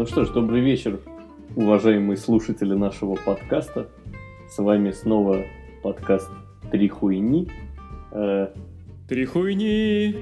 Ну 0.00 0.06
что 0.06 0.24
ж, 0.24 0.30
добрый 0.30 0.62
вечер, 0.62 0.98
уважаемые 1.56 2.16
слушатели 2.16 2.72
нашего 2.72 3.16
подкаста. 3.16 3.86
С 4.48 4.56
вами 4.56 4.92
снова 4.92 5.44
подкаст 5.82 6.30
«Три 6.72 6.88
хуйни». 6.88 7.50
Э, 8.10 8.48
Три 9.10 9.26
хуйни! 9.26 10.16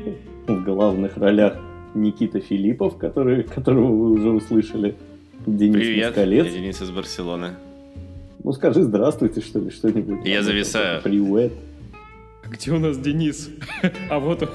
В 0.48 0.64
главных 0.64 1.16
ролях 1.16 1.61
Никита 1.95 2.41
Филиппов, 2.41 2.98
который, 2.98 3.45
которого 3.45 3.86
вы 3.86 4.11
уже 4.11 4.30
услышали. 4.30 4.96
Денис 5.46 5.77
Привет, 5.77 6.06
Москалец. 6.06 6.46
я 6.46 6.52
Денис 6.54 6.82
из 6.82 6.90
Барселоны. 6.90 7.50
Ну 8.42 8.52
скажи 8.54 8.82
здравствуйте, 8.82 9.40
что 9.40 9.60
ли, 9.60 9.70
что-нибудь. 9.70 10.26
Я 10.26 10.38
Там, 10.38 10.45
зависаю. 10.46 11.02
Привет. 11.02 11.52
Где 12.50 12.72
у 12.72 12.78
нас 12.78 12.98
Денис? 12.98 13.50
А 14.10 14.18
вот 14.18 14.42
он. 14.42 14.48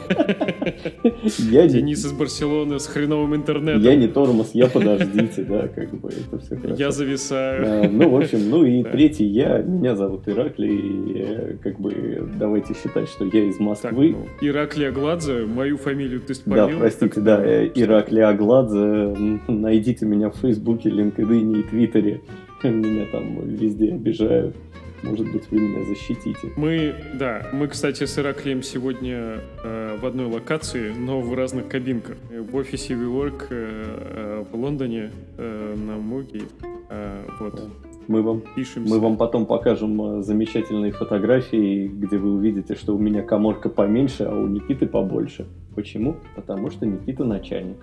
Я, 1.51 1.63
не, 1.63 1.69
Денис 1.69 2.03
из 2.05 2.11
Барселоны 2.11 2.79
с 2.79 2.87
хреновым 2.87 3.35
интернетом. 3.35 3.81
я 3.81 3.95
не 3.95 4.07
тормоз, 4.07 4.51
я 4.53 4.67
подождите, 4.67 5.43
да, 5.43 5.67
как 5.67 5.93
бы 5.93 6.09
это 6.09 6.39
все 6.39 6.55
хорошо. 6.57 6.75
Я 6.77 6.91
зависаю. 6.91 7.85
А, 7.85 7.89
Ну, 7.89 8.09
в 8.09 8.17
общем, 8.17 8.49
ну 8.49 8.65
и 8.65 8.83
Да. 8.83 8.89
третий 8.91 9.25
я, 9.25 9.59
меня 9.59 9.95
зовут 9.95 10.27
Ираклий, 10.27 10.75
и, 10.75 11.13
э, 11.19 11.57
как 11.61 11.79
бы 11.79 12.27
давайте 12.39 12.73
считать, 12.73 13.07
что 13.09 13.25
я 13.25 13.43
из 13.45 13.57
Так, 13.57 13.61
Москвы. 13.67 14.09
ну, 14.17 14.27
Ираклия 14.41 14.91
Гладзе, 14.91 15.45
мою 15.45 15.77
фамилию 15.77 16.19
ты 16.21 16.33
Да, 16.33 16.33
спалил. 16.33 16.79
простите, 16.79 17.13
так 17.15 17.23
да, 17.23 17.45
э, 17.45 17.71
Ираклий 17.75 18.23
Агладзе, 18.23 19.39
найдите 19.47 20.05
меня 20.05 20.29
в 20.29 20.35
Фейсбуке, 20.37 20.89
LinkedIn 20.89 21.59
и 21.59 21.63
Твиттере, 21.63 22.21
меня 22.63 23.05
там 23.11 23.47
везде 23.47 23.93
обижают, 23.93 24.55
может 25.03 25.31
быть, 25.31 25.49
вы 25.51 25.59
меня 25.59 25.83
защитите. 25.85 26.51
Мы, 26.55 26.95
да, 27.15 27.47
мы, 27.53 27.67
кстати, 27.67 28.05
с 28.05 28.17
Ираклием 28.17 28.63
сегодня 28.63 29.39
э, 29.63 29.97
в 30.01 30.05
одной 30.05 30.25
локации, 30.27 30.91
но 30.97 31.19
в 31.21 31.33
разных 31.33 31.67
кабинках. 31.67 32.17
Э, 32.31 32.41
В 32.41 32.55
офисе 32.55 32.93
WeWork 32.93 33.47
э, 33.49 33.51
э, 33.51 34.45
в 34.51 34.55
Лондоне 34.55 35.11
э, 35.37 35.75
на 35.75 35.97
Муге. 35.97 36.41
Э, 36.89 37.23
вот, 37.39 37.69
Мы 38.07 38.21
вам, 38.21 38.41
пишемся. 38.55 38.89
мы 38.93 38.99
вам 38.99 39.17
потом 39.17 39.45
покажем 39.45 40.19
э, 40.19 40.21
замечательные 40.23 40.91
фотографии, 40.91 41.87
где 41.87 42.17
вы 42.17 42.33
увидите, 42.33 42.75
что 42.75 42.95
у 42.95 42.99
меня 42.99 43.21
коморка 43.23 43.69
поменьше, 43.69 44.23
а 44.23 44.35
у 44.35 44.47
Никиты 44.47 44.87
побольше. 44.87 45.45
Почему? 45.75 46.15
Потому 46.35 46.69
что 46.69 46.85
Никита 46.85 47.23
начальник. 47.25 47.77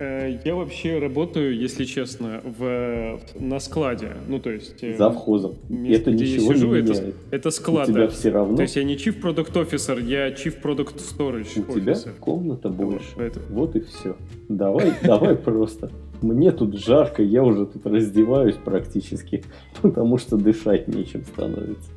Э, 0.00 0.38
Я 0.44 0.54
вообще 0.54 0.98
работаю, 0.98 1.54
если 1.56 1.84
честно, 1.84 2.40
в, 2.58 3.20
на 3.38 3.60
складе. 3.60 4.12
Ну, 4.28 4.38
то 4.40 4.50
есть... 4.50 4.82
э, 4.82 4.96
Завхозом. 4.96 5.56
место, 5.68 6.10
Это 6.10 6.12
где 6.12 6.24
я 6.24 6.32
ничего 6.38 6.54
сижу, 6.54 6.72
не 6.72 6.78
это, 6.80 6.92
меняет. 6.94 7.14
это 7.30 7.48
У 7.48 7.52
склад. 7.52 7.86
тебя 7.86 8.00
да. 8.02 8.08
все 8.08 8.30
равно, 8.30 8.56
То 8.56 8.62
есть 8.62 8.76
я 8.76 8.84
не 8.84 8.96
Chief 8.96 9.20
Product 9.20 9.52
Officer, 9.52 10.02
я 10.02 10.30
Chief 10.30 10.60
Product 10.62 10.96
Storage 10.98 11.64
у 11.68 11.78
тебя 11.78 11.92
Officer. 11.92 12.10
комната 12.18 12.70
больше. 12.70 13.08
Поэтому- 13.14 13.44
Вот 13.50 13.76
и 13.76 13.80
все. 13.80 14.16
Давай, 14.48 14.92
давай 15.04 15.36
просто. 15.36 15.90
Мне 16.22 16.50
тут 16.52 16.78
жарко, 16.78 17.22
я 17.22 17.42
уже 17.42 17.66
тут 17.66 17.84
раздеваюсь 17.86 18.56
практически, 18.56 19.44
потому 19.82 20.16
что 20.18 20.36
дышать 20.36 20.88
нечем 20.88 21.24
становится. 21.24 21.90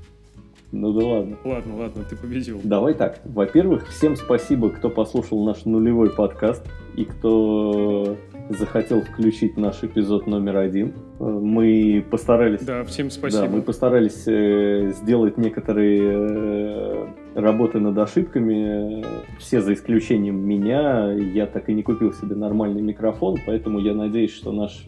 Ну 0.73 0.91
да 0.91 1.05
ладно. 1.05 1.38
Ладно, 1.45 1.77
ладно, 1.77 2.03
ты 2.03 2.16
победил. 2.16 2.59
Давай 2.63 2.95
так. 2.95 3.21
Во-первых, 3.25 3.88
всем 3.89 4.16
спасибо, 4.16 4.71
кто 4.71 4.89
послушал 4.89 5.45
наш 5.45 5.66
нулевой 5.66 6.09
подкаст 6.09 6.66
и 6.95 7.05
кто 7.05 8.17
захотел 8.49 9.01
включить 9.01 9.55
наш 9.55 9.83
эпизод 9.83 10.25
номер 10.25 10.57
один. 10.57 10.94
Э, 11.19 11.25
Мы 11.25 12.03
постарались 12.09 12.61
Да, 12.61 12.83
всем 12.85 13.09
Да, 13.09 13.13
спасибо. 13.13 13.47
мы 13.49 13.61
постарались 13.61 14.23
э, 14.25 14.91
сделать 14.95 15.38
некоторые 15.38 16.01
э, 16.01 17.07
работы 17.35 17.79
над 17.79 17.95
ошибками. 17.99 19.05
Все 19.38 19.61
за 19.61 19.73
исключением 19.73 20.39
меня. 20.44 21.11
Я 21.13 21.45
так 21.45 21.69
и 21.69 21.73
не 21.75 21.83
купил 21.83 22.13
себе 22.13 22.35
нормальный 22.35 22.81
микрофон, 22.81 23.38
поэтому 23.45 23.77
я 23.77 23.94
надеюсь, 23.94 24.33
что 24.33 24.51
наш 24.51 24.84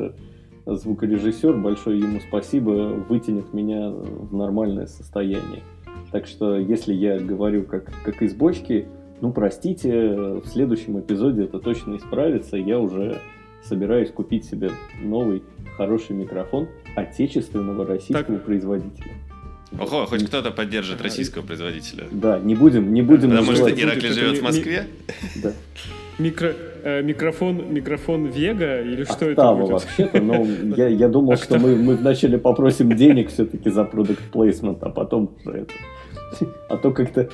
звукорежиссер, 0.66 1.58
большое 1.58 2.00
ему 2.00 2.20
спасибо, 2.28 2.72
вытянет 3.08 3.54
меня 3.54 3.92
в 3.92 4.34
нормальное 4.34 4.88
состояние. 4.88 5.62
Так 6.12 6.28
что, 6.28 6.58
если 6.58 6.94
я 6.94 7.20
говорю 7.20 7.64
как, 7.64 7.92
как 8.04 8.22
из 8.22 8.34
бочки, 8.34 8.88
ну, 9.22 9.32
простите, 9.32 10.14
в 10.16 10.46
следующем 10.48 11.00
эпизоде 11.00 11.44
это 11.44 11.60
точно 11.60 11.98
исправится. 11.98 12.58
Я 12.58 12.80
уже 12.80 13.20
собираюсь 13.64 14.12
купить 14.12 14.46
себе 14.46 14.72
новый 15.02 15.44
хороший 15.78 16.16
микрофон 16.16 16.68
отечественного 16.96 17.86
российского 17.86 18.38
производителя. 18.38 19.14
Ого, 19.80 20.06
хоть 20.06 20.26
кто-то 20.26 20.52
поддержит 20.52 21.02
российского 21.02 21.42
производителя. 21.42 22.06
Да, 22.12 22.40
не 22.40 22.56
будем, 22.56 22.94
не 22.94 23.02
будем 23.02 23.30
Потому 23.30 23.44
что 23.44 23.52
называть- 23.52 23.74
будет, 23.74 23.84
Иракли 23.84 24.08
живет 24.10 24.38
в 24.38 24.44
Москве. 24.44 24.88
Да. 25.44 25.54
Микро, 26.18 26.54
микрофон, 27.02 27.74
микрофон 27.74 28.26
Вега 28.28 28.82
или 28.82 29.04
что 29.04 29.26
это 29.30 29.42
Октава 29.42 29.60
будет? 29.62 29.72
вообще-то, 29.72 30.22
но 30.22 30.46
я, 30.78 30.88
я 30.88 31.08
думал, 31.08 31.36
что 31.38 31.58
мы, 31.60 31.76
мы 31.76 31.96
вначале 31.96 32.38
попросим 32.38 32.90
денег 32.96 33.30
все-таки 33.30 33.70
за 33.70 33.84
продукт 33.84 34.22
плейсмент, 34.32 34.84
а 34.84 34.90
потом 34.90 35.30
уже 35.46 35.58
это. 35.60 35.74
А 36.70 36.78
то 36.78 36.92
как-то 36.92 37.30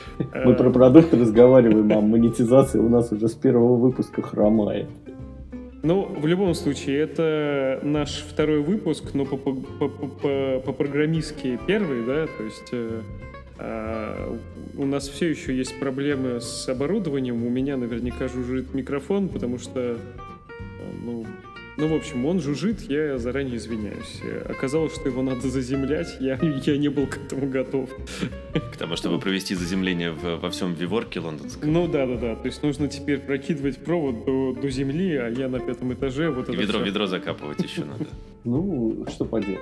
мы 0.45 0.51
Э, 0.51 0.55
про 0.55 0.69
продукт 0.69 1.13
разговариваем, 1.13 1.91
а 1.91 2.01
монетизация 2.01 2.81
у 2.81 2.89
нас 2.89 3.11
уже 3.11 3.27
с 3.27 3.33
первого 3.33 3.75
выпуска 3.77 4.21
хромает. 4.21 4.87
Ну, 5.83 6.07
в 6.15 6.27
любом 6.27 6.53
случае, 6.53 6.99
это 6.99 7.79
наш 7.81 8.23
второй 8.29 8.59
выпуск, 8.61 9.15
но 9.15 9.25
по, 9.25 9.37
по, 9.37 9.53
по, 9.53 9.87
по- 9.89 10.59
по-программистски 10.65 11.57
первый, 11.65 12.05
да, 12.05 12.27
то 12.27 12.43
есть 12.43 12.69
э, 12.71 13.01
у 14.77 14.85
нас 14.85 15.07
все 15.07 15.29
еще 15.29 15.55
есть 15.55 15.79
проблемы 15.79 16.41
с 16.41 16.67
оборудованием, 16.67 17.45
у 17.45 17.49
меня 17.49 17.77
наверняка 17.77 18.27
жужжит 18.27 18.73
микрофон, 18.73 19.29
потому 19.29 19.59
что, 19.59 19.99
ну, 21.03 21.25
ну, 21.81 21.87
в 21.87 21.93
общем, 21.95 22.25
он 22.25 22.39
жужжит, 22.39 22.81
я 22.89 23.17
заранее 23.17 23.57
извиняюсь. 23.57 24.21
Э, 24.23 24.45
Оказалось, 24.49 24.93
что 24.95 25.09
его 25.09 25.21
надо 25.21 25.49
заземлять, 25.49 26.15
я, 26.21 26.39
я 26.65 26.77
не 26.77 26.87
был 26.89 27.07
к 27.07 27.17
этому 27.17 27.47
готов. 27.49 27.89
К 28.53 28.77
тому, 28.77 28.95
чтобы 28.95 29.19
провести 29.19 29.55
заземление 29.55 30.11
в- 30.11 30.37
во 30.39 30.49
всем 30.49 30.73
Виворке 30.73 31.19
лондонском. 31.19 31.71
Ну 31.73 31.87
да, 31.87 32.05
да, 32.05 32.15
да. 32.15 32.35
То 32.35 32.45
есть 32.45 32.63
нужно 32.63 32.87
теперь 32.87 33.19
прокидывать 33.19 33.83
провод 33.83 34.25
до, 34.25 34.53
до 34.53 34.69
земли, 34.69 35.15
а 35.17 35.27
я 35.29 35.49
на 35.49 35.59
пятом 35.59 35.91
этаже. 35.93 36.29
Вот 36.29 36.47
И 36.49 36.53
это 36.53 36.61
ведро, 36.61 36.77
всё. 36.79 36.85
ведро 36.85 37.05
закапывать 37.07 37.61
еще 37.63 37.83
надо. 37.85 38.05
Ну, 38.43 39.05
что 39.07 39.25
поделать. 39.25 39.59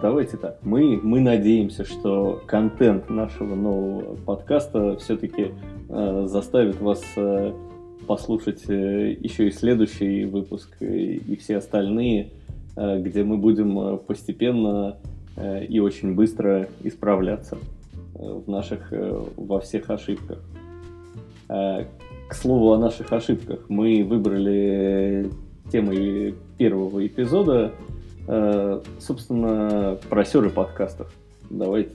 Давайте 0.00 0.36
так. 0.36 0.58
Мы, 0.62 0.96
мы 1.02 1.18
надеемся, 1.18 1.84
что 1.84 2.40
контент 2.46 3.10
нашего 3.10 3.56
нового 3.56 4.14
подкаста 4.14 4.96
все-таки 4.98 5.50
заставит 5.88 6.80
вас 6.80 7.02
э, 7.16 7.52
послушать 8.06 8.68
э, 8.68 9.16
еще 9.20 9.48
и 9.48 9.50
следующий 9.50 10.24
выпуск 10.24 10.70
э, 10.80 10.86
и 10.86 11.36
все 11.36 11.58
остальные, 11.58 12.30
э, 12.76 13.00
где 13.00 13.24
мы 13.24 13.36
будем 13.36 13.98
постепенно 13.98 14.96
и 15.66 15.80
очень 15.80 16.14
быстро 16.14 16.68
исправляться 16.84 17.56
в 18.12 18.50
наших, 18.50 18.92
во 19.38 19.60
всех 19.60 19.88
ошибках. 19.88 20.38
К 21.48 22.34
слову 22.34 22.72
о 22.72 22.78
наших 22.78 23.10
ошибках, 23.14 23.60
мы 23.70 24.04
выбрали 24.04 25.30
темой 25.72 26.34
первого 26.58 27.06
эпизода 27.06 27.72
собственно, 28.98 29.98
просеры 30.10 30.50
подкастов. 30.50 31.10
Давайте, 31.48 31.92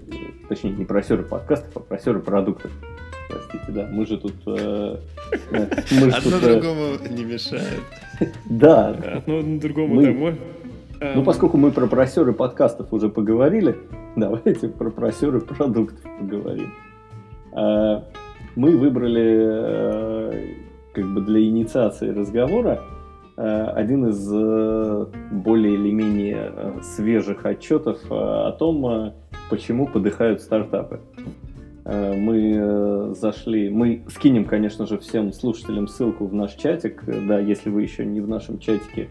точнее, 0.49 0.71
не 0.71 0.85
просеры 0.85 1.21
подкастов, 1.21 1.77
а 1.77 1.79
просеры 1.79 2.19
продуктов. 2.19 2.71
Простите, 3.29 3.65
да, 3.71 3.87
мы 3.91 4.05
же 4.05 4.17
тут... 4.17 4.33
э, 4.45 4.97
э, 5.51 5.67
мы 5.91 6.09
же 6.11 6.17
Одно 6.17 6.31
тут, 6.31 6.43
э, 6.43 6.59
другому 6.59 6.85
не 7.09 7.23
мешает. 7.25 7.81
Да, 8.49 8.89
Одно 8.89 9.41
другому, 9.59 9.95
Мы- 9.95 10.03
да, 10.05 10.11
мо- 10.13 10.33
ну 10.99 11.19
Эм, 11.19 11.23
поскольку 11.25 11.57
мы 11.57 11.71
про 11.71 11.85
просеры 11.87 12.33
подкастов 12.33 12.91
уже 12.91 13.09
поговорили, 13.09 13.75
давайте 14.15 14.67
про 14.69 14.89
просеры 14.89 15.41
продуктов 15.41 15.99
поговорим. 16.19 16.73
Э, 17.53 18.01
Мы 18.55 18.75
выбрали 18.77 19.37
э, 19.37 20.53
как 20.93 21.05
бы 21.13 21.21
для 21.21 21.39
инициации 21.45 22.09
разговора 22.09 22.81
э, 23.37 23.63
один 23.75 24.07
из 24.07 24.27
э, 24.33 25.05
более 25.31 25.75
или 25.75 25.91
менее 25.91 26.51
э, 26.55 26.79
свежих 26.81 27.45
отчетов 27.45 27.99
э, 28.09 28.15
о 28.15 28.51
том, 28.53 28.85
э, 28.87 29.11
почему 29.51 29.85
подыхают 29.85 30.41
стартапы. 30.41 30.99
Э, 31.87 32.13
Мы 32.13 32.53
э, 32.57 33.13
зашли, 33.15 33.69
мы 33.69 34.03
скинем, 34.09 34.43
конечно 34.43 34.85
же, 34.85 34.97
всем 34.97 35.31
слушателям 35.31 35.87
ссылку 35.87 36.27
в 36.27 36.33
наш 36.33 36.53
чатик. 36.55 37.03
Да, 37.27 37.39
если 37.39 37.69
вы 37.69 37.83
еще 37.83 38.05
не 38.05 38.19
в 38.19 38.27
нашем 38.27 38.59
чатике, 38.59 39.09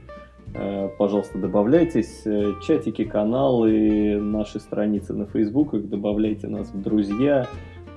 э, 0.55 0.89
пожалуйста, 0.99 1.39
добавляйтесь. 1.39 2.23
Чатики, 2.67 3.05
каналы, 3.05 4.21
наши 4.21 4.61
страницы 4.61 5.15
на 5.15 5.25
фейсбуках, 5.25 5.89
добавляйте 5.89 6.49
нас 6.49 6.69
в 6.69 6.83
друзья. 6.83 7.47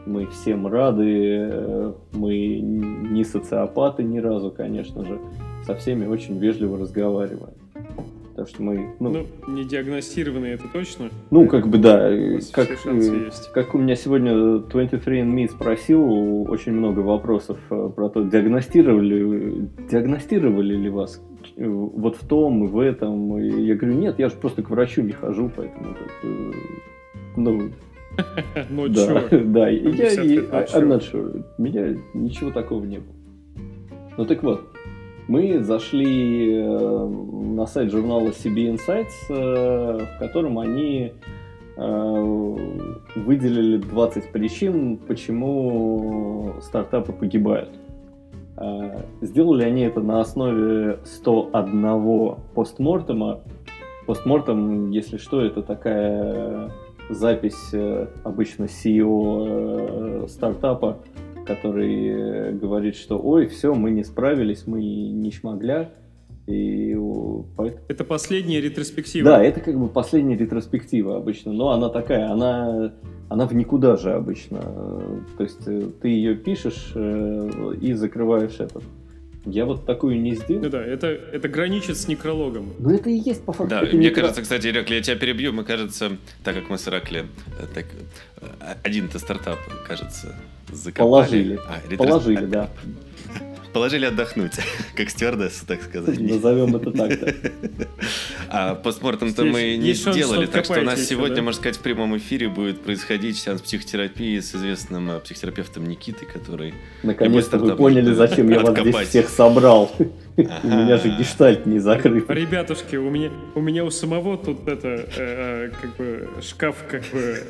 Мы 0.06 0.28
всем 0.28 0.66
рады. 0.66 1.94
Мы 2.14 2.60
не 2.62 3.26
социопаты 3.26 4.04
ни 4.04 4.20
разу, 4.20 4.50
конечно 4.50 5.06
же. 5.06 5.20
Со 5.66 5.76
всеми 5.76 6.08
очень 6.08 6.38
вежливо 6.40 6.78
разговариваем. 6.78 7.54
Так 8.40 8.48
что 8.48 8.64
мы, 8.64 8.96
ну, 9.02 9.10
Ну, 9.10 9.54
не 9.54 9.66
диагностированные, 9.66 10.54
это 10.54 10.64
точно. 10.72 11.10
ну, 11.30 11.46
как 11.46 11.68
бы 11.68 11.78
да, 11.78 12.10
э, 12.10 12.40
как, 12.54 12.70
э, 12.70 13.30
как 13.54 13.76
у 13.76 13.78
меня 13.78 13.98
сегодня 13.98 14.32
23andMe 14.32 15.50
спросил, 15.50 16.50
очень 16.50 16.72
много 16.72 17.02
вопросов 17.02 17.58
э, 17.70 17.90
про 17.94 18.08
то, 18.08 18.24
диагностировали, 18.24 19.68
диагностировали 19.92 20.74
ли 20.74 20.90
вас 20.90 21.22
вот 21.58 22.16
в 22.16 22.26
том 22.26 22.64
и 22.64 22.68
в 22.70 22.80
этом. 22.80 23.38
И 23.40 23.62
я 23.64 23.76
говорю, 23.76 23.98
нет, 23.98 24.18
я 24.20 24.30
же 24.30 24.36
просто 24.36 24.64
к 24.64 24.70
врачу 24.70 25.02
не 25.02 25.12
хожу, 25.12 25.52
поэтому 25.54 25.88
ну, 27.36 27.72
ну, 28.70 28.88
да, 28.88 29.28
да, 29.32 29.68
я, 29.68 30.14
и, 30.24 30.38
I'm 30.38 30.88
not 30.88 31.02
sure. 31.02 31.44
Меня 31.58 31.94
ничего 32.14 32.52
такого 32.52 32.86
не 32.86 33.00
было. 33.00 33.16
Ну 34.16 34.26
так 34.26 34.42
вот, 34.44 34.62
мы 35.30 35.64
зашли 35.64 36.56
э, 36.56 37.08
на 37.08 37.68
сайт 37.68 37.92
журнала 37.92 38.30
CB 38.30 38.76
Insights, 38.76 39.30
э, 39.30 40.04
в 40.04 40.20
котором 40.20 40.58
они 40.58 41.14
э, 41.78 42.58
выделили 43.16 43.78
20 43.78 44.32
причин, 44.32 44.98
почему 44.98 46.56
стартапы 46.62 47.14
погибают. 47.14 47.70
Сделали 49.22 49.64
они 49.64 49.84
это 49.84 50.02
на 50.02 50.20
основе 50.20 51.00
101 51.06 52.36
постмортема. 52.54 53.40
Постмортем, 54.06 54.90
если 54.90 55.16
что, 55.16 55.40
это 55.42 55.62
такая 55.62 56.70
запись 57.10 57.74
обычно 58.26 58.66
CEO 58.66 60.28
стартапа, 60.28 60.98
который 61.50 62.54
говорит, 62.54 62.96
что 62.96 63.20
ой, 63.20 63.48
все, 63.48 63.74
мы 63.74 63.90
не 63.90 64.04
справились, 64.04 64.68
мы 64.68 64.82
не 64.82 65.32
шмогля. 65.32 65.92
И 66.46 66.96
поэтому... 67.56 67.84
Это 67.88 68.04
последняя 68.04 68.62
ретроспектива. 68.62 69.30
Да, 69.30 69.44
это 69.44 69.60
как 69.60 69.80
бы 69.80 69.88
последняя 69.88 70.38
ретроспектива 70.38 71.18
обычно, 71.18 71.54
но 71.54 71.70
она 71.70 71.90
такая, 71.90 72.32
она, 72.32 72.94
она 73.30 73.48
в 73.48 73.54
никуда 73.54 73.98
же 73.98 74.14
обычно. 74.14 74.60
То 75.38 75.44
есть 75.44 75.68
э, 75.68 75.90
ты 76.02 76.08
ее 76.10 76.36
пишешь 76.36 76.92
э, 76.96 77.74
и 77.82 77.94
закрываешь 77.94 78.60
этот. 78.60 78.84
Я 79.46 79.66
вот 79.66 79.86
такую 79.86 80.20
не 80.20 80.36
сделал. 80.36 80.70
Да, 80.70 80.84
это, 80.84 81.08
это 81.08 81.48
граничит 81.48 81.98
с 81.98 82.08
некрологом. 82.08 82.74
Ну 82.78 82.94
это 82.94 83.10
и 83.10 83.18
есть 83.18 83.44
по 83.44 83.54
факту. 83.54 83.70
Да, 83.70 83.82
мне 83.82 83.94
некро... 83.94 84.22
кажется, 84.22 84.42
кстати, 84.42 84.68
Иракли, 84.68 84.96
я 84.96 85.02
тебя 85.02 85.16
перебью, 85.16 85.54
мы, 85.54 85.64
кажется, 85.64 86.18
так 86.44 86.56
как 86.56 86.70
мы 86.70 86.78
с 86.78 86.88
Иракли, 86.88 87.26
э, 87.60 87.66
так, 87.74 87.86
один-то 88.84 89.18
стартап, 89.20 89.60
кажется, 89.88 90.36
закопали. 90.72 91.10
Положили. 91.10 91.60
А, 91.68 91.90
ретрос... 91.90 92.08
Положили, 92.08 92.46
да. 92.46 92.70
Положили 93.74 94.06
отдохнуть, 94.06 94.54
как 94.96 95.10
стюардессу, 95.10 95.66
так 95.66 95.84
сказать. 95.84 96.20
Назовем 96.20 96.76
это 96.76 96.92
так, 96.92 97.20
да. 97.20 97.86
А 98.52 98.74
постмортом-то 98.74 99.44
мы 99.44 99.78
не 99.78 99.94
сделали, 99.94 100.48
так 100.48 100.66
что 100.66 100.80
у 100.80 100.84
нас 100.84 101.06
сегодня, 101.06 101.44
можно 101.44 101.60
сказать, 101.60 101.78
в 101.78 101.82
прямом 101.82 102.18
эфире 102.18 102.50
будет 102.50 102.82
происходить 102.82 103.38
сеанс 103.38 103.62
психотерапии 103.62 104.40
с 104.40 104.56
известным 104.56 105.12
э, 105.12 105.20
психотерапевтом 105.20 105.88
Никитой, 105.88 106.28
который... 106.28 106.74
Наконец-то 107.04 107.60
вы 107.60 107.76
поняли, 107.76 108.12
зачем 108.14 108.50
я 108.50 108.62
вас 108.62 108.80
здесь 108.80 109.08
всех 109.10 109.30
собрал. 109.30 109.92
У 110.38 110.68
меня 110.68 110.98
же 110.98 111.10
гештальт 111.10 111.66
не 111.66 111.80
закрыт. 111.80 112.30
Ребятушки, 112.30 112.96
у 112.96 113.10
меня 113.10 113.30
у 113.56 113.62
меня 113.62 113.84
у 113.84 113.92
самого 113.92 114.38
тут 114.38 114.68
это 114.68 114.88
э, 114.88 115.06
э, 115.18 115.72
как 115.82 115.98
бы 115.98 116.30
шкаф 116.42 116.78
как 116.90 117.04
бы 117.12 117.44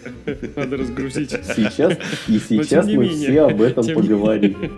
надо 0.56 0.78
разгрузить. 0.78 1.32
Сейчас 1.32 1.94
и 2.28 2.40
сейчас 2.40 2.88
мы 2.88 3.08
все 3.10 3.42
об 3.42 3.62
этом 3.62 3.86
поговорим. 3.86 4.72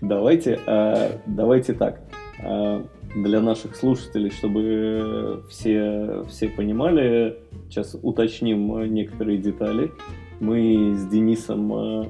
Давайте, 0.00 0.58
э, 0.66 1.18
давайте 1.26 1.72
так. 1.72 2.00
Э, 2.42 2.82
для 3.14 3.40
наших 3.40 3.76
слушателей, 3.76 4.30
чтобы 4.30 5.44
все, 5.48 6.24
все 6.28 6.48
понимали, 6.48 7.38
сейчас 7.68 7.96
уточним 8.02 8.92
некоторые 8.92 9.38
детали. 9.38 9.92
Мы 10.40 10.94
с 10.96 11.06
Денисом 11.06 11.72
э, 11.72 12.06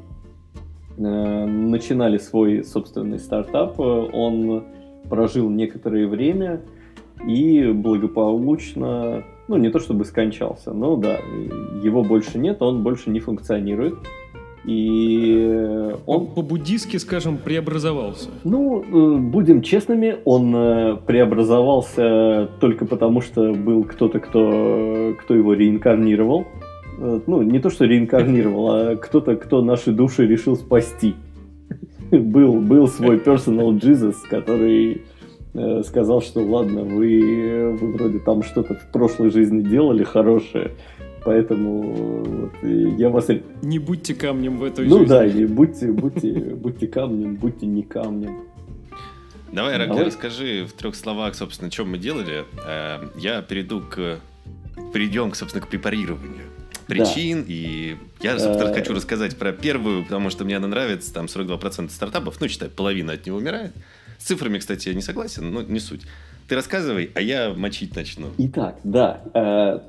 начинали 0.97 2.19
свой 2.19 2.65
собственный 2.65 3.19
стартап. 3.19 3.79
Он 3.79 4.65
прожил 5.09 5.51
некоторое 5.51 6.07
время 6.07 6.63
и 7.27 7.71
благополучно, 7.73 9.25
ну 9.49 9.57
не 9.57 9.71
то 9.71 9.79
чтобы 9.79 10.05
скончался, 10.05 10.73
но 10.73 10.97
да, 10.97 11.19
его 11.83 12.03
больше 12.03 12.39
нет, 12.39 12.63
он 12.63 12.83
больше 12.83 13.11
не 13.11 13.21
функционирует. 13.21 13.95
И 14.67 15.95
он... 16.07 16.29
По-буддистски, 16.29 16.97
скажем, 16.97 17.37
преобразовался. 17.37 18.31
Ну, 18.45 18.83
э, 18.83 19.19
будем 19.19 19.61
честными, 19.61 20.17
он 20.25 20.55
э, 20.57 20.97
преобразовался 21.07 22.49
только 22.61 22.87
потому, 22.87 23.21
что 23.21 23.53
был 23.53 23.85
кто-то, 23.85 24.21
кто, 24.21 25.15
кто 25.21 25.35
его 25.35 25.53
реинкарнировал. 25.53 26.47
Э, 26.99 27.21
ну, 27.27 27.43
не 27.43 27.59
то, 27.59 27.69
что 27.69 27.85
реинкарнировал, 27.85 28.71
а 28.71 28.97
кто-то, 28.97 29.37
кто 29.37 29.63
наши 29.63 29.93
души 29.93 30.27
решил 30.27 30.57
спасти. 30.57 31.15
Был, 32.11 32.55
был 32.55 32.89
свой 32.89 33.19
personal 33.19 33.79
Jesus, 33.79 34.17
который 34.29 35.03
сказал, 35.85 36.21
что 36.21 36.41
ладно, 36.41 36.83
вы, 36.83 37.77
вы 37.81 37.93
вроде 37.93 38.19
там 38.19 38.43
что-то 38.43 38.75
в 38.75 38.91
прошлой 38.91 39.31
жизни 39.31 39.63
делали 39.63 40.03
хорошее, 40.03 40.73
Поэтому 41.25 42.23
вот, 42.23 42.53
я 42.63 43.09
вас... 43.09 43.29
Не 43.63 43.79
будьте 43.79 44.15
камнем 44.15 44.59
в 44.59 44.65
этой 44.65 44.87
ну, 44.87 44.99
жизни. 44.99 45.13
Ну 45.13 45.19
да, 45.19 45.27
не 45.27 45.47
будьте, 45.47 45.93
будьте, 45.93 46.33
будьте 46.33 46.87
камнем, 46.87 47.37
будьте 47.37 47.67
не 47.67 47.83
камнем. 47.83 48.45
Давай, 49.53 49.79
Рагли, 49.79 50.03
расскажи 50.03 50.67
в 50.67 50.73
трех 50.73 50.95
словах, 50.95 51.35
собственно, 51.35 51.71
что 51.71 51.85
мы 51.85 51.97
делали. 51.97 52.45
Э, 52.67 53.09
я 53.17 53.41
перейду 53.41 53.81
к... 53.81 54.19
Перейдем, 54.93 55.33
собственно, 55.33 55.65
к 55.65 55.69
препарированию 55.69 56.45
причин. 56.87 57.41
Да. 57.41 57.47
И 57.49 57.97
я, 58.21 58.39
собственно, 58.39 58.71
э. 58.71 58.75
хочу 58.75 58.93
рассказать 58.93 59.37
про 59.37 59.53
первую, 59.53 60.05
потому 60.05 60.31
что 60.31 60.45
мне 60.45 60.57
она 60.57 60.69
нравится. 60.69 61.13
Там 61.13 61.27
42% 61.27 61.91
стартапов, 61.91 62.41
ну, 62.41 62.49
считай, 62.49 62.69
половина 62.69 63.15
от 63.15 63.27
него 63.27 63.39
умирает. 63.39 63.73
С 64.19 64.25
цифрами, 64.25 64.59
кстати, 64.59 64.89
я 64.89 64.95
не 64.95 65.03
согласен, 65.03 65.51
но 65.51 65.63
не 65.63 65.81
суть. 65.81 66.03
Ты 66.49 66.55
рассказывай, 66.57 67.11
а 67.15 67.21
я 67.21 67.55
мочить 67.55 67.97
начну. 67.97 68.29
Итак, 68.39 68.79
да. 68.85 69.83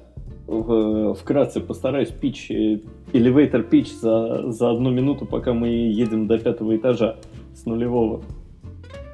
Вкратце 0.48 1.60
постараюсь 1.60 2.10
пич, 2.10 2.52
э, 2.52 2.80
elevator 3.14 3.64
пич 3.64 3.92
за, 3.94 4.52
за 4.52 4.70
одну 4.70 4.92
минуту, 4.92 5.26
пока 5.26 5.54
мы 5.54 5.70
едем 5.70 6.28
до 6.28 6.38
пятого 6.38 6.76
этажа 6.78 7.18
с 7.56 7.66
нулевого. 7.66 8.22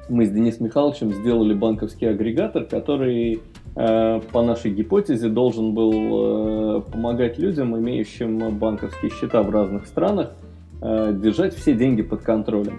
Мы 0.08 0.26
с 0.26 0.30
Денисом 0.30 0.66
Михайловичем 0.66 1.12
сделали 1.12 1.54
банковский 1.54 2.06
агрегатор, 2.06 2.64
который 2.64 3.40
э, 3.76 4.20
по 4.32 4.42
нашей 4.42 4.72
гипотезе 4.72 5.28
должен 5.28 5.72
был 5.72 5.92
э, 5.92 6.80
помогать 6.82 7.38
людям, 7.38 7.78
имеющим 7.78 8.58
банковские 8.58 9.10
счета 9.10 9.42
в 9.42 9.50
разных 9.50 9.86
странах, 9.86 10.32
э, 10.82 11.14
держать 11.14 11.54
все 11.54 11.74
деньги 11.74 12.02
под 12.02 12.20
контролем. 12.22 12.78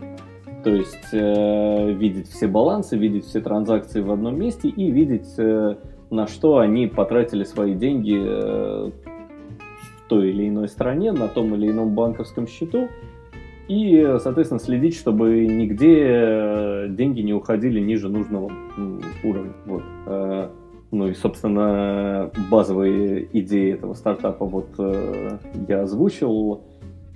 То 0.64 0.70
есть 0.70 1.12
видеть 1.12 2.30
все 2.30 2.48
балансы, 2.48 2.98
видеть 2.98 3.26
все 3.26 3.42
транзакции 3.42 4.00
в 4.00 4.10
одном 4.10 4.40
месте 4.40 4.70
и 4.70 4.92
видеть 4.92 5.28
на 6.14 6.28
что 6.28 6.60
они 6.60 6.88
потратили 6.88 7.44
свои 7.44 7.74
деньги 7.74 8.16
э, 8.16 8.92
в 8.92 10.08
той 10.08 10.30
или 10.30 10.48
иной 10.48 10.68
стране, 10.68 11.12
на 11.12 11.28
том 11.28 11.56
или 11.56 11.72
ином 11.72 11.96
банковском 11.96 12.48
счету, 12.48 12.88
и, 13.68 14.18
соответственно, 14.22 14.60
следить, 14.60 14.96
чтобы 14.96 15.46
нигде 15.48 16.04
э, 16.06 16.88
деньги 16.90 17.22
не 17.22 17.34
уходили 17.34 17.80
ниже 17.80 18.10
нужного 18.10 18.52
уровня. 19.24 19.54
Вот. 19.66 19.84
Э, 20.06 20.50
ну 20.92 21.08
и, 21.08 21.14
собственно, 21.16 22.30
базовые 22.52 23.28
идеи 23.40 23.74
этого 23.74 23.96
стартапа 23.96 24.46
вот 24.46 24.68
я 25.68 25.82
озвучил. 25.82 26.62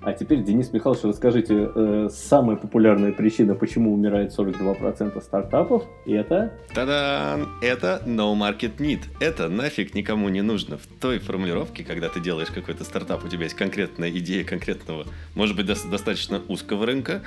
А 0.08 0.14
теперь, 0.14 0.42
Денис 0.42 0.72
Михайлович, 0.72 1.04
расскажите, 1.04 1.70
э, 1.76 2.10
самая 2.10 2.56
популярная 2.56 3.12
причина, 3.12 3.56
почему 3.56 3.94
умирает 3.94 4.32
42% 4.32 5.22
стартапов, 5.22 5.84
это... 6.06 6.54
Та-дам! 6.74 7.50
Это 7.62 8.02
no 8.06 8.34
market 8.34 8.78
need. 8.78 9.02
Это 9.20 9.50
нафиг 9.50 9.96
никому 9.96 10.30
не 10.30 10.42
нужно. 10.42 10.78
В 10.78 10.88
той 11.02 11.20
формулировке, 11.20 11.84
когда 11.84 12.08
ты 12.08 12.22
делаешь 12.22 12.48
какой-то 12.48 12.86
стартап, 12.86 13.26
у 13.26 13.28
тебя 13.28 13.44
есть 13.44 13.56
конкретная 13.58 14.10
идея 14.12 14.46
конкретного, 14.46 15.08
может 15.36 15.58
быть, 15.58 15.66
до- 15.66 15.90
достаточно 15.92 16.42
узкого 16.48 16.86
рынка, 16.86 17.24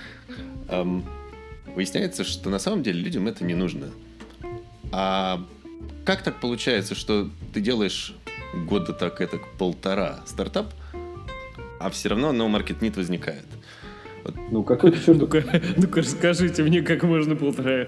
эм, 0.70 1.04
выясняется, 1.76 2.24
что 2.24 2.48
на 2.48 2.58
самом 2.58 2.82
деле 2.82 3.02
людям 3.02 3.28
это 3.28 3.44
не 3.44 3.54
нужно. 3.54 3.88
А 4.90 5.44
как 6.06 6.22
так 6.22 6.40
получается, 6.40 6.94
что 6.94 7.28
ты 7.52 7.60
делаешь 7.60 8.14
года 8.54 8.94
так 8.94 9.20
это 9.20 9.38
полтора 9.58 10.20
стартап, 10.24 10.72
а 11.80 11.90
все 11.90 12.10
равно 12.10 12.32
no 12.32 12.48
market 12.48 12.80
need 12.80 12.96
возникает. 12.96 13.44
Вот. 14.22 14.34
Ну, 14.50 14.62
какой 14.62 14.92
черт... 14.92 15.18
Ну-ка, 15.18 15.42
ну-ка, 15.76 16.00
расскажите 16.00 16.62
мне, 16.62 16.82
как 16.82 17.02
можно 17.02 17.34
полтора... 17.36 17.86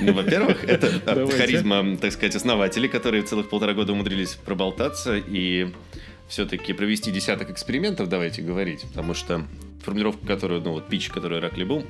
Ну, 0.00 0.12
во-первых, 0.14 0.64
это 0.64 0.88
харизма, 1.38 1.96
так 1.98 2.12
сказать, 2.12 2.34
основателей, 2.34 2.88
которые 2.88 3.22
целых 3.22 3.50
полтора 3.50 3.74
года 3.74 3.92
умудрились 3.92 4.34
проболтаться 4.34 5.16
и 5.16 5.68
все-таки 6.26 6.72
провести 6.72 7.10
десяток 7.10 7.50
экспериментов, 7.50 8.08
давайте 8.08 8.40
говорить, 8.40 8.82
потому 8.88 9.14
что 9.14 9.44
формулировка, 9.84 10.26
которую, 10.26 10.62
ну, 10.62 10.72
вот 10.72 10.88
пич, 10.88 11.10
который 11.10 11.40
Ракли 11.40 11.64
был, 11.64 11.84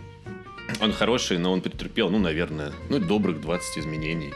он 0.80 0.92
хороший, 0.92 1.38
но 1.38 1.52
он 1.52 1.60
претерпел, 1.60 2.10
ну, 2.10 2.18
наверное, 2.18 2.72
ну, 2.88 2.98
добрых 2.98 3.40
20 3.40 3.78
изменений 3.78 4.32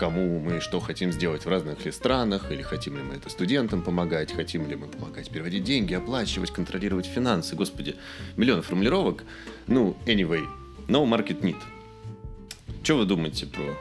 кому 0.00 0.40
мы 0.40 0.60
что 0.60 0.80
хотим 0.80 1.12
сделать 1.12 1.44
в 1.44 1.48
разных 1.48 1.84
ли 1.84 1.92
странах, 1.92 2.50
или 2.50 2.62
хотим 2.62 2.96
ли 2.96 3.02
мы 3.02 3.16
это 3.16 3.28
студентам 3.28 3.82
помогать, 3.82 4.32
хотим 4.32 4.66
ли 4.66 4.74
мы 4.74 4.86
помогать 4.86 5.28
переводить 5.28 5.62
деньги, 5.62 5.92
оплачивать, 5.92 6.50
контролировать 6.50 7.04
финансы. 7.04 7.54
Господи, 7.54 7.96
миллион 8.38 8.62
формулировок. 8.62 9.24
Ну, 9.66 9.94
anyway, 10.06 10.42
no 10.88 11.04
market 11.04 11.42
need. 11.42 11.60
Что 12.82 12.96
вы 12.96 13.04
думаете 13.04 13.46
про 13.46 13.76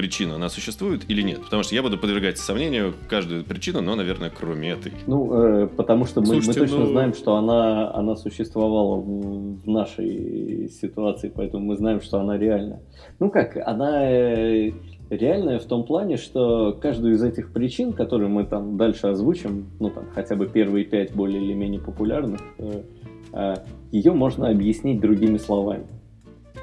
причина, 0.00 0.36
она 0.36 0.48
существует 0.48 1.02
или 1.10 1.20
нет? 1.20 1.42
Потому 1.42 1.62
что 1.62 1.74
я 1.74 1.82
буду 1.82 1.98
подвергать 1.98 2.38
сомнению 2.38 2.94
каждую 3.08 3.44
причину, 3.44 3.82
но, 3.82 3.94
наверное, 3.96 4.30
кроме 4.30 4.70
этой. 4.70 4.92
Ну, 5.06 5.34
э, 5.34 5.66
потому 5.66 6.06
что 6.06 6.20
мы, 6.20 6.26
Слушайте, 6.26 6.60
мы 6.60 6.66
точно 6.66 6.84
ну... 6.84 6.86
знаем, 6.86 7.12
что 7.12 7.36
она, 7.36 7.92
она 7.92 8.16
существовала 8.16 8.96
в, 8.96 9.60
в 9.62 9.68
нашей 9.68 10.70
ситуации, 10.70 11.30
поэтому 11.34 11.66
мы 11.66 11.76
знаем, 11.76 12.00
что 12.00 12.18
она 12.18 12.38
реальна. 12.38 12.80
Ну 13.18 13.30
как, 13.30 13.58
она 13.58 14.10
э, 14.10 14.72
реальная 15.10 15.58
в 15.58 15.64
том 15.64 15.84
плане, 15.84 16.16
что 16.16 16.72
каждую 16.80 17.16
из 17.16 17.22
этих 17.22 17.52
причин, 17.52 17.92
которые 17.92 18.30
мы 18.30 18.46
там 18.46 18.78
дальше 18.78 19.08
озвучим, 19.08 19.66
ну 19.80 19.90
там 19.90 20.04
хотя 20.14 20.34
бы 20.34 20.46
первые 20.46 20.86
пять 20.86 21.12
более 21.14 21.42
или 21.44 21.52
менее 21.52 21.80
популярных, 21.82 22.40
э, 22.56 22.82
э, 23.34 23.54
ее 23.92 24.14
можно 24.14 24.48
объяснить 24.48 24.98
другими 24.98 25.36
словами. 25.36 25.84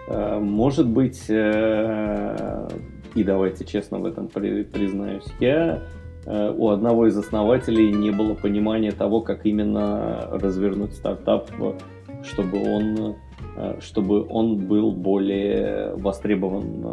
Э, 0.07 0.39
может 0.39 0.87
быть, 0.87 1.25
э, 1.29 2.67
и 3.15 3.23
давайте 3.23 3.65
честно 3.65 3.99
в 3.99 4.05
этом 4.05 4.27
признаюсь, 4.27 5.25
я 5.39 5.83
э, 6.25 6.53
у 6.55 6.69
одного 6.69 7.07
из 7.07 7.17
основателей 7.17 7.91
не 7.91 8.11
было 8.11 8.33
понимания 8.35 8.91
того, 8.91 9.21
как 9.21 9.45
именно 9.45 10.27
развернуть 10.31 10.93
стартап, 10.93 11.49
чтобы 12.23 12.63
он, 12.63 13.15
чтобы 13.79 14.25
он 14.27 14.57
был 14.57 14.91
более 14.91 15.93
востребован 15.95 16.85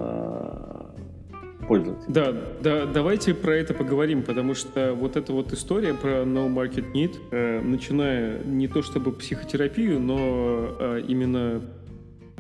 пользователей. 1.67 2.13
Да, 2.13 2.33
да, 2.61 2.87
давайте 2.87 3.35
про 3.35 3.57
это 3.57 3.75
поговорим, 3.75 4.23
потому 4.23 4.55
что 4.55 4.95
вот 4.95 5.17
эта 5.17 5.33
вот 5.33 5.53
история 5.53 5.95
про 5.95 6.23
No 6.23 6.53
Market 6.53 6.93
Need, 6.93 7.17
э, 7.31 7.61
начиная 7.61 8.43
не 8.45 8.69
то 8.69 8.83
чтобы 8.83 9.13
психотерапию, 9.13 10.01
но 10.01 10.77
э, 10.79 11.03
именно, 11.07 11.63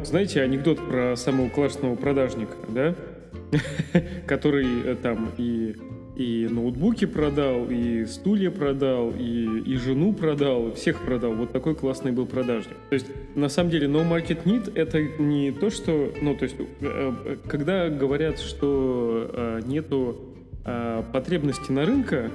знаете, 0.03 0.43
анекдот 0.43 0.79
про 0.79 1.17
самого 1.17 1.49
классного 1.49 1.97
продажника, 1.97 2.57
да, 2.69 2.95
который 4.27 4.67
э, 4.85 4.97
там 4.97 5.31
и 5.37 5.77
и 6.17 6.47
ноутбуки 6.49 7.07
продал, 7.07 7.67
и 7.69 8.07
стулья 8.07 8.53
продал, 8.53 9.11
и, 9.11 9.63
и 9.67 9.77
жену 9.77 10.13
продал, 10.13 10.73
всех 10.75 11.05
продал. 11.05 11.35
Вот 11.35 11.51
такой 11.51 11.75
классный 11.75 12.13
был 12.13 12.25
продажник. 12.25 12.77
То 12.89 12.95
есть, 12.95 13.07
на 13.35 13.49
самом 13.49 13.71
деле, 13.71 13.89
no 13.89 14.09
market 14.09 14.45
need— 14.45 14.71
это 14.77 15.03
не 15.03 15.51
то, 15.51 15.71
что... 15.71 16.13
Ну, 16.23 16.37
то 16.37 16.45
есть, 16.45 16.55
э, 16.61 16.65
э, 16.81 17.37
когда 17.49 17.89
говорят, 17.89 18.39
что 18.39 19.61
нету 19.67 20.21
потребности 21.13 21.73
на 21.73 21.85
рынке, 21.85 22.31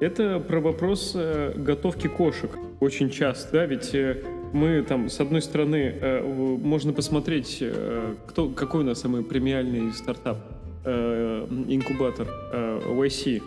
это 0.00 0.40
про 0.40 0.60
вопрос 0.60 1.14
готовки 1.54 2.08
кошек 2.08 2.50
очень 2.80 3.10
часто, 3.10 3.52
да, 3.52 3.66
ведь 3.66 3.94
мы 4.52 4.82
там, 4.82 5.08
с 5.08 5.20
одной 5.20 5.42
стороны, 5.42 6.22
можно 6.22 6.92
посмотреть, 6.92 7.62
кто, 8.26 8.48
какой 8.50 8.82
у 8.82 8.84
нас 8.84 9.00
самый 9.00 9.22
премиальный 9.24 9.92
стартап— 9.92 10.38
э, 10.86 11.46
инкубатор 11.68 12.28
э, 12.52 12.80
YC. 12.86 13.42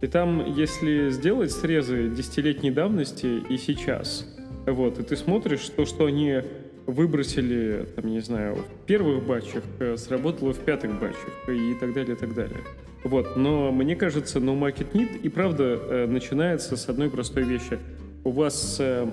И 0.00 0.06
там, 0.08 0.44
если 0.52 1.10
сделать 1.10 1.52
срезы 1.52 2.08
десятилетней 2.08 2.70
давности 2.70 3.40
и 3.48 3.56
сейчас, 3.56 4.26
вот, 4.66 4.98
и 4.98 5.02
ты 5.04 5.16
смотришь 5.16 5.68
то, 5.68 5.84
что 5.84 6.06
они 6.06 6.40
выбросили, 6.86 7.86
там, 7.94 8.06
не 8.06 8.20
знаю, 8.20 8.56
в 8.56 8.86
первых 8.86 9.24
батчах, 9.24 9.62
э, 9.78 9.96
сработало 9.96 10.52
в 10.52 10.58
пятых 10.58 10.98
батчах 10.98 11.48
и 11.48 11.74
так 11.78 11.94
далее, 11.94 12.16
и 12.16 12.18
так 12.18 12.34
далее. 12.34 12.60
Вот, 13.04 13.36
но 13.36 13.70
мне 13.70 13.94
кажется, 13.94 14.38
no 14.38 14.58
market 14.58 14.92
need 14.92 15.20
и 15.20 15.28
правда 15.28 15.64
э, 15.64 16.06
начинается 16.06 16.76
с 16.76 16.88
одной 16.88 17.10
простой 17.10 17.44
вещи. 17.44 17.78
У 18.24 18.30
вас, 18.30 18.76
э, 18.78 19.06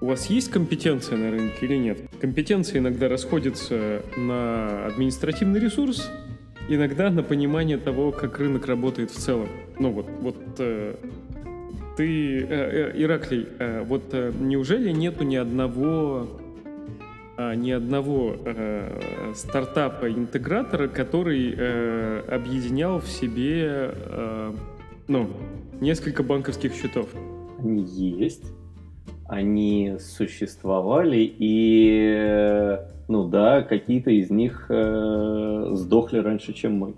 у 0.00 0.06
вас 0.06 0.26
есть 0.26 0.50
компетенция 0.50 1.16
на 1.16 1.30
рынке 1.30 1.66
или 1.66 1.76
нет? 1.76 1.98
Компетенции 2.20 2.78
иногда 2.78 3.08
расходятся 3.08 4.02
на 4.16 4.86
административный 4.86 5.60
ресурс, 5.60 6.10
иногда 6.68 7.10
на 7.10 7.22
понимание 7.22 7.78
того, 7.78 8.10
как 8.10 8.40
рынок 8.40 8.66
работает 8.66 9.12
в 9.12 9.16
целом. 9.16 9.48
Ну 9.78 9.92
вот, 9.92 10.06
вот 10.20 10.36
э, 10.58 10.96
ты, 11.96 12.40
э, 12.40 12.92
Ираклий, 12.96 13.46
вот 13.84 14.12
неужели 14.40 14.90
нету 14.90 15.22
ни 15.22 15.36
одного 15.36 16.26
э, 17.38 17.54
ни 17.54 17.70
одного 17.70 18.36
э, 18.44 19.32
стартапа-интегратора, 19.36 20.88
который 20.88 21.54
э, 21.56 22.22
объединял 22.28 22.98
в 22.98 23.06
себе 23.06 23.94
э, 23.94 24.54
ну, 25.06 25.30
несколько 25.80 26.24
банковских 26.24 26.74
счетов? 26.74 27.08
Они 27.62 27.82
есть, 27.82 28.44
они 29.26 29.96
существовали, 29.98 31.18
и 31.38 32.78
ну 33.08 33.28
да, 33.28 33.62
какие-то 33.62 34.10
из 34.10 34.30
них 34.30 34.66
э, 34.68 35.70
сдохли 35.74 36.18
раньше, 36.18 36.52
чем 36.52 36.74
мы. 36.74 36.94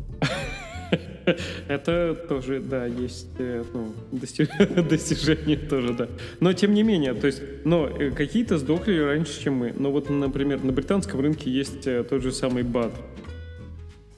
Это 1.69 2.15
тоже, 2.29 2.61
да, 2.61 2.87
есть 2.87 3.31
э, 3.39 3.65
ну, 3.73 3.93
достижение 4.83 5.57
тоже, 5.57 5.95
да. 5.95 6.09
Но 6.41 6.53
тем 6.53 6.75
не 6.75 6.83
менее, 6.83 7.15
то 7.15 7.27
есть, 7.27 7.43
но 7.65 7.87
э, 7.87 8.11
какие-то 8.11 8.59
сдохли 8.59 8.99
раньше, 8.99 9.43
чем 9.43 9.55
мы. 9.55 9.75
Но 9.77 9.91
вот, 9.91 10.11
например, 10.11 10.63
на 10.63 10.73
британском 10.73 11.21
рынке 11.21 11.51
есть 11.51 11.87
э, 11.87 12.05
тот 12.05 12.23
же 12.23 12.33
самый 12.33 12.63
BAD. 12.63 12.93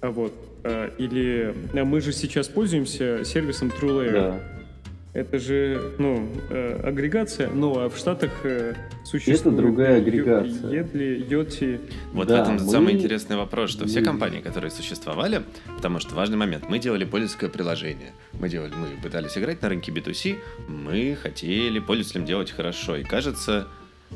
А 0.00 0.10
вот. 0.10 0.32
Или 0.96 1.54
мы 1.74 2.00
же 2.00 2.12
сейчас 2.12 2.48
пользуемся 2.48 3.22
сервисом 3.22 3.68
TrueLayer. 3.68 4.12
Да. 4.12 4.40
Это 5.14 5.38
же, 5.38 5.92
ну, 5.99 6.28
э, 6.50 6.80
агрегация, 6.83 7.49
ну, 7.49 7.78
а 7.78 7.88
в 7.88 7.97
Штатах 7.97 8.33
э, 8.42 8.75
существует... 9.04 9.40
Это 9.42 9.50
другая 9.52 9.99
агрегация. 9.99 10.68
Едли, 10.68 11.25
Йоти... 11.30 11.80
Вот 12.12 12.26
да, 12.26 12.40
в 12.40 12.42
этом 12.42 12.54
мы... 12.54 12.73
самый 12.73 12.94
интересный 12.94 13.37
вопрос, 13.37 13.71
что 13.71 13.87
все 13.87 14.02
компании, 14.02 14.40
которые 14.40 14.73
существовали, 14.73 15.42
потому 15.76 16.00
что 16.00 16.16
важный 16.16 16.37
момент, 16.37 16.64
мы 16.68 16.80
делали 16.80 17.04
пользовательское 17.04 17.49
приложение, 17.49 18.11
мы 18.33 18.49
делали, 18.49 18.73
мы 18.75 18.88
пытались 19.00 19.38
играть 19.38 19.62
на 19.62 19.68
рынке 19.68 19.92
B2C, 19.92 20.37
мы 20.66 21.16
хотели 21.23 21.78
пользователям 21.78 22.25
делать 22.25 22.50
хорошо, 22.50 22.97
и 22.97 23.04
кажется, 23.04 23.68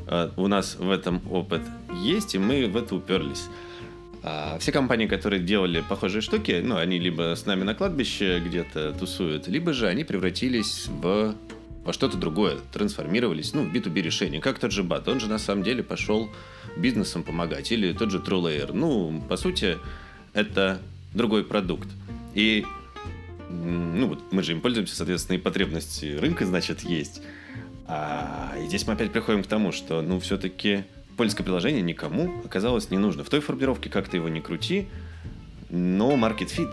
э, 0.08 0.30
у 0.36 0.48
нас 0.48 0.74
в 0.80 0.90
этом 0.90 1.22
опыт 1.30 1.62
есть, 2.02 2.34
и 2.34 2.38
мы 2.38 2.66
в 2.66 2.76
это 2.76 2.96
уперлись. 2.96 3.44
А 4.30 4.58
все 4.58 4.72
компании, 4.72 5.06
которые 5.06 5.42
делали 5.42 5.82
похожие 5.88 6.20
штуки, 6.20 6.60
ну, 6.62 6.76
они 6.76 6.98
либо 6.98 7.34
с 7.34 7.46
нами 7.46 7.62
на 7.62 7.74
кладбище 7.74 8.40
где-то 8.40 8.92
тусуют, 8.92 9.48
либо 9.48 9.72
же 9.72 9.86
они 9.86 10.04
превратились 10.04 10.86
в 10.88 11.34
во 11.84 11.92
что-то 11.94 12.18
другое, 12.18 12.58
трансформировались, 12.70 13.54
ну, 13.54 13.62
в 13.62 13.72
B2B 13.72 14.02
решение, 14.02 14.42
как 14.42 14.58
тот 14.58 14.72
же 14.72 14.82
BAT, 14.82 15.10
он 15.10 15.20
же 15.20 15.28
на 15.28 15.38
самом 15.38 15.62
деле 15.62 15.82
пошел 15.82 16.28
бизнесом 16.76 17.22
помогать, 17.22 17.72
или 17.72 17.94
тот 17.94 18.10
же 18.10 18.18
TrueLayer, 18.18 18.72
ну, 18.74 19.22
по 19.26 19.38
сути, 19.38 19.78
это 20.34 20.82
другой 21.14 21.44
продукт. 21.44 21.88
И, 22.34 22.66
ну, 23.48 24.08
вот 24.08 24.30
мы 24.30 24.42
же 24.42 24.52
им 24.52 24.60
пользуемся, 24.60 24.94
соответственно, 24.94 25.36
и 25.36 25.40
потребности 25.40 26.14
рынка, 26.20 26.44
значит, 26.44 26.80
есть. 26.80 27.22
А, 27.86 28.54
и 28.62 28.66
здесь 28.66 28.86
мы 28.86 28.92
опять 28.92 29.10
приходим 29.10 29.42
к 29.42 29.46
тому, 29.46 29.72
что, 29.72 30.02
ну, 30.02 30.20
все-таки 30.20 30.84
польское 31.18 31.44
приложение 31.44 31.82
никому 31.82 32.30
оказалось 32.44 32.90
не 32.90 32.96
нужно. 32.96 33.24
В 33.24 33.28
той 33.28 33.40
формулировке 33.40 33.90
как 33.90 34.08
ты 34.08 34.16
его 34.16 34.28
не 34.28 34.40
крути, 34.40 34.86
но 35.68 36.14
market 36.14 36.48
fit. 36.56 36.72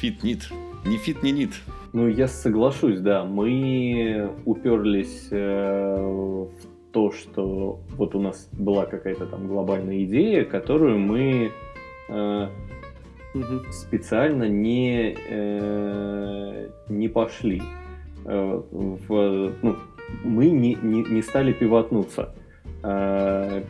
Fit 0.00 0.20
need. 0.22 0.42
Не 0.84 0.96
fit, 0.98 1.18
не 1.22 1.32
need. 1.32 1.54
Ну, 1.92 2.08
я 2.08 2.28
соглашусь, 2.28 3.00
да. 3.00 3.24
Мы 3.24 4.30
уперлись 4.44 5.28
э, 5.30 5.96
в 6.00 6.50
то, 6.92 7.12
что 7.12 7.80
вот 7.96 8.14
у 8.14 8.20
нас 8.20 8.48
была 8.52 8.84
какая-то 8.84 9.26
там 9.26 9.48
глобальная 9.48 10.04
идея, 10.04 10.44
которую 10.44 10.98
мы 10.98 11.50
э, 12.08 12.48
угу. 13.34 13.72
специально 13.72 14.48
не, 14.48 15.16
э, 15.30 16.68
не 16.88 17.08
пошли. 17.08 17.62
Э, 18.26 18.62
в, 18.70 19.52
ну, 19.62 19.76
мы 20.24 20.50
не, 20.50 20.74
не, 20.74 21.02
не 21.04 21.22
стали 21.22 21.52
пивотнуться 21.52 22.34
э, 22.82 23.62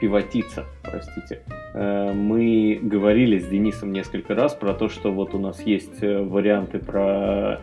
пивотиться, 0.00 0.64
простите. 0.82 1.42
Э, 1.74 2.12
мы 2.12 2.78
говорили 2.82 3.38
с 3.38 3.48
Денисом 3.48 3.92
несколько 3.92 4.34
раз 4.34 4.54
про 4.54 4.74
то, 4.74 4.88
что 4.88 5.12
вот 5.12 5.34
у 5.34 5.38
нас 5.38 5.60
есть 5.62 6.02
э, 6.02 6.22
варианты 6.22 6.78
про 6.78 7.60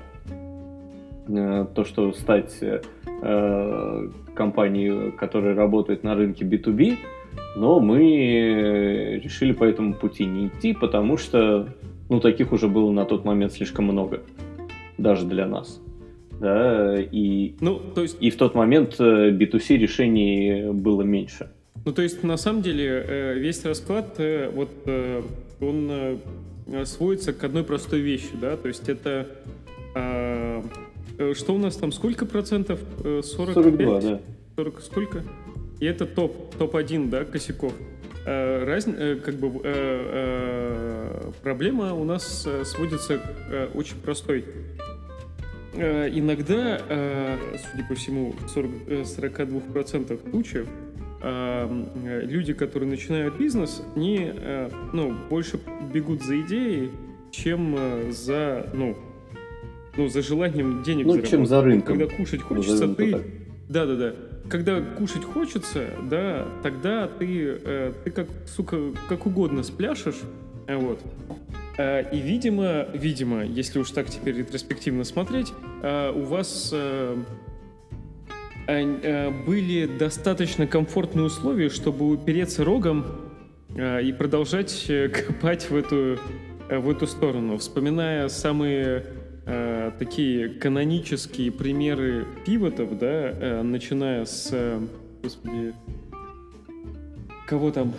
э, 1.28 1.66
то, 1.74 1.86
что 1.86 2.12
стать 2.14 2.60
компанией, 4.34 5.12
которая 5.12 5.54
работает 5.54 6.04
на 6.04 6.16
рынке 6.16 6.44
B2B, 6.44 6.98
но 7.56 7.80
мы 7.80 9.20
решили 9.24 9.52
по 9.52 9.64
этому 9.64 9.94
пути 9.94 10.26
не 10.26 10.48
идти, 10.48 10.74
потому 10.74 11.18
что 11.18 11.68
ну, 12.10 12.20
таких 12.20 12.52
уже 12.52 12.68
было 12.68 12.90
на 12.92 13.06
тот 13.06 13.24
момент 13.24 13.54
слишком 13.54 13.86
много, 13.86 14.22
даже 14.98 15.28
для 15.28 15.46
нас 15.46 15.80
да, 16.42 17.00
и, 17.00 17.56
ну, 17.62 17.80
то 17.80 18.02
есть... 18.02 18.18
и 18.20 18.32
в 18.32 18.36
тот 18.36 18.56
момент 18.56 19.00
B2C 19.00 19.76
э, 19.76 19.78
решений 19.78 20.72
было 20.72 21.04
меньше. 21.04 21.52
Ну, 21.86 21.94
то 21.94 22.02
есть, 22.02 22.24
на 22.24 22.38
самом 22.38 22.64
деле, 22.64 23.06
э, 23.08 23.34
весь 23.38 23.64
расклад, 23.64 24.16
э, 24.18 24.50
вот, 24.50 24.70
он 25.62 26.20
сводится 26.86 27.34
к 27.34 27.44
одной 27.44 27.64
простой 27.64 28.00
вещи, 28.00 28.32
да, 28.42 28.58
то 28.58 28.68
есть 28.68 28.90
это 28.90 29.28
что 29.94 31.54
у 31.54 31.58
нас 31.60 31.76
там, 31.76 31.92
сколько 31.92 32.26
процентов? 32.26 32.80
45? 33.04 33.24
42, 33.24 34.02
да. 34.02 34.22
40 34.56 34.82
сколько? 34.82 35.24
И 35.80 35.86
это 35.86 36.08
топ, 36.08 36.56
топ-1, 36.56 37.10
да, 37.10 37.26
косяков. 37.26 37.74
раз, 38.26 38.86
как 38.86 39.36
бы 39.36 39.52
проблема 41.44 41.94
у 41.94 42.06
нас 42.06 42.48
сводится 42.64 43.18
к 43.18 43.70
очень 43.76 43.98
простой. 43.98 44.46
Э, 45.74 46.10
иногда, 46.10 46.82
э, 46.90 47.38
судя 47.72 47.88
по 47.88 47.96
всему, 47.96 48.34
в 48.34 48.50
40, 48.50 48.72
э, 48.88 49.04
42% 49.04 50.20
случаев 50.30 50.68
э, 51.22 51.86
э, 52.04 52.22
люди, 52.26 52.54
которые 52.54 52.90
начинают 52.90 53.38
бизнес, 53.38 53.82
не, 53.96 54.34
э, 54.36 54.70
ну, 54.92 55.16
больше 55.30 55.60
бегут 55.94 56.24
за 56.24 56.42
идеей, 56.42 56.92
чем 57.32 57.78
за, 58.12 58.70
ну, 58.74 58.98
ну, 59.96 60.08
за 60.10 60.22
желанием 60.22 60.84
денег 60.84 61.06
ну, 61.06 61.14
заработать. 61.14 61.30
чем 61.30 61.46
за 61.46 61.62
рынком. 61.62 61.98
Когда 61.98 62.16
кушать 62.16 62.42
хочется, 62.42 62.88
ты... 62.94 63.24
Да-да-да. 63.70 64.14
Когда 64.50 64.82
кушать 64.82 65.24
хочется, 65.24 65.88
да, 66.10 66.48
тогда 66.62 67.08
ты, 67.08 67.60
э, 67.64 67.94
ты 68.04 68.12
как, 68.12 68.28
сука, 68.46 68.78
как 69.08 69.26
угодно 69.26 69.64
спляшешь, 69.64 70.20
вот. 70.68 71.00
Э, 71.82 72.04
и, 72.12 72.20
видимо, 72.20 72.86
видимо, 72.94 73.44
если 73.44 73.80
уж 73.80 73.92
так 73.92 74.08
теперь 74.10 74.38
ретроспективно 74.38 75.04
смотреть, 75.04 75.52
э, 75.82 76.12
у 76.12 76.24
вас 76.26 76.70
э, 76.74 77.18
были 79.48 79.88
достаточно 79.88 80.68
комфортные 80.68 81.26
условия, 81.26 81.70
чтобы 81.70 82.12
упереться 82.12 82.64
рогом 82.64 83.06
и 83.76 84.14
продолжать 84.18 84.86
э, 84.90 85.10
копать 85.28 85.70
в 85.70 85.76
эту, 85.76 86.20
э, 86.70 86.78
в 86.78 86.90
эту 86.90 87.08
сторону, 87.08 87.58
вспоминая 87.58 88.28
самые 88.30 89.06
э, 89.48 89.92
такие 89.98 90.50
канонические 90.50 91.52
примеры 91.52 92.28
пивотов, 92.46 92.98
да, 93.00 93.08
э, 93.08 93.62
начиная 93.64 94.26
с, 94.26 94.50
э, 94.52 94.80
господи, 95.24 95.74
кого 97.48 97.72
там, 97.72 97.94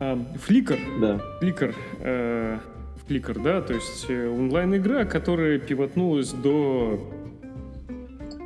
а, 0.00 0.18
Фликр, 0.40 0.78
Да. 1.00 1.20
Фликр, 1.38 1.76
э, 2.00 2.58
Фликр, 3.06 3.38
да, 3.40 3.60
то 3.60 3.74
есть 3.74 4.06
э, 4.08 4.28
онлайн-игра, 4.28 5.04
которая 5.04 5.58
пивотнулась 5.58 6.30
до... 6.32 7.00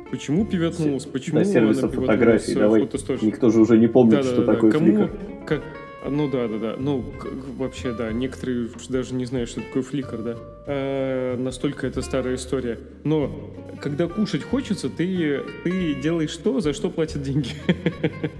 Почему 0.09 0.45
пивотнулась? 0.45 1.05
Почему 1.05 1.39
До 1.39 1.45
сервиса 1.45 1.81
пивотнулась 1.81 2.07
фотографий. 2.07 2.55
в 2.55 2.59
Давай. 2.59 2.81
Никто 3.21 3.49
же 3.49 3.59
уже 3.61 3.77
не 3.77 3.87
помнит, 3.87 4.15
Да, 4.15 4.23
что 4.23 4.37
да, 4.37 4.45
да, 4.45 4.53
такое 4.53 4.71
Кому, 4.71 4.85
фликер. 4.85 5.11
как, 5.45 5.61
ну 6.09 6.29
да, 6.31 6.47
да, 6.47 6.57
да. 6.57 6.75
Ну, 6.79 7.03
к- 7.03 7.27
вообще, 7.57 7.91
да, 7.93 8.11
некоторые 8.13 8.69
даже 8.89 9.13
не 9.13 9.25
знают, 9.25 9.49
что 9.49 9.59
такое 9.61 9.83
фликер, 9.83 10.21
да. 10.21 10.37
Э, 10.65 11.35
настолько 11.37 11.85
это 11.87 12.01
старая 12.01 12.35
история. 12.35 12.79
Но 13.03 13.53
когда 13.81 14.07
кушать 14.07 14.43
хочется, 14.43 14.89
ты, 14.89 15.41
ты 15.65 15.95
делаешь 15.95 16.31
что, 16.31 16.61
за 16.61 16.71
что 16.73 16.89
платят 16.89 17.21
деньги. 17.21 17.49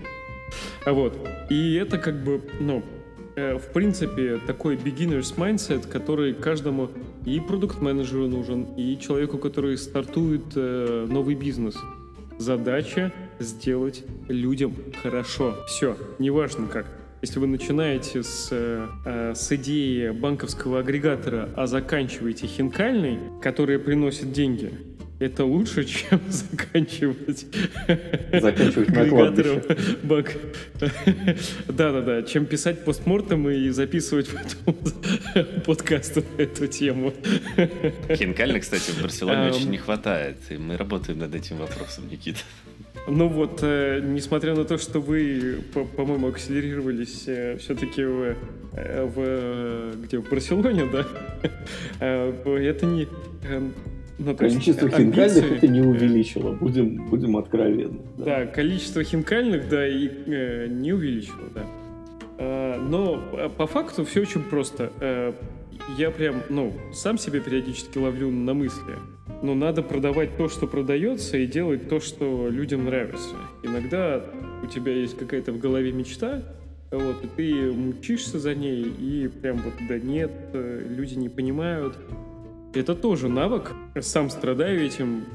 А 0.85 0.93
вот. 0.93 1.17
И 1.49 1.73
это 1.75 1.97
как 1.97 2.23
бы, 2.23 2.39
ну, 2.61 2.77
э, 2.77 2.81
в 3.37 3.71
принципе, 3.71 4.39
такой 4.47 4.75
beginner's 4.75 5.35
mindset, 5.37 5.87
который 5.87 6.33
каждому 6.33 6.89
и 7.23 7.39
продукт-менеджеру 7.39 8.27
нужен, 8.27 8.63
и 8.75 8.97
человеку, 8.99 9.37
который 9.37 9.77
стартует 9.77 10.43
э, 10.55 11.05
новый 11.07 11.35
бизнес. 11.35 11.75
Задача 12.39 13.13
сделать 13.39 14.03
людям 14.27 14.73
хорошо. 15.03 15.55
Все, 15.67 15.95
неважно 16.17 16.67
как. 16.67 16.87
Если 17.21 17.37
вы 17.37 17.45
начинаете 17.45 18.23
с, 18.23 18.49
э, 18.51 18.87
э, 19.05 19.33
с 19.35 19.51
идеи 19.51 20.09
банковского 20.09 20.79
агрегатора, 20.79 21.49
а 21.55 21.67
заканчиваете 21.67 22.47
хинкальной, 22.47 23.19
которая 23.41 23.77
приносит 23.77 24.31
деньги, 24.31 24.71
это 25.19 25.45
лучше, 25.45 25.83
чем 25.83 26.19
заканчивать, 26.29 27.45
Заканчивать 28.33 28.89
на 28.89 29.01
агрегатором 29.01 29.61
банк. 30.03 30.31
Да-да-да, 31.67 32.23
чем 32.23 32.45
писать 32.45 32.83
постмортом 32.85 33.49
и 33.49 33.69
записывать 33.69 34.29
потом 34.29 34.75
подкасты 35.65 36.23
на 36.37 36.41
эту 36.41 36.67
тему. 36.67 37.13
Хинкальных, 38.09 38.61
кстати, 38.63 38.91
в 38.91 39.01
Барселоне 39.01 39.47
Эм. 39.47 39.55
очень 39.55 39.69
не 39.69 39.77
хватает, 39.77 40.37
и 40.49 40.57
мы 40.57 40.77
работаем 40.77 41.19
над 41.19 41.33
этим 41.33 41.57
вопросом, 41.57 42.07
Никита. 42.09 42.39
Ну 43.07 43.27
вот, 43.29 43.59
э, 43.61 44.01
несмотря 44.03 44.53
на 44.53 44.65
то, 44.65 44.77
что 44.77 44.99
вы, 44.99 45.61
по- 45.73 45.85
по-моему, 45.85 46.27
акселерировались 46.27 47.21
все-таки 47.61 48.03
в, 48.03 48.35
э, 48.73 49.05
в, 49.05 49.13
э, 49.17 49.93
где, 50.03 50.17
в 50.19 50.29
Барселоне, 50.29 50.85
да, 50.91 51.07
э, 52.01 52.57
это 52.59 52.85
не... 52.85 53.07
э, 53.43 53.61
ну, 54.17 54.35
то 54.35 54.45
есть 54.45 54.55
Количество 54.57 54.87
амбиции- 54.87 55.03
хинкальных 55.03 55.51
это 55.57 55.67
не 55.67 55.81
увеличило, 55.81 56.51
будем, 56.53 57.07
будем 57.09 57.37
откровенны. 57.37 57.99
Да, 58.17 58.45
количество 58.45 59.03
хинкальных, 59.03 59.69
да, 59.69 59.87
и 59.87 60.09
э, 60.25 60.67
не 60.67 60.93
увеличило, 60.93 61.49
да. 61.53 61.65
А, 62.39 62.79
но 62.79 63.21
э, 63.33 63.49
по 63.49 63.67
факту 63.67 64.05
все 64.05 64.21
очень 64.21 64.43
просто. 64.43 64.91
Э, 64.99 65.33
я 65.97 66.11
прям, 66.11 66.37
ну, 66.49 66.73
сам 66.93 67.17
себя 67.17 67.39
периодически 67.39 67.97
ловлю 67.97 68.31
на 68.31 68.53
мысли. 68.53 68.95
Но 69.43 69.53
надо 69.53 69.83
продавать 69.83 70.35
то, 70.35 70.49
что 70.49 70.65
продается, 70.65 71.37
и 71.37 71.45
делать 71.45 71.87
то, 71.87 71.99
что 71.99 72.49
людям 72.49 72.85
нравится. 72.85 73.35
Иногда 73.63 74.23
у 74.63 74.67
тебя 74.67 74.93
есть 74.93 75.15
какая-то 75.17 75.51
в 75.51 75.59
голове 75.59 75.91
мечта, 75.91 76.41
вот, 76.89 77.23
и 77.23 77.27
ты 77.35 77.71
мучишься 77.71 78.39
за 78.39 78.55
ней, 78.55 78.81
и 78.83 79.27
прям 79.27 79.57
вот, 79.57 79.73
да 79.87 79.99
нет, 79.99 80.31
э, 80.53 80.87
люди 80.89 81.15
не 81.15 81.29
понимают. 81.29 81.97
Это 82.73 82.95
тоже 82.95 83.27
навык. 83.29 83.71
Сам 84.01 84.29
страдаю 84.29 84.85
этим, 84.85 85.25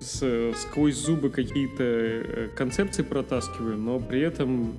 с- 0.00 0.52
сквозь 0.56 0.94
зубы 0.96 1.30
какие-то 1.30 1.82
э, 1.84 2.48
концепции 2.56 3.02
протаскиваю, 3.02 3.76
но 3.76 3.98
при 4.00 4.20
этом... 4.20 4.74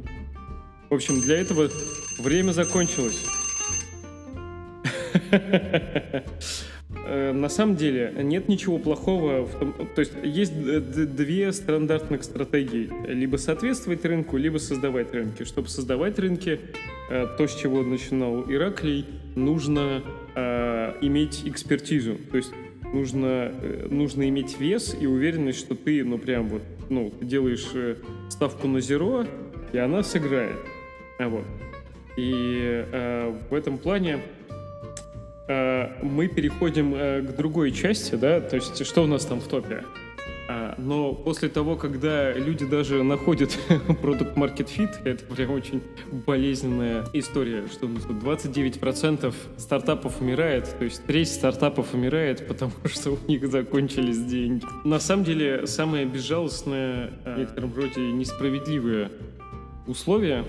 В 0.89 0.93
общем, 0.93 1.19
для 1.19 1.37
этого 1.39 1.69
время 2.17 2.51
закончилось. 2.53 3.25
Э, 7.05 7.31
На 7.33 7.49
самом 7.49 7.75
деле 7.75 8.13
нет 8.21 8.47
ничего 8.47 8.77
плохого 8.77 9.45
в 9.45 9.59
том, 9.59 9.73
то 9.73 9.99
есть 9.99 10.13
есть 10.23 10.53
две 11.15 11.51
стандартных 11.51 12.23
стратегии: 12.23 12.89
либо 13.07 13.37
соответствовать 13.37 14.05
рынку, 14.05 14.37
либо 14.37 14.57
создавать 14.57 15.13
рынки. 15.13 15.43
Чтобы 15.43 15.67
создавать 15.67 16.17
рынки, 16.19 16.59
э, 17.09 17.27
то, 17.37 17.47
с 17.47 17.55
чего 17.55 17.83
начинал 17.83 18.49
Ираклий, 18.49 19.05
нужно 19.35 20.01
э, 20.35 20.93
иметь 21.01 21.43
экспертизу, 21.45 22.17
то 22.31 22.37
есть 22.37 22.53
нужно 22.93 23.51
нужно 23.89 24.29
иметь 24.29 24.59
вес 24.59 24.95
и 24.99 25.07
уверенность, 25.07 25.59
что 25.59 25.75
ты, 25.75 26.05
ну 26.05 26.17
прям 26.17 26.47
вот, 26.47 26.61
ну 26.89 27.13
делаешь 27.21 27.67
ставку 28.29 28.67
на 28.67 28.79
зеро, 28.79 29.25
и 29.73 29.77
она 29.77 30.03
сыграет. 30.03 30.55
А 31.19 31.27
вот. 31.27 31.43
И 32.15 32.85
э, 32.91 33.33
в 33.49 33.53
этом 33.53 33.77
плане 33.77 34.19
мы 35.47 36.27
переходим 36.27 36.93
э, 36.95 37.21
к 37.21 37.35
другой 37.35 37.71
части, 37.71 38.15
да, 38.15 38.41
то 38.41 38.55
есть 38.55 38.85
что 38.85 39.03
у 39.03 39.07
нас 39.07 39.25
там 39.25 39.39
в 39.39 39.47
топе. 39.47 39.83
А, 40.49 40.75
но 40.77 41.13
после 41.13 41.49
того, 41.49 41.75
когда 41.75 42.31
люди 42.33 42.65
даже 42.65 43.03
находят 43.03 43.57
продукт 44.01 44.37
Market 44.37 44.67
Fit, 44.67 44.91
это 45.03 45.23
прям 45.25 45.51
очень 45.51 45.81
болезненная 46.25 47.05
история, 47.13 47.67
что 47.67 47.85
у 47.85 47.89
нас 47.89 48.03
тут 48.03 48.17
29% 48.17 49.33
стартапов 49.57 50.21
умирает, 50.21 50.73
то 50.77 50.85
есть 50.85 51.05
треть 51.05 51.29
стартапов 51.29 51.93
умирает, 51.93 52.47
потому 52.47 52.71
что 52.85 53.11
у 53.11 53.19
них 53.27 53.47
закончились 53.49 54.23
деньги. 54.23 54.65
На 54.85 54.99
самом 54.99 55.25
деле, 55.25 55.67
самое 55.67 56.05
безжалостное, 56.05 57.11
э, 57.25 57.35
в 57.35 57.39
некотором 57.39 57.73
роде 57.75 57.99
несправедливое 57.99 59.11
условие 59.85 60.43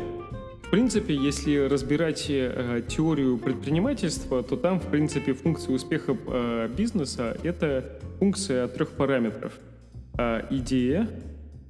в 0.69 0.71
принципе, 0.71 1.15
если 1.15 1.57
разбирать 1.57 2.27
э, 2.29 2.83
теорию 2.87 3.39
предпринимательства, 3.39 4.43
то 4.43 4.55
там, 4.55 4.81
в 4.81 4.91
принципе, 4.91 5.33
функция 5.33 5.75
успеха 5.75 6.15
э, 6.27 6.69
бизнеса— 6.77 7.39
это 7.43 7.99
функция 8.19 8.69
трех 8.69 8.91
параметров. 8.91 9.55
А, 10.19 10.47
идея, 10.51 11.09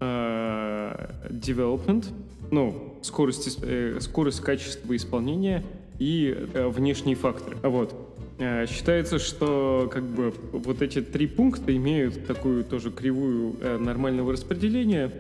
а, 0.01 1.11
development, 1.31 2.07
ну, 2.51 2.99
скорость, 3.03 3.61
э, 3.63 3.99
скорость, 4.01 4.41
качество 4.41 4.97
исполнения 4.97 5.63
и 6.01 6.37
э, 6.55 6.67
внешние 6.67 7.15
факторы. 7.15 7.57
А 7.63 7.69
Вот. 7.69 7.95
Э, 8.41 8.67
Считается, 8.67 9.21
что 9.21 9.89
как 9.93 10.03
бы 10.03 10.35
вот 10.51 10.83
эти 10.83 11.03
три 11.03 11.29
пункта 11.29 11.77
имеют 11.77 12.27
такую 12.27 12.65
тоже 12.65 12.91
кривую 12.91 13.55
э, 13.61 13.79
нормального 13.79 14.33
распределения. 14.33 15.13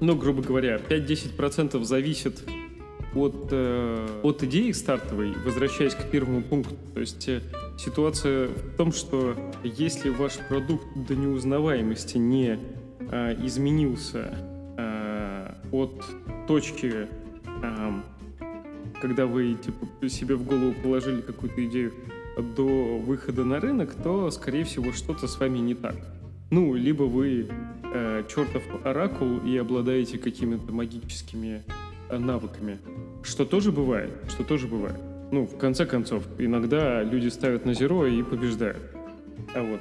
Ну, 0.00 0.16
грубо 0.16 0.42
говоря, 0.42 0.76
5-10% 0.76 1.82
зависит 1.84 2.42
от, 3.14 3.48
э, 3.50 4.20
от 4.22 4.42
идеи 4.44 4.70
стартовой, 4.72 5.34
возвращаясь 5.44 5.94
к 5.94 6.10
первому 6.10 6.42
пункту. 6.42 6.74
То 6.94 7.00
есть 7.00 7.28
э, 7.28 7.40
ситуация 7.78 8.48
в 8.48 8.76
том, 8.76 8.92
что 8.92 9.34
если 9.62 10.10
ваш 10.10 10.38
продукт 10.48 10.86
до 10.94 11.14
неузнаваемости 11.14 12.18
не 12.18 12.58
э, 13.10 13.46
изменился 13.46 14.34
э, 14.76 15.52
от 15.72 16.04
точки, 16.46 17.08
э, 17.62 17.92
когда 19.00 19.26
вы 19.26 19.54
типа, 19.54 20.08
себе 20.08 20.36
в 20.36 20.44
голову 20.44 20.74
положили 20.82 21.20
какую-то 21.20 21.64
идею, 21.66 21.92
до 22.40 22.98
выхода 22.98 23.44
на 23.44 23.60
рынок, 23.60 23.94
то, 23.94 24.30
скорее 24.30 24.64
всего, 24.64 24.92
что-то 24.92 25.26
с 25.26 25.38
вами 25.38 25.58
не 25.58 25.74
так. 25.74 25.96
Ну, 26.50 26.74
либо 26.74 27.04
вы 27.04 27.48
э, 27.94 28.24
чертов 28.28 28.62
оракул 28.84 29.38
и 29.38 29.56
обладаете 29.56 30.18
какими-то 30.18 30.72
магическими 30.72 31.62
навыками. 32.18 32.78
Что 33.22 33.44
тоже 33.44 33.72
бывает, 33.72 34.10
что 34.28 34.44
тоже 34.44 34.66
бывает. 34.66 34.96
Ну, 35.30 35.46
в 35.46 35.56
конце 35.58 35.86
концов, 35.86 36.24
иногда 36.38 37.02
люди 37.02 37.28
ставят 37.28 37.64
на 37.64 37.74
зеро 37.74 38.06
и 38.06 38.22
побеждают. 38.22 38.82
А 39.54 39.62
вот. 39.62 39.80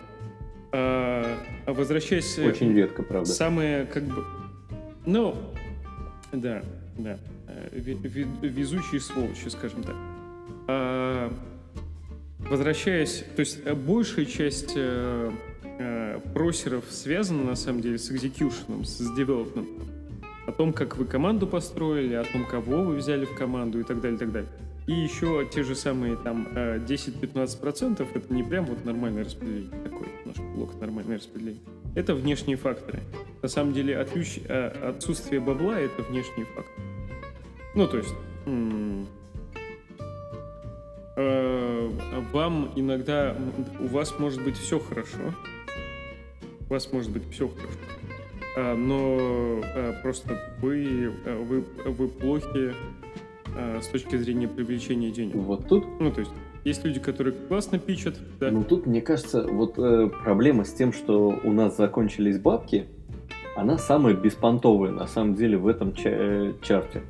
А, 0.72 1.38
а 1.66 1.74
возвращаясь... 1.74 2.38
Очень 2.38 2.74
редко, 2.74 3.02
правда. 3.02 3.30
Самое, 3.30 3.86
как 3.86 4.04
бы... 4.04 4.24
Ну, 5.06 5.36
да, 6.32 6.62
да. 6.98 7.18
Э, 7.48 7.70
везучие 7.74 9.02
сволочи, 9.02 9.48
скажем 9.48 9.84
так. 9.84 9.96
А, 10.68 11.34
возвращаясь, 12.38 13.24
то 13.36 13.40
есть 13.40 13.60
э, 13.66 13.74
большая 13.74 14.26
часть 14.26 14.74
э, 14.76 15.32
э, 15.80 16.20
просеров 16.34 16.86
связана 16.92 17.44
на 17.44 17.56
самом 17.56 17.82
деле 17.82 17.98
с 17.98 18.12
экзекьюшеном, 18.12 18.86
с 18.86 18.98
девелопментом. 19.16 19.99
О 20.50 20.52
том, 20.52 20.74
как 20.74 20.98
вы 20.98 21.06
команду 21.06 21.46
построили, 21.46 22.16
о 22.16 22.24
том, 22.24 22.44
кого 22.44 22.82
вы 22.82 22.96
взяли 22.96 23.26
в 23.26 23.36
команду 23.36 23.80
и 23.82 23.84
так 23.84 24.02
далее, 24.02 24.16
и 24.16 24.20
так 24.20 24.32
далее. 24.32 24.50
И 24.88 24.94
еще 24.94 25.48
те 25.54 25.62
же 25.62 25.76
самые 25.76 26.16
там 26.16 26.48
10-15% 26.48 28.08
это 28.16 28.34
не 28.34 28.42
прям 28.42 28.66
вот 28.66 28.84
нормальное 28.84 29.26
распределение, 29.26 29.70
такой 29.84 30.08
наш 30.26 30.38
блок 30.56 30.74
нормальное 30.82 31.18
распределение. 31.18 31.62
Это 31.94 32.16
внешние 32.16 32.58
факторы. 32.58 33.02
На 33.44 33.48
самом 33.48 33.74
деле 33.74 33.96
отключ... 33.96 34.40
отсутствие 34.48 35.40
бабла 35.40 35.80
это 35.80 36.02
внешние 36.02 36.48
факторы. 36.48 36.88
Ну, 37.76 37.88
то 37.88 37.98
есть 37.98 38.16
э, 41.16 41.90
вам 42.34 42.72
иногда, 42.76 43.38
у 43.80 43.86
вас 43.86 44.18
может 44.18 44.44
быть 44.44 44.58
все 44.58 44.80
хорошо, 44.80 45.36
у 46.68 46.74
вас 46.74 46.92
может 46.92 47.12
быть 47.12 47.30
все 47.32 47.48
хорошо, 47.48 47.78
но 48.78 49.62
а, 49.64 49.94
просто 50.02 50.38
вы, 50.62 51.12
а, 51.26 51.44
вы, 51.44 51.64
вы 51.86 52.08
плохи 52.08 52.74
с 53.82 53.88
точки 53.88 54.16
зрения 54.16 54.48
привлечения 54.48 55.10
денег. 55.10 55.36
Вот 55.36 55.68
тут? 55.68 55.84
Ну, 56.00 56.12
то 56.12 56.20
есть 56.20 56.32
есть 56.64 56.84
люди, 56.84 57.00
которые 57.00 57.34
классно 57.34 57.80
пичат. 57.80 58.16
Да. 58.40 58.52
Ну, 58.52 58.64
тут, 58.64 58.86
мне 58.86 59.02
кажется, 59.02 59.48
вот 59.48 59.80
э, 59.80 60.10
проблема 60.24 60.66
с 60.66 60.74
тем, 60.74 60.92
что 60.92 61.40
у 61.44 61.52
нас 61.52 61.78
закончились 61.78 62.38
бабки, 62.38 62.88
она 63.56 63.78
самая 63.78 64.14
беспонтовая, 64.14 64.92
на 64.92 65.08
самом 65.08 65.36
деле, 65.36 65.58
в 65.58 65.68
этом 65.68 65.94
ча- 65.94 66.10
э, 66.10 66.54
чарте. 66.62 67.02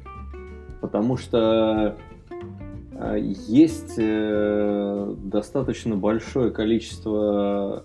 Потому 0.81 1.17
что 1.17 1.97
есть 3.15 3.95
э, 3.97 5.15
достаточно 5.23 5.95
большое 5.95 6.51
количество 6.51 7.83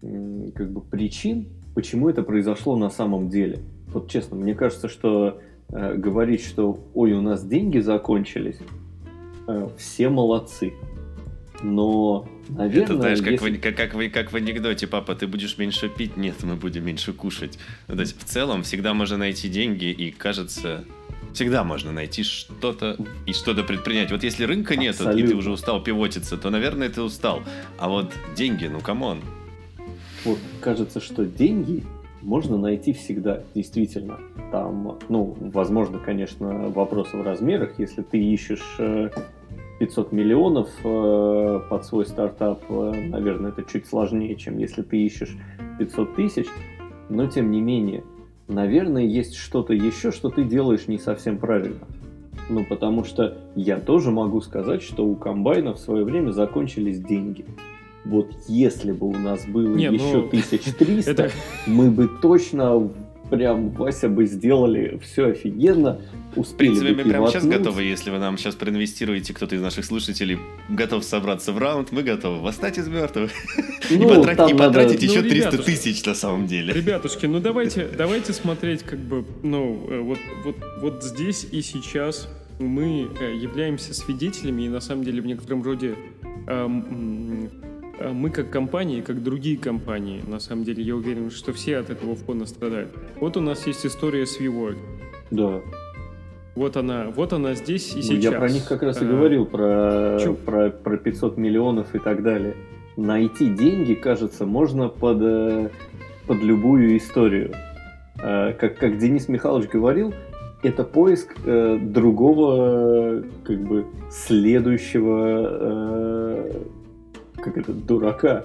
как 0.00 0.70
бы 0.70 0.80
причин, 0.80 1.46
почему 1.74 2.08
это 2.08 2.22
произошло 2.22 2.76
на 2.76 2.90
самом 2.90 3.28
деле. 3.28 3.60
Вот 3.88 4.10
честно, 4.10 4.36
мне 4.36 4.54
кажется, 4.54 4.88
что 4.88 5.40
э, 5.68 5.94
говорить, 5.94 6.44
что 6.44 6.78
ой, 6.94 7.12
у 7.12 7.20
нас 7.20 7.44
деньги 7.44 7.78
закончились, 7.78 8.58
э, 9.48 9.68
все 9.76 10.08
молодцы. 10.08 10.72
Но, 11.62 12.28
наверное... 12.48 12.84
Это 12.84 12.96
знаешь, 12.96 13.20
как, 13.20 13.30
если... 13.32 13.56
в, 13.56 13.60
как, 13.60 13.76
как, 13.76 13.94
в, 13.94 14.10
как 14.10 14.32
в 14.32 14.36
анекдоте, 14.36 14.88
папа, 14.88 15.14
ты 15.14 15.28
будешь 15.28 15.58
меньше 15.58 15.88
пить? 15.88 16.16
Нет, 16.16 16.42
мы 16.42 16.56
будем 16.56 16.84
меньше 16.84 17.12
кушать. 17.12 17.58
Ну, 17.86 17.94
то 17.94 18.00
есть, 18.00 18.18
в 18.18 18.24
целом, 18.24 18.64
всегда 18.64 18.94
можно 18.94 19.16
найти 19.16 19.48
деньги, 19.48 19.84
и 19.84 20.10
кажется, 20.10 20.84
Всегда 21.32 21.64
можно 21.64 21.92
найти 21.92 22.24
что-то 22.24 22.96
и 23.24 23.32
что-то 23.32 23.64
предпринять. 23.64 24.10
Вот 24.10 24.22
если 24.22 24.44
рынка 24.44 24.76
нет, 24.76 25.00
и 25.00 25.22
ты 25.26 25.34
уже 25.34 25.50
устал 25.50 25.82
пивотиться, 25.82 26.36
то, 26.36 26.50
наверное, 26.50 26.90
ты 26.90 27.00
устал. 27.00 27.42
А 27.78 27.88
вот 27.88 28.12
деньги, 28.36 28.66
ну 28.66 28.80
come 28.80 29.03
on. 29.03 29.20
Вот 30.24 30.38
кажется, 30.60 31.00
что 31.00 31.24
деньги 31.24 31.82
можно 32.22 32.56
найти 32.56 32.92
всегда, 32.92 33.42
действительно. 33.54 34.18
Там, 34.52 34.98
ну, 35.08 35.36
возможно, 35.40 35.98
конечно, 35.98 36.68
вопросы 36.68 37.16
в 37.16 37.22
размерах. 37.22 37.78
Если 37.78 38.02
ты 38.02 38.18
ищешь 38.18 38.78
500 39.80 40.12
э, 40.12 40.16
миллионов 40.16 40.68
э, 40.84 41.60
под 41.68 41.84
свой 41.84 42.06
стартап, 42.06 42.62
э, 42.68 43.08
наверное, 43.08 43.50
это 43.50 43.64
чуть 43.64 43.86
сложнее, 43.86 44.36
чем 44.36 44.58
если 44.58 44.82
ты 44.82 44.98
ищешь 44.98 45.36
500 45.78 46.14
тысяч. 46.14 46.46
Но, 47.08 47.26
тем 47.26 47.50
не 47.50 47.60
менее, 47.60 48.04
наверное, 48.46 49.04
есть 49.04 49.34
что-то 49.34 49.72
еще, 49.72 50.12
что 50.12 50.30
ты 50.30 50.44
делаешь 50.44 50.86
не 50.86 50.98
совсем 50.98 51.38
правильно. 51.38 51.80
Ну, 52.48 52.64
потому 52.64 53.04
что 53.04 53.38
я 53.56 53.78
тоже 53.78 54.10
могу 54.10 54.40
сказать, 54.40 54.82
что 54.82 55.04
у 55.04 55.16
комбайна 55.16 55.74
в 55.74 55.78
свое 55.78 56.04
время 56.04 56.30
закончились 56.30 57.00
деньги. 57.00 57.44
Вот 58.04 58.32
если 58.48 58.92
бы 58.92 59.08
у 59.08 59.16
нас 59.16 59.46
было 59.46 59.74
Не, 59.74 59.84
еще 59.84 60.16
ну... 60.16 60.26
1300, 60.26 61.10
это... 61.10 61.30
мы 61.66 61.90
бы 61.90 62.08
точно 62.20 62.90
прям 63.32 63.70
Вася 63.70 64.08
бы 64.10 64.26
сделали 64.26 65.00
все 65.02 65.28
офигенно, 65.28 66.02
успели 66.36 66.74
В 66.74 66.78
принципе, 66.78 67.02
мы 67.02 67.10
прямо 67.10 67.28
сейчас 67.28 67.46
готовы, 67.46 67.82
если 67.84 68.10
вы 68.10 68.18
нам 68.18 68.36
сейчас 68.36 68.54
проинвестируете, 68.56 69.32
кто-то 69.32 69.56
из 69.56 69.62
наших 69.62 69.86
слушателей 69.86 70.38
готов 70.68 71.02
собраться 71.02 71.52
в 71.52 71.58
раунд, 71.58 71.92
мы 71.92 72.02
готовы. 72.02 72.42
Восстать 72.42 72.76
из 72.76 72.88
мертвых 72.88 73.30
ну, 73.90 73.96
и, 73.96 74.16
потратить, 74.16 74.54
и 74.54 74.58
потратить 74.58 75.02
еще 75.02 75.22
ну, 75.22 75.30
300 75.30 75.58
тысяч 75.62 76.04
на 76.04 76.14
самом 76.14 76.46
деле. 76.46 76.74
Ребятушки, 76.74 77.24
ну 77.24 77.40
давайте, 77.40 77.88
давайте 77.96 78.34
смотреть 78.34 78.82
как 78.82 78.98
бы, 78.98 79.24
ну, 79.42 79.86
э, 79.88 80.00
вот, 80.00 80.18
вот, 80.44 80.56
вот 80.80 81.02
здесь 81.02 81.46
и 81.50 81.62
сейчас 81.62 82.28
мы 82.58 83.08
э, 83.18 83.34
являемся 83.34 83.94
свидетелями 83.94 84.62
и 84.64 84.68
на 84.68 84.80
самом 84.80 85.04
деле 85.04 85.22
в 85.22 85.26
некотором 85.26 85.62
роде 85.62 85.94
эм, 86.48 87.50
мы 88.12 88.30
как 88.30 88.50
компании, 88.50 89.00
как 89.00 89.22
другие 89.22 89.58
компании, 89.58 90.22
на 90.26 90.40
самом 90.40 90.64
деле, 90.64 90.82
я 90.82 90.96
уверен, 90.96 91.30
что 91.30 91.52
все 91.52 91.78
от 91.78 91.90
этого 91.90 92.16
фона 92.16 92.46
страдают. 92.46 92.90
Вот 93.20 93.36
у 93.36 93.40
нас 93.40 93.66
есть 93.66 93.86
история 93.86 94.26
с 94.26 94.40
WeWork. 94.40 94.76
Да. 95.30 95.60
Вот 96.54 96.76
она, 96.76 97.06
вот 97.14 97.32
она 97.32 97.54
здесь 97.54 97.92
и 97.92 97.96
ну, 97.96 98.02
сейчас. 98.02 98.32
Я 98.32 98.38
про 98.38 98.48
них 98.50 98.66
как 98.66 98.82
раз 98.82 99.00
и 99.00 99.04
а, 99.04 99.08
говорил, 99.08 99.46
про, 99.46 100.18
про, 100.44 100.70
про 100.70 100.96
500 100.98 101.38
миллионов 101.38 101.94
и 101.94 101.98
так 101.98 102.22
далее. 102.22 102.56
Найти 102.96 103.48
деньги, 103.48 103.94
кажется, 103.94 104.44
можно 104.44 104.88
под, 104.88 105.18
э, 105.22 105.70
под 106.26 106.42
любую 106.42 106.98
историю. 106.98 107.52
А, 108.18 108.52
как, 108.52 108.76
как 108.76 108.98
Денис 108.98 109.28
Михайлович 109.28 109.70
говорил, 109.70 110.12
это 110.62 110.84
поиск 110.84 111.34
э, 111.44 111.78
другого, 111.80 113.22
как 113.44 113.60
бы, 113.62 113.86
следующего 114.10 115.48
э, 115.50 116.52
как 117.42 117.58
это, 117.58 117.72
дурака, 117.72 118.44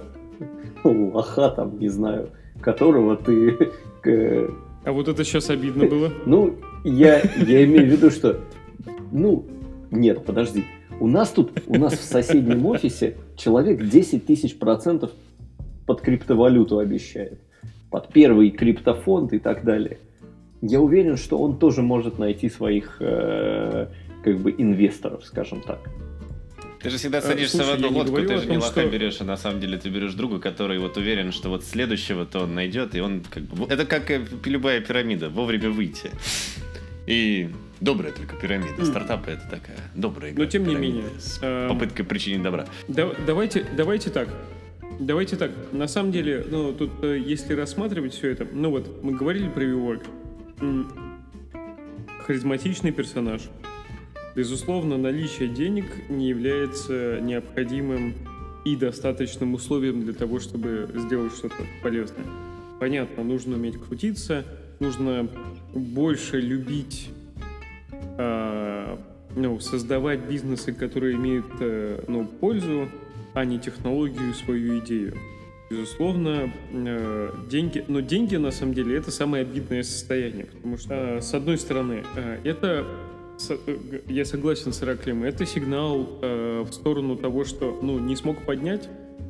лоха 0.84 1.50
там, 1.50 1.78
не 1.78 1.88
знаю, 1.88 2.30
которого 2.60 3.16
ты... 3.16 3.70
А 4.84 4.92
вот 4.92 5.08
это 5.08 5.22
сейчас 5.24 5.50
обидно 5.50 5.86
было? 5.86 6.10
Ну, 6.24 6.56
я, 6.84 7.20
я 7.46 7.64
имею 7.64 7.86
в 7.86 7.90
виду, 7.90 8.10
что... 8.10 8.40
Ну, 9.12 9.44
нет, 9.90 10.24
подожди. 10.24 10.64
У 11.00 11.06
нас 11.06 11.30
тут, 11.30 11.50
у 11.66 11.74
нас 11.76 11.92
в 11.94 12.02
соседнем 12.02 12.64
офисе 12.64 13.16
человек 13.36 13.84
10 13.84 14.24
тысяч 14.24 14.56
процентов 14.56 15.10
под 15.86 16.00
криптовалюту 16.00 16.78
обещает. 16.78 17.38
Под 17.90 18.08
первый 18.12 18.50
криптофонд 18.50 19.32
и 19.32 19.38
так 19.38 19.64
далее. 19.64 19.98
Я 20.62 20.80
уверен, 20.80 21.16
что 21.16 21.38
он 21.38 21.58
тоже 21.58 21.82
может 21.82 22.18
найти 22.18 22.48
своих 22.48 22.96
э, 23.00 23.88
как 24.24 24.38
бы 24.38 24.54
инвесторов, 24.56 25.24
скажем 25.24 25.60
так. 25.60 25.78
Ты 26.82 26.90
же 26.90 26.96
всегда 26.96 27.18
э, 27.18 27.22
садишься 27.22 27.58
Слушай, 27.58 27.70
в 27.70 27.74
одну 27.74 27.88
лодку, 27.90 28.16
ты 28.16 28.38
же 28.38 28.46
не 28.46 28.56
лоха 28.56 28.70
что... 28.70 28.86
берешь, 28.86 29.20
а 29.20 29.24
на 29.24 29.36
самом 29.36 29.60
деле 29.60 29.78
ты 29.78 29.88
берешь 29.88 30.14
друга, 30.14 30.38
который 30.38 30.78
вот 30.78 30.96
уверен, 30.96 31.32
что 31.32 31.48
вот 31.48 31.64
следующего-то 31.64 32.40
он 32.40 32.54
найдет, 32.54 32.94
и 32.94 33.00
он 33.00 33.24
как 33.28 33.42
бы... 33.44 33.66
Это 33.72 33.84
как 33.84 34.10
любая 34.46 34.80
пирамида, 34.80 35.28
вовремя 35.28 35.70
выйти. 35.70 36.10
И 37.06 37.50
добрая 37.80 38.12
только 38.12 38.36
пирамида. 38.36 38.84
Стартапы 38.84 39.30
это 39.32 39.48
такая 39.48 39.78
добрая 39.94 40.32
игра. 40.32 40.44
Но 40.44 40.50
тем 40.50 40.66
не 40.66 40.74
менее. 40.74 41.06
С 41.18 41.38
эм, 41.42 41.68
попыткой 41.68 42.04
причинить 42.04 42.42
добра. 42.42 42.66
Да, 42.86 43.10
давайте, 43.26 43.66
давайте 43.76 44.10
так. 44.10 44.28
Давайте 45.00 45.36
так. 45.36 45.50
На 45.72 45.88
самом 45.88 46.12
деле, 46.12 46.44
ну, 46.48 46.72
тут, 46.72 46.90
э, 47.02 47.18
если 47.24 47.54
рассматривать 47.54 48.14
все 48.14 48.30
это, 48.30 48.46
ну 48.52 48.70
вот, 48.70 49.02
мы 49.02 49.12
говорили 49.12 49.48
про 49.48 49.64
WeWork. 49.64 50.06
Харизматичный 52.26 52.92
персонаж, 52.92 53.42
Безусловно, 54.38 54.96
наличие 54.96 55.48
денег 55.48 55.86
не 56.08 56.28
является 56.28 57.18
необходимым 57.20 58.14
и 58.64 58.76
достаточным 58.76 59.54
условием 59.54 60.04
для 60.04 60.12
того, 60.12 60.38
чтобы 60.38 60.88
сделать 60.94 61.34
что-то 61.34 61.56
полезное. 61.82 62.24
Понятно, 62.78 63.24
нужно 63.24 63.56
уметь 63.56 63.76
крутиться, 63.78 64.44
нужно 64.78 65.28
больше 65.74 66.40
любить, 66.40 67.10
э, 68.16 68.96
ну, 69.34 69.58
создавать 69.58 70.20
бизнесы, 70.20 70.72
которые 70.72 71.16
имеют 71.16 71.46
э, 71.58 72.04
ну, 72.06 72.24
пользу, 72.24 72.88
а 73.34 73.44
не 73.44 73.58
технологию, 73.58 74.34
свою 74.34 74.78
идею. 74.78 75.16
Безусловно, 75.68 76.52
э, 76.70 77.32
деньги, 77.50 77.84
но 77.88 77.98
деньги 77.98 78.36
на 78.36 78.52
самом 78.52 78.74
деле 78.74 78.98
это 78.98 79.10
самое 79.10 79.42
обидное 79.42 79.82
состояние, 79.82 80.44
потому 80.44 80.76
что 80.76 80.94
э, 80.94 81.20
с 81.22 81.34
одной 81.34 81.58
стороны 81.58 82.04
э, 82.14 82.38
это 82.44 82.86
я 84.08 84.24
согласен 84.24 84.72
с 84.72 84.82
Ираклием. 84.82 85.24
Это 85.24 85.46
сигнал 85.46 86.08
э, 86.22 86.64
в 86.68 86.72
сторону 86.72 87.16
того, 87.16 87.44
что 87.44 87.78
ну, 87.82 87.98
не 87.98 88.16
смог 88.16 88.44
поднять, 88.44 88.88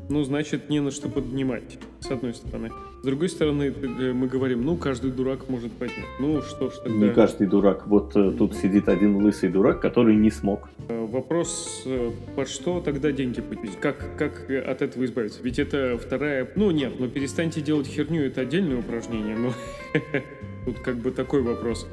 ну, 0.09 0.25
значит, 0.25 0.71
не 0.71 0.81
на 0.81 0.91
что 0.91 1.09
поднимать, 1.09 1.79
с 2.01 2.11
одной 2.11 2.33
стороны. 2.35 2.71
С 3.03 3.05
другой 3.05 3.29
стороны, 3.29 3.65
э, 3.65 4.13
мы 4.13 4.27
говорим, 4.27 4.63
ну, 4.63 4.77
каждый 4.77 5.11
дурак 5.11 5.49
может 5.49 5.71
поднять. 5.73 6.07
Ну, 6.19 6.41
что 6.43 6.71
ж 6.71 6.75
тогда... 6.83 7.07
Не 7.07 7.13
каждый 7.13 7.47
дурак. 7.47 7.87
Вот 7.87 8.17
э, 8.17 8.33
тут 8.37 8.57
сидит 8.57 8.89
один 8.89 9.17
лысый 9.17 9.51
дурак, 9.51 9.81
который 9.81 10.17
не 10.17 10.31
смог. 10.31 10.69
Э, 10.89 11.07
вопрос, 11.07 11.87
под 12.35 12.49
что 12.49 12.81
тогда 12.81 13.13
деньги 13.13 13.41
платить? 13.41 13.79
Как, 13.79 14.17
как 14.17 14.51
от 14.51 14.83
этого 14.83 15.05
избавиться? 15.05 15.41
Ведь 15.43 15.59
это 15.59 15.99
вторая... 15.99 16.49
Ну, 16.57 16.71
нет, 16.71 16.95
ну, 16.99 17.09
перестаньте 17.09 17.61
делать 17.61 17.87
херню, 17.87 18.23
это 18.23 18.41
отдельное 18.41 18.79
упражнение. 18.79 19.37
Ну, 19.37 19.53
тут 20.65 20.79
как 20.81 20.97
бы 20.97 21.11
такой 21.11 21.43
вопрос. 21.43 21.87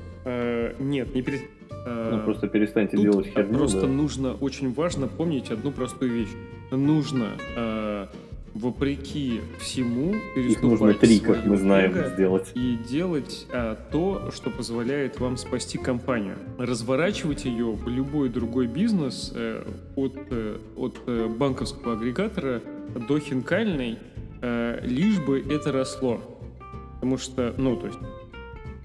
Нет, 0.79 1.13
не 1.13 1.21
перестаньте 1.21 1.64
ну, 1.85 2.23
просто 2.23 2.47
перестаньте 2.47 2.97
Тут 2.97 3.03
делать 3.03 3.27
херню. 3.27 3.57
Просто 3.57 3.81
да. 3.81 3.87
нужно, 3.87 4.33
очень 4.33 4.73
важно 4.73 5.07
помнить 5.07 5.51
одну 5.51 5.71
простую 5.71 6.11
вещь. 6.11 6.29
Нужно, 6.71 7.31
э, 7.55 8.07
вопреки 8.55 9.41
всему, 9.59 10.15
Их 10.35 10.61
нужно 10.63 10.93
три, 10.93 11.19
как 11.19 11.45
мы 11.45 11.57
знаем, 11.57 11.93
сделать. 12.13 12.51
И 12.55 12.77
делать 12.89 13.45
э, 13.51 13.75
то, 13.91 14.31
что 14.33 14.49
позволяет 14.49 15.19
вам 15.19 15.37
спасти 15.37 15.77
компанию. 15.77 16.37
Разворачивать 16.57 17.45
ее 17.45 17.71
в 17.71 17.87
любой 17.87 18.29
другой 18.29 18.67
бизнес, 18.67 19.31
э, 19.35 19.63
от, 19.95 20.15
э, 20.31 20.57
от 20.77 20.99
э, 21.05 21.27
банковского 21.27 21.93
агрегатора 21.93 22.61
до 23.07 23.19
хинкальной, 23.19 23.99
э, 24.41 24.79
лишь 24.83 25.19
бы 25.19 25.39
это 25.39 25.71
росло. 25.71 26.21
Потому 26.95 27.17
что, 27.17 27.53
ну, 27.57 27.75
то 27.75 27.87
есть, 27.87 27.99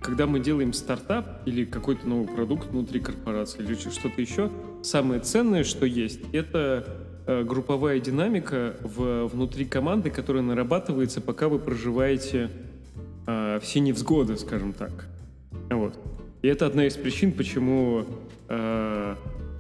когда 0.01 0.27
мы 0.27 0.41
делаем 0.41 0.73
стартап 0.73 1.43
или 1.47 1.65
какой-то 1.65 2.09
новый 2.09 2.27
продукт 2.27 2.69
внутри 2.71 3.01
корпорации 3.01 3.63
или 3.63 3.75
что-то 3.75 4.21
еще, 4.21 4.51
самое 4.83 5.21
ценное, 5.21 5.63
что 5.63 5.85
есть, 5.85 6.21
это 6.33 6.87
э, 7.27 7.45
групповая 7.45 8.01
динамика 8.01 8.77
в, 8.83 9.27
внутри 9.27 9.67
команды, 9.67 10.11
которая 10.11 10.43
нарабатывается, 10.43 11.21
пока 11.21 11.49
вы 11.49 11.59
проживаете 11.59 12.51
э, 13.27 13.61
все 13.63 13.81
невзгоды, 13.81 14.37
скажем 14.39 14.73
так. 14.73 15.07
Вот. 15.69 15.95
И 16.43 16.49
это 16.49 16.67
одна 16.67 16.87
из 16.87 16.95
причин, 16.95 17.33
почему 17.33 18.07
э, 18.49 19.15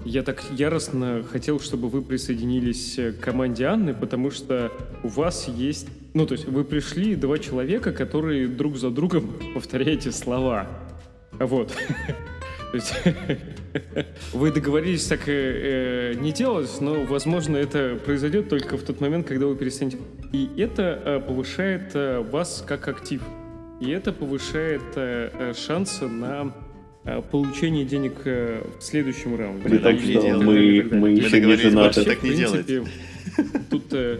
я 0.07 0.23
так 0.23 0.43
яростно 0.57 1.23
хотел, 1.31 1.61
чтобы 1.61 1.91
вы 1.91 2.01
присоединились 2.01 2.97
к 2.97 3.21
команде 3.21 3.67
Анны, 3.67 3.93
потому 3.93 4.31
что 4.31 4.73
у 5.03 5.09
вас 5.09 5.49
есть 5.49 5.89
ну, 6.15 6.27
то 6.27 6.35
есть 6.35 6.47
вы 6.47 6.65
пришли 6.65 7.15
два 7.15 7.39
человека, 7.39 7.93
которые 7.93 8.49
друг 8.49 8.77
за 8.77 8.91
другом 8.91 9.33
повторяете 9.55 10.13
слова. 10.13 10.67
Вот. 11.39 11.73
То 12.71 12.77
есть 12.77 12.95
вы 14.33 14.53
договорились 14.53 15.07
так 15.07 15.23
э, 15.27 16.15
не 16.15 16.33
делать, 16.33 16.71
но, 16.81 17.03
возможно, 17.05 17.57
это 17.57 17.99
произойдет 18.05 18.49
только 18.49 18.77
в 18.77 18.83
тот 18.83 19.01
момент, 19.01 19.27
когда 19.27 19.47
вы 19.47 19.57
перестанете. 19.57 19.99
И 20.33 20.49
это 20.57 21.03
э, 21.05 21.21
повышает 21.21 21.91
э, 21.95 22.21
вас 22.21 22.65
как 22.67 22.87
актив. 22.87 23.23
И 23.81 23.91
это 23.91 24.13
повышает 24.13 24.83
э, 24.95 25.31
э 25.37 25.55
шансы 25.55 26.07
на 26.07 26.55
э, 27.05 27.23
получение 27.23 27.85
денег 27.85 28.21
э, 28.25 28.63
в 28.79 28.83
следующем 28.83 29.37
раунде. 29.37 29.69
Ты 29.69 29.79
так 29.79 29.99
что 29.99 30.39
мы, 30.39 30.89
мы 30.93 31.11
еще 31.11 31.41
не 31.41 31.57
женаты. 31.57 32.05
так 32.05 32.23
не 32.23 32.35
делать. 32.35 32.67
Тут 33.71 33.93
Э, 33.93 34.19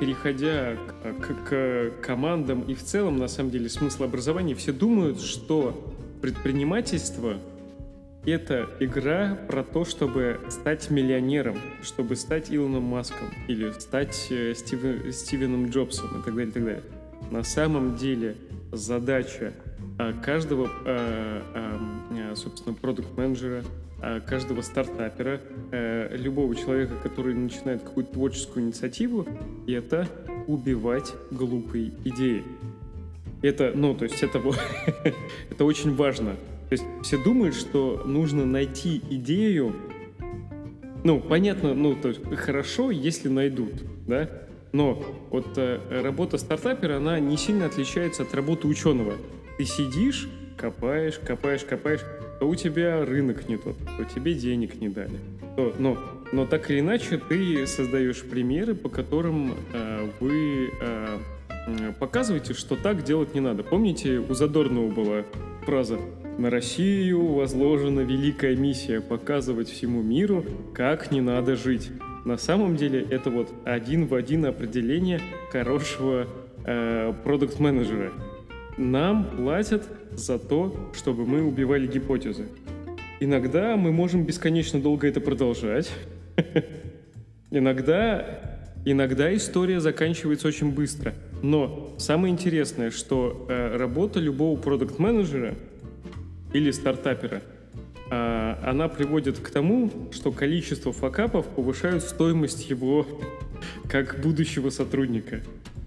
переходя 0.00 0.76
к, 1.20 1.48
к 1.48 1.90
командам 2.00 2.62
и 2.62 2.74
в 2.74 2.82
целом, 2.82 3.18
на 3.18 3.26
самом 3.26 3.50
деле, 3.50 3.68
смысл 3.68 4.04
образования, 4.04 4.54
все 4.54 4.72
думают, 4.72 5.20
что 5.20 5.92
предпринимательство— 6.22 7.38
это 8.24 8.70
игра 8.78 9.36
про 9.48 9.64
то, 9.64 9.84
чтобы 9.84 10.38
стать 10.48 10.90
миллионером, 10.90 11.58
чтобы 11.82 12.14
стать 12.16 12.52
Илоном 12.52 12.84
Маском 12.84 13.28
или 13.48 13.72
стать 13.72 14.28
э, 14.30 14.54
Стивен, 14.54 15.12
Стивеном 15.12 15.70
Джобсом 15.70 16.20
и 16.20 16.24
так 16.24 16.34
далее, 16.34 16.50
и 16.50 16.52
так 16.52 16.64
далее. 16.64 16.82
На 17.30 17.42
самом 17.42 17.96
деле 17.96 18.36
задача 18.72 19.52
э, 19.98 20.12
каждого, 20.24 20.70
собственно, 22.34 22.74
продукт-менеджера, 22.74 23.64
каждого 24.26 24.62
стартапера, 24.62 25.40
э, 25.70 26.16
любого 26.16 26.54
человека, 26.54 26.94
который 27.02 27.34
начинает 27.34 27.82
какую-то 27.82 28.12
творческую 28.14 28.66
инициативу, 28.66 29.26
это 29.66 30.08
убивать 30.46 31.12
глупые 31.30 31.92
идеи. 32.04 32.44
Это, 33.42 33.72
ну, 33.74 33.94
то 33.94 34.04
есть 34.04 34.22
это, 34.22 34.40
это 35.50 35.64
очень 35.64 35.94
важно. 35.94 36.36
То 36.68 36.72
есть 36.72 36.84
все 37.02 37.22
думают, 37.22 37.54
что 37.54 38.02
нужно 38.06 38.46
найти 38.46 39.00
идею, 39.10 39.74
ну, 41.04 41.20
понятно, 41.20 41.74
ну, 41.74 41.94
то 41.94 42.08
есть 42.08 42.20
хорошо, 42.36 42.90
если 42.90 43.28
найдут, 43.28 43.74
да, 44.06 44.30
но 44.72 45.04
вот 45.30 45.56
э, 45.56 45.78
работа 46.02 46.36
стартапера, 46.36 46.96
она 46.96 47.20
не 47.20 47.36
сильно 47.36 47.66
отличается 47.66 48.22
от 48.24 48.34
работы 48.34 48.66
ученого. 48.66 49.14
Ты 49.56 49.66
сидишь, 49.66 50.28
копаешь, 50.56 51.20
копаешь, 51.24 51.62
копаешь, 51.62 52.00
то 52.38 52.48
у 52.48 52.54
тебя 52.54 53.04
рынок 53.04 53.48
не 53.48 53.56
тот, 53.56 53.76
то 53.96 54.04
тебе 54.04 54.34
денег 54.34 54.80
не 54.80 54.88
дали. 54.88 55.18
То, 55.56 55.74
но, 55.78 55.96
но 56.32 56.46
так 56.46 56.70
или 56.70 56.80
иначе 56.80 57.18
ты 57.18 57.66
создаешь 57.66 58.22
примеры, 58.22 58.74
по 58.74 58.88
которым 58.88 59.54
э, 59.72 60.08
вы 60.20 60.70
э, 60.80 61.18
показываете, 61.98 62.54
что 62.54 62.76
так 62.76 63.04
делать 63.04 63.34
не 63.34 63.40
надо. 63.40 63.62
Помните, 63.62 64.18
у 64.18 64.34
Задорнова 64.34 64.90
была 64.90 65.24
фраза 65.64 65.98
«На 66.38 66.50
Россию 66.50 67.34
возложена 67.34 68.00
великая 68.00 68.56
миссия 68.56 69.00
показывать 69.00 69.68
всему 69.68 70.02
миру, 70.02 70.44
как 70.74 71.10
не 71.10 71.20
надо 71.20 71.56
жить». 71.56 71.90
На 72.24 72.38
самом 72.38 72.76
деле 72.76 73.06
это 73.10 73.30
вот 73.30 73.52
один 73.64 74.06
в 74.06 74.14
один 74.14 74.46
определение 74.46 75.20
хорошего 75.50 76.26
э, 76.64 77.12
продукт-менеджера. 77.22 78.12
Нам 78.76 79.24
платят 79.36 79.86
за 80.16 80.38
то, 80.38 80.90
чтобы 80.94 81.26
мы 81.26 81.42
убивали 81.42 81.86
гипотезы. 81.86 82.46
Иногда 83.20 83.76
мы 83.76 83.92
можем 83.92 84.24
бесконечно 84.24 84.80
долго 84.80 85.06
это 85.06 85.20
продолжать. 85.20 85.90
Иногда, 87.50 88.60
иногда 88.84 89.32
история 89.34 89.80
заканчивается 89.80 90.48
очень 90.48 90.72
быстро. 90.72 91.14
Но 91.40 91.94
самое 91.98 92.32
интересное, 92.32 92.90
что 92.90 93.46
э, 93.48 93.76
работа 93.76 94.18
любого 94.18 94.58
продукт-менеджера 94.58 95.54
или 96.52 96.72
стартапера, 96.72 97.42
э, 98.10 98.54
она 98.64 98.88
приводит 98.88 99.38
к 99.38 99.50
тому, 99.50 99.90
что 100.10 100.32
количество 100.32 100.92
факапов 100.92 101.46
повышает 101.46 102.02
стоимость 102.02 102.68
его 102.68 103.06
как 103.88 104.20
будущего 104.20 104.70
сотрудника. 104.70 105.42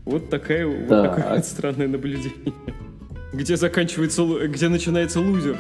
Вот, 0.08 0.30
такая, 0.30 0.66
вот 0.66 0.88
такое 0.88 1.36
вот 1.36 1.46
странное 1.46 1.86
наблюдение. 1.90 2.54
Где 3.34 3.58
заканчивается, 3.58 4.24
где 4.48 4.70
начинается 4.70 5.20
лузер. 5.20 5.58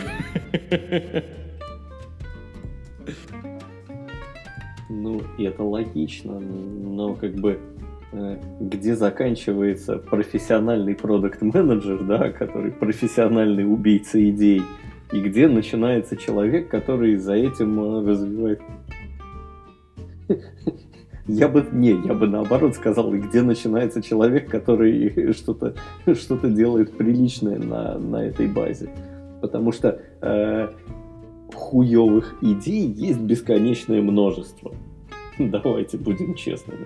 Ну, 4.89 5.21
и 5.37 5.43
это 5.43 5.63
логично, 5.63 6.39
но 6.39 7.13
как 7.13 7.33
бы 7.35 7.59
э, 8.13 8.37
где 8.61 8.95
заканчивается 8.95 9.97
профессиональный 9.97 10.95
продукт-менеджер, 10.95 12.03
да, 12.05 12.31
который 12.31 12.71
профессиональный 12.71 13.69
убийца 13.69 14.17
идей, 14.29 14.61
и 15.11 15.19
где 15.19 15.49
начинается 15.49 16.15
человек, 16.15 16.69
который 16.69 17.17
за 17.17 17.33
этим 17.33 17.79
э, 17.79 18.09
развивает 18.09 18.61
я 21.27 21.47
бы, 21.47 21.65
не, 21.71 21.89
я 21.89 22.13
бы 22.13 22.27
наоборот 22.27 22.75
сказал, 22.75 23.11
где 23.11 23.41
начинается 23.41 24.01
человек, 24.01 24.49
который 24.49 25.33
что-то 25.37 25.75
что 26.13 26.37
делает 26.47 26.97
приличное 26.97 27.59
на, 27.59 27.97
на 27.97 28.25
этой 28.25 28.47
базе. 28.47 28.89
Потому 29.41 29.71
что 29.71 29.99
э, 30.21 30.69
хуевых 31.53 32.37
идей 32.41 32.87
есть 32.87 33.19
бесконечное 33.19 34.01
множество. 34.01 34.73
Давайте 35.39 35.97
будем 35.97 36.33
честными. 36.33 36.85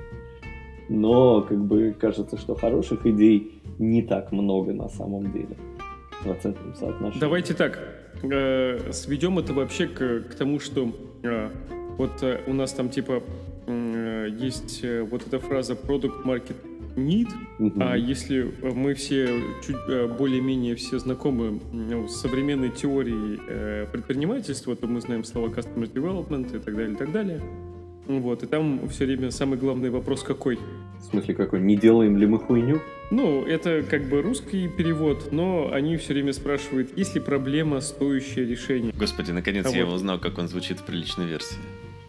Но, 0.90 1.42
как 1.42 1.58
бы, 1.58 1.96
кажется, 1.98 2.38
что 2.38 2.56
хороших 2.56 3.06
идей 3.06 3.62
не 3.80 4.02
так 4.02 4.32
много 4.32 4.74
на 4.74 4.90
самом 4.90 5.32
деле. 5.32 5.56
В 6.20 6.24
процентном. 6.24 7.14
Давайте 7.20 7.54
так, 7.54 7.80
э, 8.24 8.92
сведем 8.92 9.40
это 9.40 9.54
вообще 9.54 9.88
к, 9.88 10.24
к 10.30 10.36
тому, 10.36 10.60
что 10.60 10.92
э, 11.24 11.50
вот 11.98 12.22
э, 12.22 12.42
у 12.48 12.54
нас 12.54 12.74
там 12.74 12.90
типа 12.90 13.24
есть 13.68 14.84
э, 14.84 15.04
вот 15.04 15.26
эта 15.26 15.40
фраза 15.40 15.74
product 15.74 16.24
market 16.24 16.56
need, 16.96 17.30
угу. 17.60 17.74
а 17.80 17.96
если 17.96 18.52
мы 18.62 18.94
все 18.96 19.40
чуть 19.66 19.78
э, 19.88 20.08
более-менее 20.08 20.76
все 20.76 21.00
знакомы 21.00 21.60
ну, 21.72 22.08
с 22.08 22.20
современной 22.20 22.70
теорией 22.70 23.40
предпринимательства, 23.92 24.76
то 24.76 24.88
мы 24.88 25.02
знаем 25.02 25.24
слова 25.24 25.48
customer 25.48 25.92
development 25.92 26.56
и 26.56 26.60
так 26.60 26.76
далее, 26.76 26.94
и 26.94 26.98
так 26.98 27.12
далее. 27.12 27.42
Вот, 28.08 28.44
и 28.44 28.48
там 28.48 28.90
все 28.90 29.06
время 29.06 29.32
самый 29.32 29.58
главный 29.58 29.90
вопрос 29.90 30.24
какой? 30.24 30.60
В 31.00 31.04
смысле 31.04 31.34
какой? 31.36 31.62
Не 31.62 31.78
делаем 31.78 32.18
ли 32.18 32.26
мы 32.26 32.40
хуйню? 32.40 32.82
Ну, 33.10 33.46
это 33.46 33.84
как 33.84 34.06
бы 34.06 34.22
русский 34.22 34.68
перевод, 34.68 35.32
но 35.32 35.72
они 35.72 35.98
все 35.98 36.14
время 36.14 36.34
спрашивают, 36.34 36.98
есть 36.98 37.16
ли 37.16 37.22
проблема, 37.22 37.80
стоящее 37.82 38.46
решение. 38.46 38.94
Господи, 38.98 39.32
наконец 39.32 39.66
а 39.66 39.70
я 39.70 39.86
вот. 39.86 39.96
узнал, 39.96 40.20
как 40.20 40.38
он 40.38 40.48
звучит 40.48 40.80
в 40.80 40.84
приличной 40.84 41.28
версии. 41.28 41.58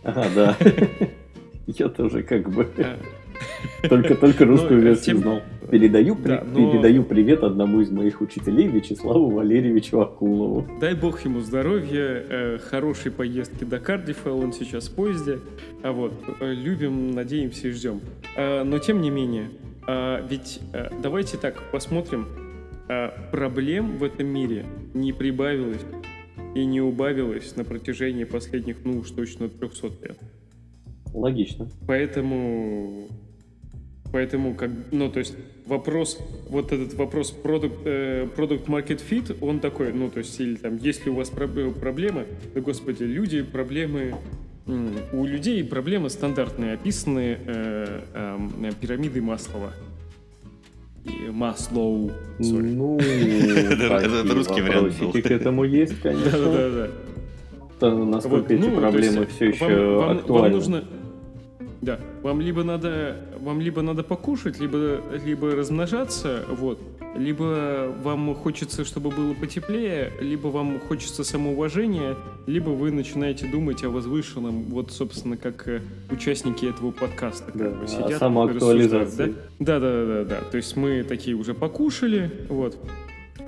Ага, 0.03 0.27
да. 0.35 0.57
Я 1.66 1.88
тоже 1.88 2.22
как 2.22 2.51
бы... 2.51 2.68
Только, 3.88 4.14
только 4.14 4.44
русскую 4.44 4.79
ну, 4.79 4.87
версию 4.87 5.16
тем... 5.16 5.18
знал. 5.18 5.40
Передаю, 5.68 6.14
да, 6.14 6.44
но... 6.46 6.70
передаю 6.70 7.03
привет 7.03 7.42
одному 7.42 7.81
из 7.81 7.90
моих 7.90 8.20
учителей, 8.20 8.68
Вячеславу 8.68 9.31
Валерьевичу 9.31 10.01
Акулову. 10.01 10.68
Дай 10.81 10.94
бог 10.94 11.25
ему 11.25 11.40
здоровья, 11.40 12.25
э, 12.29 12.59
хорошей 12.59 13.11
поездки 13.11 13.64
до 13.64 13.81
Кардифа, 13.81 14.33
он 14.33 14.53
сейчас 14.53 14.88
в 14.88 14.94
поезде. 14.94 15.40
А 15.83 15.92
вот, 15.92 16.12
э, 16.40 16.53
любим, 16.53 17.12
надеемся 17.12 17.68
и 17.68 17.70
ждем. 17.72 18.01
А, 18.37 18.62
но 18.62 18.79
тем 18.79 19.01
не 19.01 19.11
менее, 19.11 19.51
а, 19.88 20.25
ведь 20.29 20.61
а, 20.72 20.92
давайте 21.03 21.37
так 21.37 21.61
посмотрим, 21.72 22.29
проблем 23.31 23.96
в 23.96 24.05
этом 24.05 24.27
мире 24.27 24.66
не 24.92 25.12
прибавилось 25.12 25.81
и 26.55 26.64
не 26.64 26.81
убавилось 26.81 27.57
на 27.57 27.64
протяжении 27.64 28.25
последних, 28.25 28.85
ну 28.85 28.98
уж 28.98 29.11
точно 29.11 29.48
300 29.48 29.87
лет. 30.03 30.18
Логично. 31.12 31.68
Поэтому 31.87 33.09
Поэтому, 34.12 34.55
как, 34.55 34.70
ну, 34.90 35.11
то 35.11 35.20
есть 35.20 35.35
вопрос, 35.64 36.18
вот 36.51 36.70
этот 36.70 36.92
вопрос 36.94 37.31
продукт, 37.31 37.79
э, 37.87 38.29
product 38.37 38.66
market 38.66 39.01
fit, 39.09 39.35
он 39.40 39.59
такой, 39.59 39.94
ну, 39.94 40.11
то 40.11 40.18
есть, 40.18 40.38
или 40.38 40.57
там, 40.57 40.77
есть 40.77 41.07
ли 41.07 41.11
у 41.11 41.14
вас 41.14 41.31
проблемы, 41.31 42.27
да, 42.55 42.61
господи, 42.61 43.05
люди, 43.05 43.42
проблемы, 43.42 44.14
у 44.66 45.25
людей 45.25 45.64
проблемы 45.64 46.11
стандартные, 46.11 46.75
описаны 46.75 47.38
э, 47.46 48.03
э, 48.14 48.70
пирамидой 48.81 49.22
Маслова. 49.22 49.72
Маслоу. 51.31 52.12
Ну, 52.38 52.98
это 53.01 54.35
русский 54.35 54.61
вариант. 54.61 54.94
к 54.94 55.31
этому 55.31 55.64
есть, 55.64 56.01
конечно. 56.03 56.31
Да-да-да. 56.31 57.94
Насколько 58.05 58.55
эти 58.55 58.62
ну, 58.62 58.77
проблемы 58.77 59.27
все 59.27 59.46
еще 59.46 60.11
актуальны. 60.11 60.85
Да, 61.83 61.99
вам 62.23 62.40
либо 62.40 62.62
надо, 62.62 63.16
вам 63.40 63.61
либо 63.61 63.83
надо 63.83 64.05
покушать, 64.05 64.61
либо, 64.61 65.01
либо 65.25 65.51
размножаться, 65.51 66.45
вот, 66.49 66.81
либо 67.16 67.92
вам 68.03 68.37
хочется, 68.37 68.85
чтобы 68.85 69.11
было 69.11 69.35
потеплее, 69.35 70.12
либо 70.21 70.47
вам 70.47 70.79
хочется 70.79 71.25
самоуважения, 71.25 72.16
либо 72.47 72.71
вы 72.71 72.92
начинаете 72.92 73.49
думать 73.49 73.83
о 73.83 73.90
возвышенном, 73.90 74.62
вот, 74.66 74.92
собственно, 74.92 75.37
как 75.37 75.66
э, 75.66 75.81
участники 76.09 76.66
этого 76.66 76.92
подкаста. 76.92 77.51
Да, 77.53 77.64
как 77.64 77.81
бы, 77.81 77.88
сидят, 77.88 78.18
самоактуализация. 78.18 79.35
Да? 79.59 79.81
да, 79.81 79.81
да, 79.81 80.07
да, 80.07 80.25
да. 80.25 80.40
То 80.53 80.59
есть 80.59 80.77
мы 80.77 81.03
такие 81.03 81.35
уже 81.35 81.53
покушали, 81.53 82.31
вот. 82.49 82.79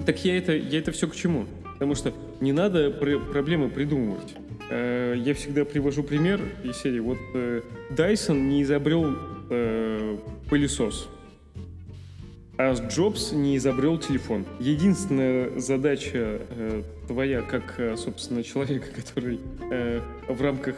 Так 0.07 0.25
я 0.25 0.37
это, 0.37 0.53
я 0.57 0.81
это 0.81 0.91
все 0.91 1.07
к 1.07 1.15
чему? 1.15 1.47
Потому 1.75 1.95
что 1.95 2.13
не 2.41 2.53
надо 2.53 2.91
пр- 2.91 3.21
проблемы 3.21 3.69
придумывать. 3.69 4.35
Э, 4.71 5.15
я 5.17 5.35
всегда 5.35 5.65
привожу 5.65 6.03
пример 6.03 6.41
из 6.63 6.79
серии. 6.79 7.01
Вот 7.01 7.19
э, 7.35 7.63
Dyson 7.91 8.39
не 8.39 8.63
изобрел 8.63 9.15
э, 9.51 10.17
пылесос, 10.49 11.09
а 12.57 12.73
Джобс 12.73 13.33
не 13.33 13.57
изобрел 13.57 13.99
телефон. 13.99 14.47
Единственная 14.61 15.59
задача 15.59 16.41
твоя, 17.09 17.43
как, 17.43 17.81
собственно, 17.97 18.45
человека, 18.45 18.87
который 18.95 19.41
в 20.29 20.41
рамках 20.41 20.77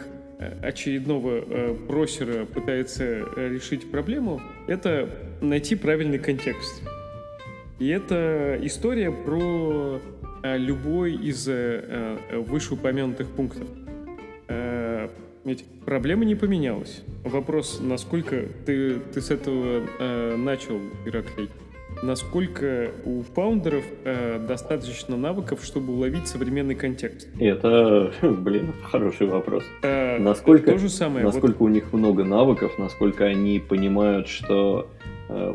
очередного 0.63 1.75
бросера 1.75 2.47
пытается 2.47 3.27
решить 3.37 3.91
проблему, 3.91 4.41
это 4.67 5.11
найти 5.43 5.77
правильный 5.77 6.19
контекст. 6.19 6.83
И 7.79 7.89
это 7.89 8.59
история 8.63 9.13
про 9.13 10.01
любой 10.57 11.15
из 11.15 11.49
вышеупомянутых 12.33 13.29
пунктов. 13.29 13.69
Ведь 15.47 15.65
проблема 15.85 16.25
не 16.25 16.35
поменялась. 16.35 17.03
Вопрос, 17.23 17.79
насколько 17.81 18.47
ты, 18.65 18.99
ты 18.99 19.21
с 19.21 19.31
этого 19.31 19.83
э, 20.01 20.35
начал, 20.37 20.81
Ираклей, 21.05 21.51
насколько 22.03 22.91
у 23.05 23.23
фаундеров 23.23 23.85
э, 24.05 24.45
достаточно 24.45 25.17
навыков, 25.17 25.61
чтобы 25.63 25.93
уловить 25.93 26.27
современный 26.27 26.75
контекст? 26.75 27.29
Это, 27.39 28.13
блин, 28.23 28.73
хороший 28.91 29.29
вопрос. 29.29 29.63
Э, 29.83 30.19
насколько, 30.19 30.73
то 30.73 30.79
же 30.79 30.89
самое. 30.89 31.25
Насколько 31.25 31.59
вот... 31.59 31.67
у 31.67 31.69
них 31.69 31.93
много 31.93 32.25
навыков, 32.25 32.73
насколько 32.77 33.25
они 33.25 33.61
понимают, 33.61 34.27
что 34.27 34.91
э, 35.29 35.55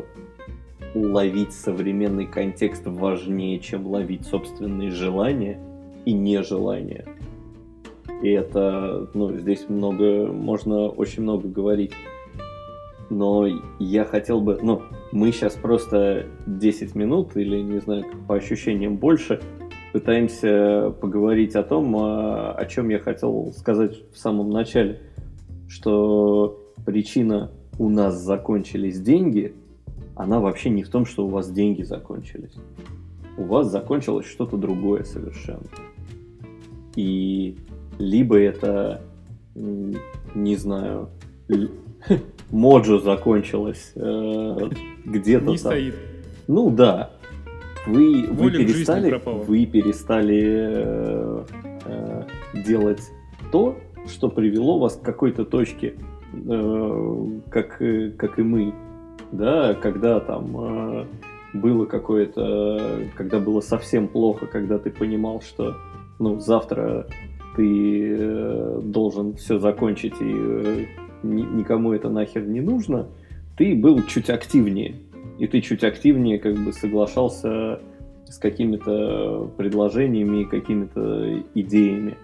уловить 0.94 1.52
современный 1.52 2.26
контекст 2.26 2.82
важнее, 2.86 3.58
чем 3.58 3.86
ловить 3.86 4.26
собственные 4.26 4.90
желания 4.90 5.58
и 6.04 6.12
нежелания. 6.12 7.06
И 8.22 8.30
это, 8.30 9.08
ну, 9.14 9.36
здесь 9.36 9.68
много, 9.68 10.26
можно 10.26 10.88
очень 10.88 11.22
много 11.22 11.48
говорить. 11.48 11.92
Но 13.10 13.46
я 13.78 14.04
хотел 14.04 14.40
бы, 14.40 14.58
ну, 14.62 14.82
мы 15.10 15.32
сейчас 15.32 15.54
просто 15.54 16.26
10 16.46 16.94
минут 16.94 17.36
или, 17.36 17.60
не 17.60 17.80
знаю, 17.80 18.04
по 18.26 18.36
ощущениям 18.36 18.96
больше 18.96 19.40
пытаемся 19.92 20.94
поговорить 21.00 21.54
о 21.54 21.62
том, 21.62 21.94
о, 21.96 22.52
о 22.52 22.64
чем 22.66 22.88
я 22.88 22.98
хотел 22.98 23.52
сказать 23.52 23.98
в 24.12 24.18
самом 24.18 24.50
начале, 24.50 25.00
что 25.68 26.58
причина 26.86 27.50
у 27.78 27.88
нас 27.88 28.14
закончились 28.14 29.00
деньги, 29.00 29.54
она 30.14 30.40
вообще 30.40 30.70
не 30.70 30.82
в 30.82 30.88
том, 30.88 31.06
что 31.06 31.26
у 31.26 31.28
вас 31.28 31.50
деньги 31.50 31.82
закончились. 31.82 32.54
У 33.36 33.44
вас 33.44 33.70
закончилось 33.70 34.26
что-то 34.26 34.56
другое 34.56 35.04
совершенно. 35.04 35.64
И 36.96 37.56
либо 37.98 38.38
это, 38.38 39.02
не 39.54 40.56
знаю, 40.56 41.08
моджо 42.50 42.98
закончилось 42.98 43.92
э, 43.94 44.70
где-то 45.04 45.44
Не 45.46 45.56
там. 45.56 45.58
стоит. 45.58 45.94
Ну 46.46 46.70
да. 46.70 47.10
Вы, 47.86 48.28
вы 48.30 48.50
перестали, 48.50 49.20
вы 49.24 49.66
перестали 49.66 50.42
э, 50.44 51.44
э, 51.84 52.22
делать 52.64 53.02
то, 53.50 53.76
что 54.06 54.28
привело 54.28 54.78
вас 54.78 54.96
к 54.96 55.02
какой-то 55.02 55.44
точке, 55.44 55.94
э, 56.32 57.26
как, 57.50 57.82
как 58.16 58.38
и 58.38 58.42
мы, 58.42 58.72
да, 59.32 59.74
когда 59.74 60.20
там 60.20 60.56
э, 60.56 61.06
было 61.54 61.86
какое-то, 61.86 63.08
когда 63.16 63.40
было 63.40 63.60
совсем 63.60 64.08
плохо, 64.08 64.46
когда 64.46 64.78
ты 64.78 64.90
понимал, 64.90 65.40
что 65.40 65.74
ну, 66.18 66.38
завтра 66.38 67.06
ты 67.56 68.16
э, 68.18 68.80
должен 68.82 69.34
все 69.34 69.58
закончить 69.58 70.14
и 70.20 70.32
э, 70.32 70.84
никому 71.22 71.92
это 71.92 72.08
нахер 72.08 72.46
не 72.46 72.60
нужно, 72.60 73.08
ты 73.56 73.74
был 73.74 74.02
чуть 74.04 74.30
активнее. 74.30 74.96
И 75.38 75.46
ты 75.46 75.60
чуть 75.60 75.82
активнее 75.82 76.38
как 76.38 76.54
бы 76.54 76.72
соглашался 76.72 77.80
с 78.26 78.38
какими-то 78.38 79.50
предложениями, 79.56 80.44
какими-то 80.44 81.42
идеями. 81.54 82.16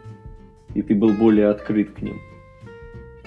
И 0.74 0.82
ты 0.82 0.94
был 0.94 1.10
более 1.10 1.48
открыт 1.48 1.90
к 1.90 2.02
ним. 2.02 2.18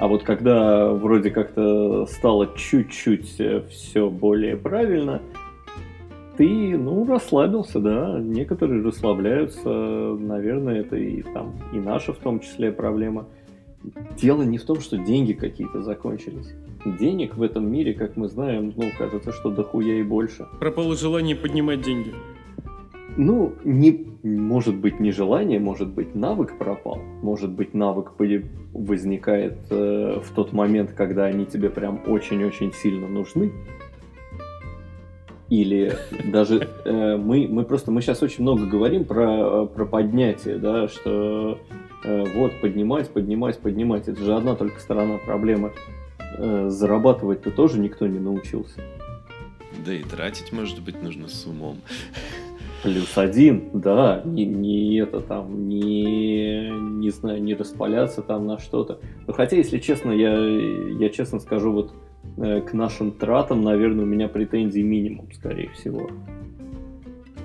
А 0.02 0.08
вот 0.08 0.24
когда 0.24 0.92
вроде 0.94 1.30
как-то 1.30 2.08
стало 2.08 2.50
чуть-чуть 2.56 3.40
э, 3.40 3.62
все 3.70 4.10
более 4.10 4.58
правильно, 4.58 5.22
ты, 6.38 6.76
ну, 6.76 7.06
расслабился, 7.06 7.80
да. 7.80 8.18
Некоторые 8.20 8.82
расслабляются, 8.82 9.70
наверное, 9.70 10.80
это 10.80 10.96
и 10.96 11.22
там, 11.22 11.54
и 11.72 11.78
наша 11.78 12.14
в 12.14 12.18
том 12.18 12.40
числе 12.40 12.72
проблема. 12.72 13.28
Дело 14.20 14.42
не 14.42 14.58
в 14.58 14.64
том, 14.64 14.80
что 14.80 14.98
деньги 14.98 15.34
какие-то 15.34 15.84
закончились. 15.84 16.52
Денег 16.84 17.38
в 17.38 17.44
этом 17.44 17.72
мире, 17.72 17.94
как 17.94 18.18
мы 18.18 18.28
знаем, 18.28 18.74
ну, 18.76 18.86
кажется, 18.98 19.32
что 19.32 19.52
дохуя 19.52 20.00
и 20.00 20.04
больше. 20.04 20.48
Пропало 20.60 20.96
желание 20.96 21.36
поднимать 21.36 21.84
деньги. 21.84 22.12
Ну, 23.18 23.54
не, 23.64 24.08
может 24.24 24.76
быть, 24.76 25.00
не 25.00 25.12
желание, 25.12 25.60
может 25.60 25.90
быть, 25.90 26.16
навык 26.16 26.58
пропал. 26.58 27.00
Может 27.22 27.52
быть, 27.52 27.74
навык 27.74 28.14
возникает 28.74 29.58
э, 29.70 30.22
в 30.24 30.32
тот 30.34 30.54
момент, 30.54 30.94
когда 30.94 31.26
они 31.26 31.46
тебе 31.46 31.70
прям 31.70 32.02
очень-очень 32.08 32.74
сильно 32.74 33.08
нужны. 33.08 33.52
Или 35.50 35.94
даже 36.32 36.70
э, 36.86 37.18
мы, 37.18 37.48
мы 37.50 37.66
просто, 37.66 37.92
мы 37.92 38.02
сейчас 38.02 38.24
очень 38.24 38.44
много 38.44 38.66
говорим 38.66 39.04
про, 39.04 39.66
про 39.66 39.86
поднятие, 39.86 40.58
да, 40.58 40.88
что 40.88 41.60
э, 42.06 42.26
вот 42.36 42.54
поднимать, 42.62 43.10
поднимать, 43.10 43.60
поднимать. 43.60 44.08
Это 44.08 44.24
же 44.24 44.34
одна 44.34 44.56
только 44.56 44.80
сторона 44.80 45.18
проблемы. 45.18 45.74
Э, 46.38 46.70
зарабатывать-то 46.70 47.52
тоже 47.52 47.80
никто 47.80 48.08
не 48.08 48.20
научился. 48.20 48.82
Да 49.86 49.94
и 49.94 50.04
тратить, 50.04 50.54
может 50.54 50.82
быть, 50.82 51.02
нужно 51.04 51.28
с 51.28 51.46
умом. 51.46 51.78
Плюс 52.84 53.18
один, 53.18 53.70
да, 53.74 54.22
не, 54.26 54.46
не 54.46 54.98
это 54.98 55.22
там, 55.22 55.68
не, 55.68 56.70
не 56.70 57.10
знаю, 57.12 57.42
не 57.44 57.54
распаляться 57.54 58.22
там 58.22 58.48
на 58.48 58.58
что-то. 58.58 59.00
Но 59.28 59.34
хотя, 59.34 59.58
если 59.58 59.78
честно, 59.78 60.12
я, 60.12 60.36
я 60.36 61.10
честно 61.10 61.40
скажу, 61.40 61.72
вот 61.72 61.94
Э, 62.38 62.62
к 62.62 62.74
нашим 62.74 63.12
тратам, 63.12 63.64
наверное, 63.64 64.06
у 64.06 64.08
меня 64.08 64.28
претензий 64.28 64.84
минимум, 64.84 65.32
скорее 65.34 65.70
всего. 65.70 66.10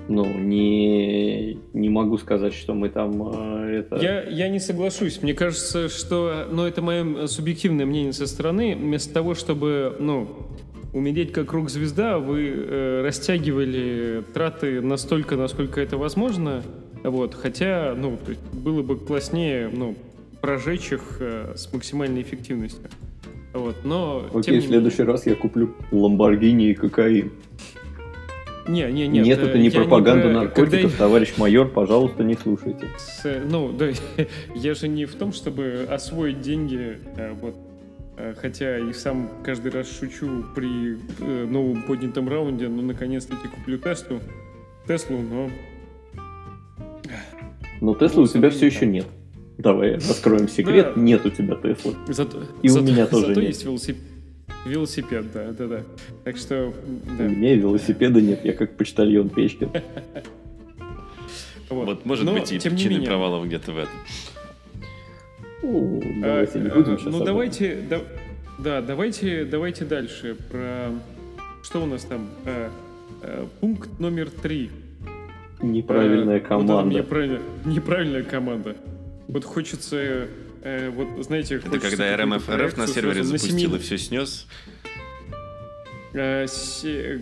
Ну, 0.09 0.25
не, 0.25 1.57
не 1.73 1.89
могу 1.89 2.17
сказать, 2.17 2.53
что 2.53 2.73
мы 2.73 2.89
там 2.89 3.21
э, 3.33 3.79
это... 3.79 3.97
Я, 3.97 4.23
я 4.23 4.47
не 4.47 4.59
соглашусь. 4.59 5.21
Мне 5.21 5.33
кажется, 5.33 5.89
что... 5.89 6.45
Ну, 6.49 6.65
это 6.65 6.81
мое 6.81 7.27
субъективное 7.27 7.85
мнение 7.85 8.13
со 8.13 8.25
стороны. 8.25 8.75
Вместо 8.75 9.13
того, 9.13 9.35
чтобы, 9.35 9.95
ну, 9.99 10.27
умереть 10.93 11.33
как 11.33 11.51
рок-звезда, 11.51 12.19
вы 12.19 12.53
э, 12.55 13.01
растягивали 13.03 14.23
траты 14.33 14.81
настолько, 14.81 15.35
насколько 15.35 15.81
это 15.81 15.97
возможно. 15.97 16.63
Вот, 17.03 17.35
хотя, 17.35 17.93
ну, 17.95 18.17
было 18.53 18.81
бы 18.81 18.97
класснее, 18.97 19.69
ну, 19.73 19.95
прожечь 20.41 20.91
их 20.91 21.17
э, 21.19 21.53
с 21.55 21.71
максимальной 21.73 22.21
эффективностью. 22.21 22.89
Вот, 23.53 23.75
но... 23.83 24.25
Окей, 24.33 24.59
в 24.59 24.65
следующий 24.65 24.99
менее... 24.99 25.11
раз 25.11 25.25
я 25.25 25.35
куплю 25.35 25.73
Ламборгини 25.91 26.69
и 26.69 26.73
кокаин. 26.73 27.31
Не, 28.67 28.91
не, 28.91 29.07
нет. 29.07 29.25
Нет, 29.25 29.39
это 29.39 29.57
не 29.57 29.69
пропаганда 29.69 30.27
не 30.27 30.33
наркотиков, 30.33 30.81
Когда... 30.81 30.97
товарищ 30.97 31.33
майор, 31.37 31.69
пожалуйста, 31.69 32.23
не 32.23 32.35
слушайте. 32.35 32.87
С, 32.97 33.41
ну, 33.49 33.71
да, 33.71 33.89
я 34.55 34.73
же 34.73 34.87
не 34.87 35.05
в 35.05 35.15
том, 35.15 35.31
чтобы 35.31 35.87
освоить 35.89 36.41
деньги, 36.41 36.97
а, 37.17 37.33
вот, 37.33 37.55
а, 38.17 38.33
хотя 38.37 38.77
и 38.77 38.93
сам 38.93 39.29
каждый 39.43 39.71
раз 39.71 39.89
шучу 39.89 40.43
при 40.55 40.97
э, 41.19 41.45
новом 41.45 41.83
поднятом 41.83 42.27
раунде, 42.27 42.67
ну, 42.67 42.81
наконец-таки 42.81 43.47
куплю 43.47 43.77
Теслу, 43.77 44.19
Теслу, 44.87 45.19
но... 45.19 45.49
Но 47.79 47.95
Теслы 47.95 48.23
у 48.23 48.27
тебя 48.27 48.49
все 48.49 48.65
еще 48.65 48.85
нет. 48.85 49.05
Давай 49.57 49.95
раскроем 49.95 50.47
секрет. 50.49 50.93
Да. 50.95 51.01
Нет 51.01 51.25
у 51.25 51.29
тебя 51.29 51.55
Теслы. 51.55 51.95
Зато, 52.07 52.43
и 52.61 52.67
зато, 52.67 52.85
у 52.85 52.87
меня 52.87 53.05
тоже 53.07 53.27
зато 53.27 53.39
нет. 53.39 53.49
есть 53.49 53.65
велосипед. 53.65 54.16
Велосипед, 54.65 55.31
да, 55.31 55.51
да, 55.51 55.67
да. 55.67 55.83
Так 56.23 56.37
что... 56.37 56.73
Да. 57.17 57.23
У 57.23 57.29
меня 57.29 57.55
велосипеда 57.55 58.21
нет, 58.21 58.43
я 58.43 58.53
как 58.53 58.75
почтальон 58.75 59.29
Печкин. 59.29 59.69
Вот, 61.69 61.85
вот 61.85 62.05
может 62.05 62.25
Но, 62.25 62.33
быть, 62.33 62.51
и 62.51 62.59
причины 62.59 62.93
менее... 62.93 63.09
провалов 63.09 63.45
где-то 63.45 63.73
в 63.73 63.77
этом. 63.77 63.93
Ну, 65.63 66.01
давайте 66.21 66.59
не 66.59 66.69
будем 66.69 66.97
сейчас 66.97 67.13
Ну, 67.13 67.25
давайте... 67.25 67.81
Да, 67.89 68.01
да, 68.57 68.81
давайте, 68.81 69.45
давайте 69.45 69.85
дальше 69.85 70.35
про... 70.49 70.91
Что 71.63 71.83
у 71.83 71.85
нас 71.85 72.03
там? 72.03 72.29
А, 72.45 72.71
а, 73.21 73.47
пункт 73.59 73.99
номер 73.99 74.29
три. 74.29 74.71
Неправильная 75.61 76.37
а, 76.37 76.39
команда. 76.39 76.83
Да, 76.83 76.83
неправильная, 76.83 77.41
неправильная 77.65 78.23
команда. 78.23 78.77
Вот 79.27 79.43
хочется 79.43 80.27
э, 80.67 80.89
вот, 80.89 81.07
знаете, 81.23 81.55
Это 81.55 81.79
когда 81.79 82.15
РМФ 82.17 82.49
РФ 82.49 82.77
на 82.77 82.87
сервере 82.87 83.23
запустил 83.23 83.75
и 83.75 83.79
все 83.79 83.97
снес? 83.97 84.47
Э, 86.13 86.47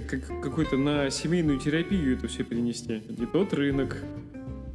как, 0.09 0.41
какой-то 0.41 0.77
на 0.77 1.09
семейную 1.09 1.59
терапию 1.59 2.17
это 2.17 2.27
все 2.27 2.43
перенести. 2.43 3.01
Не 3.09 3.25
тот 3.25 3.53
рынок, 3.53 3.97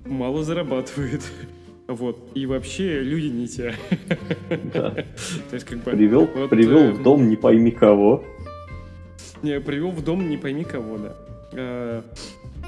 мало 0.04 0.44
зарабатывает. 0.44 1.22
Вот. 1.86 2.30
И 2.34 2.46
вообще 2.46 3.00
люди 3.00 3.26
не 3.26 3.48
те. 3.48 3.74
Да. 4.72 4.90
То 4.90 5.04
есть, 5.54 5.66
как 5.66 5.78
бы, 5.78 5.90
привел 5.90 6.26
вот, 6.26 6.50
привел 6.50 6.78
э, 6.82 6.92
в 6.92 7.02
дом 7.02 7.28
не 7.28 7.36
пойми 7.36 7.72
кого. 7.72 8.24
Не, 9.42 9.60
привел 9.60 9.90
в 9.90 10.04
дом 10.04 10.28
не 10.28 10.36
пойми 10.36 10.62
кого, 10.64 10.98
да. 10.98 12.04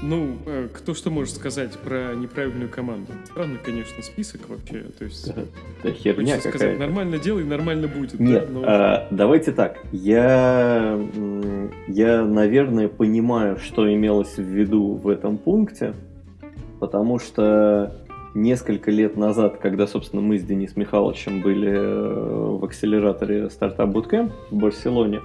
Ну, 0.05 0.35
э, 0.45 0.67
кто 0.73 0.93
что 0.93 1.09
может 1.09 1.33
сказать 1.33 1.77
про 1.79 2.13
неправильную 2.13 2.69
команду? 2.69 3.13
Странный, 3.23 3.57
конечно, 3.63 4.03
список 4.03 4.49
вообще. 4.49 4.81
То 4.99 5.05
есть, 5.05 5.33
да, 5.33 5.43
да 5.81 5.91
херня 5.91 6.35
какая 6.35 6.51
сказать, 6.51 6.77
нормально 6.77 7.17
делай, 7.17 7.45
нормально 7.45 7.87
будет. 7.87 8.19
Нет, 8.19 8.47
да? 8.47 8.53
Но... 8.53 8.63
а, 8.65 9.07
давайте 9.11 9.53
так. 9.53 9.77
Я, 9.93 10.99
я, 11.87 12.25
наверное, 12.25 12.89
понимаю, 12.89 13.57
что 13.57 13.91
имелось 13.91 14.35
в 14.35 14.43
виду 14.43 14.95
в 14.95 15.07
этом 15.07 15.37
пункте, 15.37 15.93
потому 16.81 17.17
что 17.17 17.95
несколько 18.33 18.91
лет 18.91 19.15
назад, 19.15 19.59
когда, 19.59 19.87
собственно, 19.87 20.21
мы 20.21 20.37
с 20.37 20.43
Денисом 20.43 20.81
Михайловичем 20.81 21.41
были 21.41 21.71
э, 21.71 22.57
в 22.57 22.65
акселераторе 22.65 23.49
стартап 23.49 23.91
Bootcamp 23.91 24.33
в 24.51 24.55
Барселоне, 24.57 25.21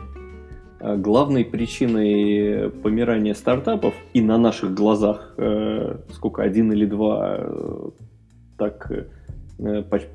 главной 0.81 1.45
причиной 1.45 2.70
помирания 2.70 3.35
стартапов 3.35 3.95
и 4.12 4.20
на 4.20 4.39
наших 4.39 4.74
глазах, 4.74 5.35
э, 5.37 5.99
сколько, 6.12 6.43
один 6.43 6.72
или 6.72 6.87
два, 6.87 7.37
э, 7.41 7.91
так 8.57 8.93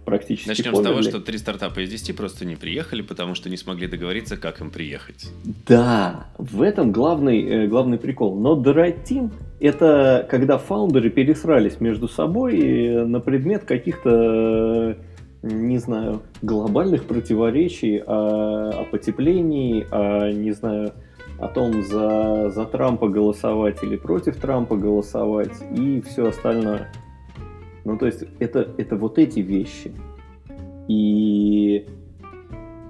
практически 0.05 0.47
Начнем 0.47 0.71
померли. 0.71 0.83
с 0.83 0.89
того, 0.89 1.01
что 1.01 1.19
три 1.19 1.37
стартапа 1.37 1.81
из 1.81 1.89
десяти 1.89 2.13
просто 2.13 2.45
не 2.45 2.55
приехали, 2.55 3.01
потому 3.01 3.35
что 3.35 3.49
не 3.49 3.57
смогли 3.57 3.87
договориться, 3.87 4.37
как 4.37 4.61
им 4.61 4.69
приехать. 4.69 5.31
Да, 5.67 6.27
в 6.37 6.61
этом 6.61 6.93
главный, 6.93 7.67
главный 7.67 7.97
прикол. 7.97 8.39
Но 8.39 8.55
The 8.55 8.73
Right 8.73 9.03
Team— 9.03 9.31
это 9.59 10.25
когда 10.29 10.57
фаундеры 10.57 11.09
пересрались 11.09 11.81
между 11.81 12.07
собой 12.07 13.05
на 13.05 13.19
предмет 13.19 13.65
каких-то 13.65 14.97
не 15.43 15.77
знаю, 15.77 16.21
глобальных 16.41 17.03
противоречий 17.03 17.99
о, 17.99 18.69
о 18.69 18.85
потеплении, 18.85 19.85
о, 19.91 20.31
не 20.31 20.51
знаю, 20.51 20.93
о 21.37 21.49
том, 21.49 21.83
за, 21.83 22.49
за 22.49 22.65
Трампа 22.65 23.09
голосовать 23.09 23.83
или 23.83 23.97
против 23.97 24.37
Трампа 24.37 24.77
голосовать 24.77 25.53
и 25.75 26.01
все 26.01 26.29
остальное. 26.29 26.89
Ну, 27.83 27.97
то 27.97 28.05
есть, 28.05 28.23
это, 28.39 28.69
это 28.77 28.95
вот 28.95 29.19
эти 29.19 29.41
вещи. 29.41 29.91
И, 30.87 31.85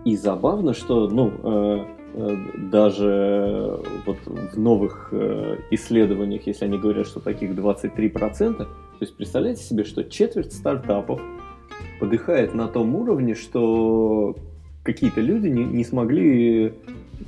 и 0.05 0.15
забавно, 0.15 0.75
что, 0.75 1.09
ну, 1.09 1.31
э, 1.43 1.85
э, 2.13 2.37
даже 2.71 3.79
вот 4.05 4.17
в 4.25 4.59
новых 4.59 5.09
э, 5.11 5.57
исследованиях, 5.71 6.45
если 6.45 6.65
они 6.65 6.77
говорят, 6.77 7.07
что 7.07 7.19
таких 7.19 7.51
23%, 7.51 8.57
то 8.57 8.67
есть, 8.99 9.17
представляете 9.17 9.63
себе, 9.63 9.83
что 9.83 10.03
четверть 10.03 10.53
стартапов– 10.53 11.19
подыхает 11.99 12.53
на 12.53 12.67
том 12.67 12.95
уровне, 12.95 13.35
что 13.35 14.35
какие-то 14.83 15.21
люди 15.21 15.47
не, 15.47 15.63
не 15.63 15.83
смогли 15.83 16.73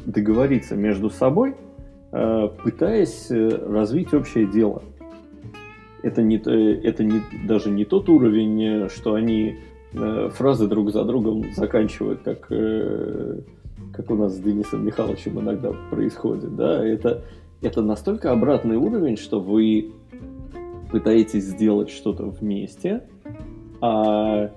договориться 0.05 0.75
между 0.75 1.09
собой, 1.09 1.55
э, 2.11 2.49
пытаясь 2.63 3.27
э, 3.29 3.49
развить 3.49 4.13
общее 4.13 4.45
дело. 4.45 4.83
Это, 6.03 6.21
не, 6.21 6.37
это 6.37 7.03
не, 7.03 7.21
даже 7.47 7.71
не 7.71 7.83
тот 7.83 8.09
уровень, 8.09 8.89
что 8.89 9.15
они 9.15 9.55
э, 9.93 10.29
фразы 10.33 10.67
друг 10.67 10.91
за 10.91 11.03
другом 11.03 11.51
заканчивают, 11.55 12.21
как, 12.23 12.41
как 12.47 14.11
у 14.11 14.15
нас 14.15 14.35
с 14.35 14.39
Денисом 14.39 14.85
Михайловичем 14.85 15.39
иногда 15.39 15.71
происходит. 15.89 16.55
Да? 16.55 16.85
Это, 16.85 17.23
это 17.61 17.81
настолько 17.81 18.31
обратный 18.31 18.75
уровень, 18.75 19.17
что 19.17 19.39
вы 19.39 19.93
пытаетесь 20.91 21.45
сделать 21.45 21.89
что-то 21.89 22.25
вместе, 22.25 23.01
а 23.81 24.51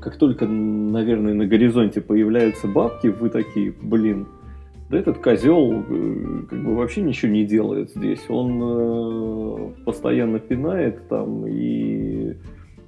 как 0.00 0.16
только, 0.16 0.46
наверное, 0.46 1.34
на 1.34 1.46
горизонте 1.46 2.00
появляются 2.00 2.68
бабки, 2.68 3.06
вы 3.06 3.30
такие, 3.30 3.72
блин, 3.80 4.26
да 4.90 4.98
этот 4.98 5.18
козел 5.18 5.82
э, 5.88 6.42
как 6.48 6.62
бы 6.62 6.76
вообще 6.76 7.00
ничего 7.00 7.32
не 7.32 7.44
делает 7.44 7.90
здесь. 7.90 8.20
Он 8.28 8.60
э, 8.62 9.84
постоянно 9.84 10.38
пинает 10.38 11.08
там 11.08 11.46
и, 11.46 12.36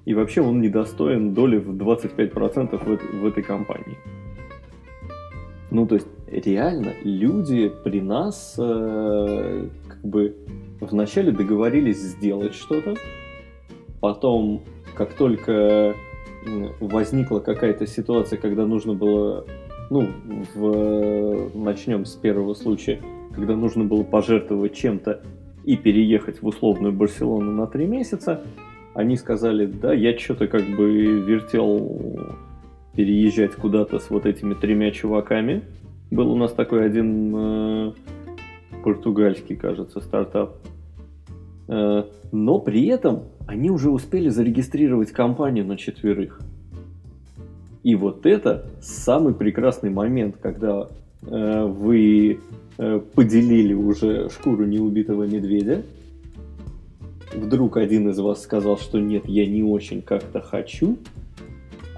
и 0.04 0.14
вообще 0.14 0.42
он 0.42 0.60
недостоин 0.60 1.32
доли 1.32 1.56
в 1.56 1.70
25% 1.70 2.76
в, 2.76 3.20
в 3.22 3.26
этой 3.26 3.42
компании. 3.42 3.96
Ну, 5.70 5.86
то 5.86 5.96
есть, 5.96 6.06
реально, 6.30 6.92
люди 7.02 7.72
при 7.82 8.00
нас 8.00 8.56
э, 8.58 9.68
как 9.88 10.04
бы 10.04 10.36
вначале 10.80 11.32
договорились 11.32 12.00
сделать 12.00 12.54
что-то, 12.54 12.94
потом 14.00 14.62
как 14.97 15.12
только 15.12 15.94
возникла 16.80 17.40
какая-то 17.40 17.86
ситуация, 17.86 18.38
когда 18.38 18.66
нужно 18.66 18.94
было, 18.94 19.44
ну, 19.90 20.09
в, 20.55 21.51
начнем 21.55 22.05
с 22.05 22.14
первого 22.14 22.55
случая, 22.55 23.01
когда 23.34 23.57
нужно 23.57 23.84
было 23.84 24.03
пожертвовать 24.03 24.74
чем-то 24.74 25.22
и 25.64 25.76
переехать 25.76 26.42
в 26.42 26.47
условную 26.47 26.92
Барселону 26.92 27.53
на 27.53 27.66
три 27.66 27.86
месяца, 27.86 28.42
они 28.94 29.16
сказали, 29.16 29.66
да, 29.66 29.92
я 29.92 30.16
что-то 30.18 30.47
как 30.47 30.62
бы 30.62 31.20
вертел 31.20 32.32
переезжать 32.94 33.55
куда-то 33.55 33.99
с 33.99 34.09
вот 34.09 34.24
этими 34.24 34.55
тремя 34.55 34.90
чуваками. 34.90 35.64
Был 36.11 36.32
у 36.32 36.36
нас 36.36 36.53
такой 36.53 36.86
один 36.86 37.34
э, 37.36 37.92
португальский, 38.82 39.57
кажется, 39.57 40.01
стартап. 40.01 40.57
Э, 41.68 42.04
но 42.32 42.58
при 42.58 42.86
этом 42.86 43.24
они 43.46 43.70
уже 43.70 43.90
успели 43.90 44.28
зарегистрировать 44.28 45.12
компанию 45.12 45.64
на 45.64 45.76
четверых. 45.76 46.40
И 47.82 47.94
вот 47.94 48.26
это 48.26 48.66
самый 48.80 49.34
прекрасный 49.34 49.90
момент, 49.90 50.36
когда 50.40 50.88
э, 51.22 51.64
вы 51.64 52.40
э, 52.78 53.00
поделили 53.14 53.74
уже 53.74 54.28
шкуру 54.30 54.64
неубитого 54.64 55.24
медведя. 55.24 55.82
Вдруг 57.32 57.76
один 57.76 58.08
из 58.08 58.18
вас 58.18 58.42
сказал, 58.42 58.78
что 58.78 58.98
нет, 58.98 59.26
я 59.26 59.46
не 59.46 59.62
очень 59.62 60.02
как-то 60.02 60.40
хочу. 60.40 60.96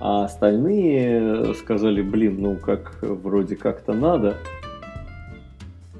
А 0.00 0.24
остальные 0.24 1.54
сказали, 1.54 2.02
блин, 2.02 2.36
ну 2.38 2.56
как 2.56 2.98
вроде 3.02 3.56
как-то 3.56 3.94
надо. 3.94 4.36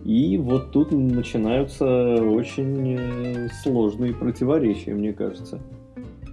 И 0.09 0.38
вот 0.38 0.70
тут 0.70 0.90
начинаются 0.90 1.84
очень 1.84 2.96
э, 2.98 3.48
сложные 3.62 4.14
противоречия, 4.14 4.94
мне 4.94 5.12
кажется. 5.12 5.61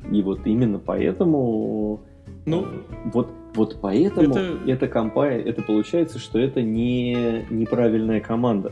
И 0.09 0.21
вот 0.21 0.47
именно 0.47 0.79
поэтому... 0.79 1.99
Ну, 2.45 2.67
вот 3.11 3.27
Вот 3.53 3.77
поэтому 3.81 4.33
это... 4.33 4.59
эта 4.65 4.87
компания, 4.87 5.41
это 5.41 5.61
получается, 5.61 6.19
что 6.19 6.39
это 6.39 6.61
не 6.61 7.45
неправильная 7.49 8.21
команда. 8.21 8.71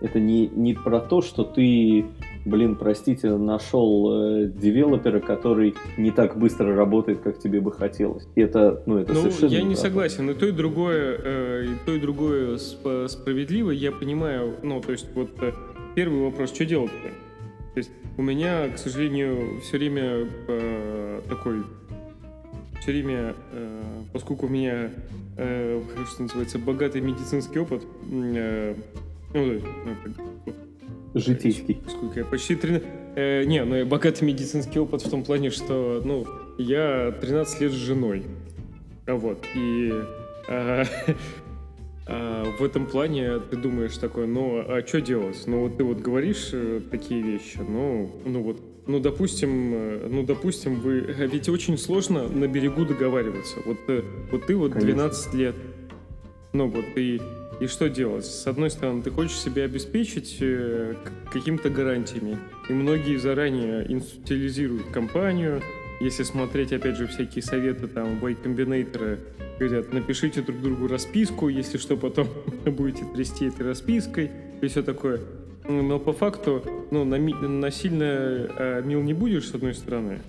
Это 0.00 0.18
не, 0.18 0.48
не 0.48 0.74
про 0.74 0.98
то, 0.98 1.22
что 1.22 1.44
ты, 1.44 2.06
блин, 2.44 2.76
простите, 2.76 3.36
нашел 3.36 4.12
э, 4.12 4.46
девелопера, 4.46 5.20
который 5.20 5.74
не 5.96 6.10
так 6.10 6.38
быстро 6.38 6.74
работает, 6.74 7.20
как 7.20 7.38
тебе 7.38 7.60
бы 7.60 7.72
хотелось. 7.72 8.26
И 8.34 8.40
это, 8.40 8.82
ну, 8.86 8.98
это 8.98 9.12
ну, 9.12 9.20
совершенно 9.20 9.50
я 9.50 9.62
не 9.62 9.76
согласен. 9.76 10.30
И 10.30 10.34
то, 10.34 10.46
и 10.46 10.52
другое, 10.52 11.18
э, 11.22 11.64
и 11.66 11.86
то, 11.86 11.94
и 11.94 12.00
другое 12.00 12.56
справедливо. 12.56 13.70
Я 13.70 13.92
понимаю, 13.92 14.56
ну, 14.62 14.80
то 14.80 14.92
есть, 14.92 15.06
вот 15.14 15.30
э, 15.40 15.52
первый 15.94 16.22
вопрос, 16.22 16.54
что 16.54 16.64
делать-то? 16.64 17.08
То 17.74 17.78
есть, 17.78 17.90
у 18.16 18.22
меня, 18.22 18.68
к 18.68 18.78
сожалению, 18.78 19.60
все 19.60 19.78
время 19.78 20.26
э, 20.48 21.20
такой 21.28 21.62
все 22.80 22.92
время, 22.92 23.34
э, 23.52 23.82
поскольку 24.12 24.46
у 24.46 24.48
меня, 24.48 24.90
э, 25.36 25.82
что 26.10 26.22
называется, 26.22 26.58
богатый 26.58 27.00
медицинский 27.00 27.58
опыт, 27.58 27.84
э, 28.10 28.74
ну, 29.34 29.60
Житейский. 31.14 31.82
Сколько 31.88 32.20
я? 32.20 32.26
Почти 32.26 32.54
13... 32.54 32.88
Э, 33.16 33.44
не, 33.44 33.64
ну, 33.64 33.84
богатый 33.84 34.24
медицинский 34.24 34.78
опыт 34.78 35.02
в 35.02 35.10
том 35.10 35.24
плане, 35.24 35.50
что, 35.50 36.00
ну, 36.04 36.26
я 36.58 37.12
13 37.20 37.60
лет 37.60 37.72
с 37.72 37.74
женой. 37.74 38.24
А 39.06 39.14
вот, 39.14 39.44
и... 39.54 39.92
А, 40.48 40.84
а, 42.06 42.44
в 42.58 42.62
этом 42.62 42.86
плане 42.86 43.40
ты 43.40 43.56
думаешь 43.56 43.96
такое, 43.96 44.26
ну, 44.26 44.60
а 44.60 44.84
что 44.86 45.00
делать? 45.00 45.42
Ну, 45.46 45.62
вот 45.62 45.76
ты 45.76 45.84
вот 45.84 45.98
говоришь 45.98 46.50
э, 46.52 46.80
такие 46.90 47.22
вещи, 47.22 47.58
ну, 47.58 48.10
ну 48.24 48.42
вот, 48.42 48.60
ну, 48.86 49.00
допустим, 49.00 49.72
э, 49.74 50.08
ну, 50.08 50.22
допустим, 50.22 50.76
вы... 50.76 51.00
Ведь 51.00 51.48
очень 51.48 51.76
сложно 51.76 52.28
на 52.28 52.46
берегу 52.46 52.84
договариваться. 52.84 53.56
Вот, 53.64 53.78
э, 53.88 54.02
вот 54.30 54.46
ты 54.46 54.54
вот 54.54 54.72
Конечно. 54.74 54.94
12 54.94 55.34
лет, 55.34 55.54
ну, 56.52 56.68
вот, 56.68 56.84
и 56.96 57.20
и 57.60 57.66
что 57.66 57.90
делать? 57.90 58.24
С 58.24 58.46
одной 58.46 58.70
стороны, 58.70 59.02
ты 59.02 59.10
хочешь 59.10 59.36
себя 59.36 59.64
обеспечить 59.64 60.38
э, 60.40 60.94
какими-то 61.30 61.68
гарантиями. 61.68 62.38
И 62.70 62.72
многие 62.72 63.16
заранее 63.16 63.90
институализируют 63.92 64.86
компанию. 64.86 65.60
Если 66.00 66.22
смотреть, 66.22 66.72
опять 66.72 66.96
же, 66.96 67.06
всякие 67.06 67.42
советы, 67.42 67.86
там, 67.86 68.18
Y-комбинаторы 68.26 69.18
говорят, 69.58 69.92
напишите 69.92 70.40
друг 70.40 70.62
другу 70.62 70.88
расписку, 70.88 71.48
если 71.48 71.76
что, 71.76 71.98
потом 71.98 72.28
будете 72.64 73.04
трясти 73.14 73.46
этой 73.46 73.66
распиской 73.66 74.30
и 74.62 74.66
все 74.66 74.82
такое. 74.82 75.20
Но 75.68 75.98
по 75.98 76.14
факту, 76.14 76.64
ну, 76.90 77.04
насильно 77.04 78.04
э, 78.04 78.82
мил 78.82 79.02
не 79.02 79.12
будешь, 79.12 79.48
с 79.48 79.54
одной 79.54 79.74
стороны. 79.74 80.20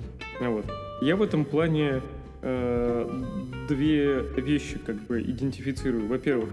А 0.41 0.49
вот. 0.49 0.65
Я 1.01 1.15
в 1.15 1.21
этом 1.21 1.45
плане 1.45 2.01
э, 2.41 3.21
две 3.69 4.21
вещи 4.37 4.77
как 4.85 5.01
бы 5.07 5.21
идентифицирую. 5.21 6.07
Во-первых, 6.07 6.49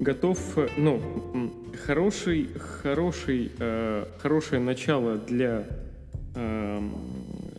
готов, 0.00 0.38
ну, 0.76 1.00
хороший, 1.86 2.48
хороший, 2.82 3.50
э, 3.58 4.04
хорошее 4.18 4.60
начало 4.60 5.16
для 5.16 5.64
э, 6.34 6.80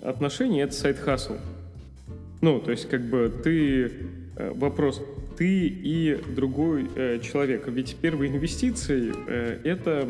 отношений 0.03 0.61
это 0.61 0.73
сайт 0.73 0.99
хасл. 0.99 1.35
Ну, 2.41 2.59
то 2.59 2.71
есть, 2.71 2.89
как 2.89 3.01
бы 3.01 3.31
ты 3.43 3.91
э, 4.35 4.51
вопрос, 4.55 5.01
ты 5.37 5.67
и 5.67 6.19
другой 6.35 6.89
э, 6.95 7.19
человек. 7.19 7.67
Ведь 7.67 7.95
первые 7.97 8.31
инвестиции 8.31 9.13
э, 9.27 9.59
это 9.63 10.09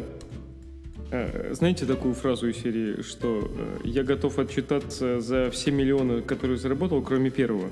э, 1.12 1.54
знаете 1.54 1.86
такую 1.86 2.14
фразу 2.14 2.48
из 2.50 2.58
серии, 2.58 3.02
что 3.02 3.40
э, 3.40 3.88
я 3.88 4.04
готов 4.04 4.38
отчитаться 4.38 5.20
за 5.20 5.50
все 5.52 5.72
миллионы, 5.72 6.22
которые 6.22 6.58
заработал, 6.58 7.02
кроме 7.02 7.32
первого? 7.32 7.70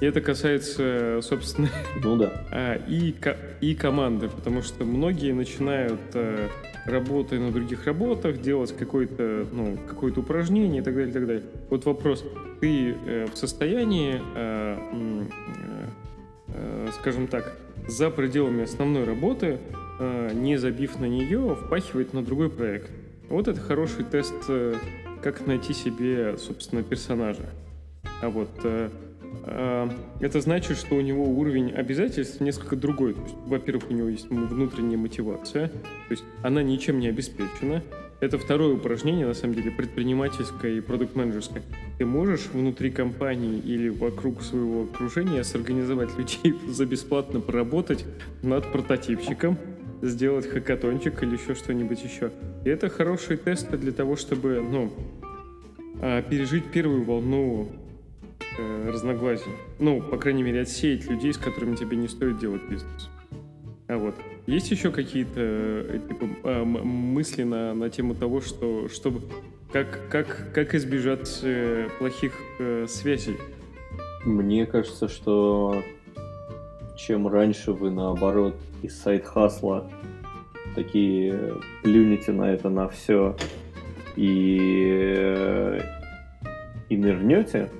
И 0.00 0.04
это 0.06 0.20
касается, 0.20 1.20
собственно, 1.22 1.68
ну, 2.02 2.16
да. 2.16 2.32
А, 2.50 2.74
и, 2.88 3.14
и 3.60 3.74
команды, 3.74 4.28
потому 4.28 4.62
что 4.62 4.84
многие 4.84 5.32
начинают, 5.32 6.00
э, 6.14 6.48
работая 6.86 7.38
на 7.38 7.52
других 7.52 7.86
работах, 7.86 8.40
делать 8.40 8.74
какое-то 8.76 9.46
ну, 9.52 9.78
какое 9.88 10.12
упражнение 10.12 10.80
и 10.80 10.84
так 10.84 10.94
далее, 10.94 11.10
и 11.10 11.12
так 11.12 11.26
далее. 11.26 11.44
Вот 11.68 11.84
вопрос, 11.84 12.24
ты 12.60 12.94
э, 13.06 13.26
в 13.32 13.36
состоянии, 13.36 14.20
э, 14.34 15.24
скажем 17.00 17.26
так, 17.26 17.56
за 17.86 18.10
пределами 18.10 18.64
основной 18.64 19.04
работы, 19.04 19.58
не 20.34 20.56
забив 20.56 20.98
на 20.98 21.04
нее, 21.04 21.54
впахивать 21.54 22.12
на 22.12 22.24
другой 22.24 22.50
проект? 22.50 22.90
Вот 23.28 23.48
это 23.48 23.60
хороший 23.60 24.04
тест, 24.04 24.34
как 25.22 25.46
найти 25.46 25.72
себе, 25.72 26.36
собственно, 26.38 26.82
персонажа. 26.82 27.48
А 28.20 28.28
вот 28.28 28.50
Э, 28.64 28.88
это 29.44 30.40
значит, 30.40 30.76
что 30.76 30.96
у 30.96 31.00
него 31.00 31.24
уровень 31.24 31.72
обязательств 31.72 32.40
несколько 32.40 32.76
другой. 32.76 33.16
во-первых, 33.46 33.90
у 33.90 33.94
него 33.94 34.08
есть 34.08 34.28
внутренняя 34.28 34.98
мотивация, 34.98 35.68
то 35.68 36.10
есть 36.10 36.24
она 36.42 36.62
ничем 36.62 37.00
не 37.00 37.08
обеспечена. 37.08 37.82
Это 38.20 38.36
второе 38.38 38.74
упражнение, 38.74 39.26
на 39.26 39.32
самом 39.32 39.54
деле, 39.54 39.70
предпринимательское 39.70 40.72
и 40.72 40.80
продукт-менеджерское. 40.80 41.62
Ты 41.96 42.04
можешь 42.04 42.48
внутри 42.52 42.90
компании 42.90 43.58
или 43.58 43.88
вокруг 43.88 44.42
своего 44.42 44.82
окружения 44.82 45.42
сорганизовать 45.42 46.16
людей 46.18 46.54
за 46.68 46.84
бесплатно 46.84 47.40
поработать 47.40 48.04
над 48.42 48.70
прототипчиком, 48.72 49.56
сделать 50.02 50.46
хакатончик 50.46 51.22
или 51.22 51.32
еще 51.32 51.54
что-нибудь 51.54 52.02
еще. 52.04 52.30
И 52.66 52.68
это 52.68 52.90
хорошие 52.90 53.38
тесты 53.38 53.78
для 53.78 53.92
того, 53.92 54.16
чтобы 54.16 54.62
ну, 54.70 54.92
а, 56.02 56.20
пережить 56.20 56.64
первую 56.66 57.04
волну 57.04 57.72
э, 58.60 58.90
разногласий. 58.90 59.50
Ну, 59.78 60.00
по 60.02 60.16
крайней 60.18 60.42
мере, 60.42 60.60
отсеять 60.60 61.06
людей, 61.08 61.32
с 61.32 61.38
которыми 61.38 61.76
тебе 61.76 61.96
не 61.96 62.08
стоит 62.08 62.38
делать 62.38 62.62
бизнес. 62.68 63.10
А 63.88 63.96
вот. 63.96 64.14
Есть 64.46 64.70
еще 64.70 64.92
какие-то 64.92 65.40
э, 65.40 65.98
типа, 66.08 66.28
э, 66.44 66.64
мысли 66.64 67.42
на, 67.42 67.74
на 67.74 67.90
тему 67.90 68.14
того, 68.14 68.40
что 68.40 68.88
чтобы 68.88 69.22
как, 69.72 70.00
как, 70.08 70.52
как 70.54 70.74
избежать 70.74 71.40
э, 71.42 71.88
плохих 71.98 72.34
связей? 72.88 73.36
Мне 74.24 74.66
кажется, 74.66 75.08
что 75.08 75.82
чем 76.96 77.26
раньше 77.26 77.72
вы, 77.72 77.90
наоборот, 77.90 78.54
из 78.82 78.96
сайт-хасла 79.00 79.90
такие 80.74 81.54
плюнете 81.82 82.30
на 82.32 82.52
это 82.52 82.68
на 82.68 82.88
все 82.88 83.36
и, 84.14 85.80
и 86.88 86.96
нырнете, 86.96 87.70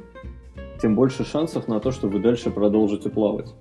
тем 0.81 0.95
больше 0.95 1.25
шансов 1.25 1.69
на 1.69 1.81
то, 1.81 1.91
что 1.91 2.09
вы 2.09 2.19
дальше 2.21 2.51
продолжите 2.51 3.11
плавать. 3.11 3.55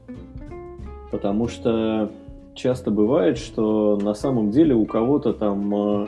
Потому 1.11 1.47
что 1.47 2.11
часто 2.55 2.91
бывает, 2.91 3.37
что 3.37 3.97
на 3.97 4.13
самом 4.13 4.51
деле 4.51 4.75
у 4.75 4.85
кого-то 4.85 5.33
там 5.33 5.73
э, 5.73 6.07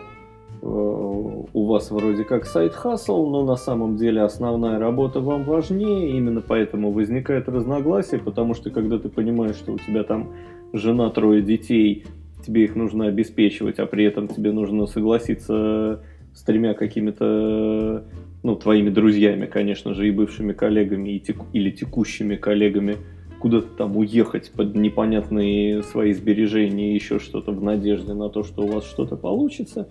э, 0.62 0.66
у 0.66 1.66
вас 1.66 1.92
вроде 1.92 2.24
как 2.24 2.46
сайт 2.46 2.74
хасл, 2.74 3.28
но 3.28 3.44
на 3.44 3.56
самом 3.56 3.96
деле 3.96 4.22
основная 4.22 4.80
работа 4.80 5.20
вам 5.22 5.44
важнее, 5.44 6.12
именно 6.12 6.42
поэтому 6.42 6.92
возникает 6.92 7.50
разногласие, 7.50 8.20
потому 8.20 8.54
что 8.54 8.70
когда 8.70 9.00
ты 9.00 9.10
понимаешь, 9.10 9.56
что 9.56 9.74
у 9.74 9.78
тебя 9.80 10.04
там 10.04 10.34
жена, 10.74 11.10
трое 11.10 11.42
детей, 11.42 12.06
тебе 12.46 12.64
их 12.64 12.76
нужно 12.76 13.08
обеспечивать, 13.08 13.80
а 13.80 13.86
при 13.86 14.06
этом 14.06 14.28
тебе 14.28 14.52
нужно 14.52 14.86
согласиться 14.88 16.04
с 16.34 16.44
тремя 16.44 16.74
какими-то 16.74 18.06
ну, 18.44 18.56
твоими 18.56 18.90
друзьями, 18.90 19.46
конечно 19.46 19.94
же, 19.94 20.08
и 20.08 20.12
бывшими 20.12 20.54
коллегами, 20.54 21.10
и 21.10 21.20
теку, 21.20 21.46
или 21.54 21.70
текущими 21.70 22.36
коллегами, 22.36 22.98
куда-то 23.40 23.68
там 23.78 23.98
уехать 23.98 24.52
под 24.52 24.76
непонятные 24.76 25.84
свои 25.84 26.14
сбережения, 26.14 26.96
еще 26.96 27.20
что-то 27.20 27.52
в 27.52 27.64
надежде 27.64 28.14
на 28.14 28.30
то, 28.30 28.44
что 28.44 28.64
у 28.64 28.68
вас 28.68 28.86
что-то 28.86 29.16
получится, 29.16 29.90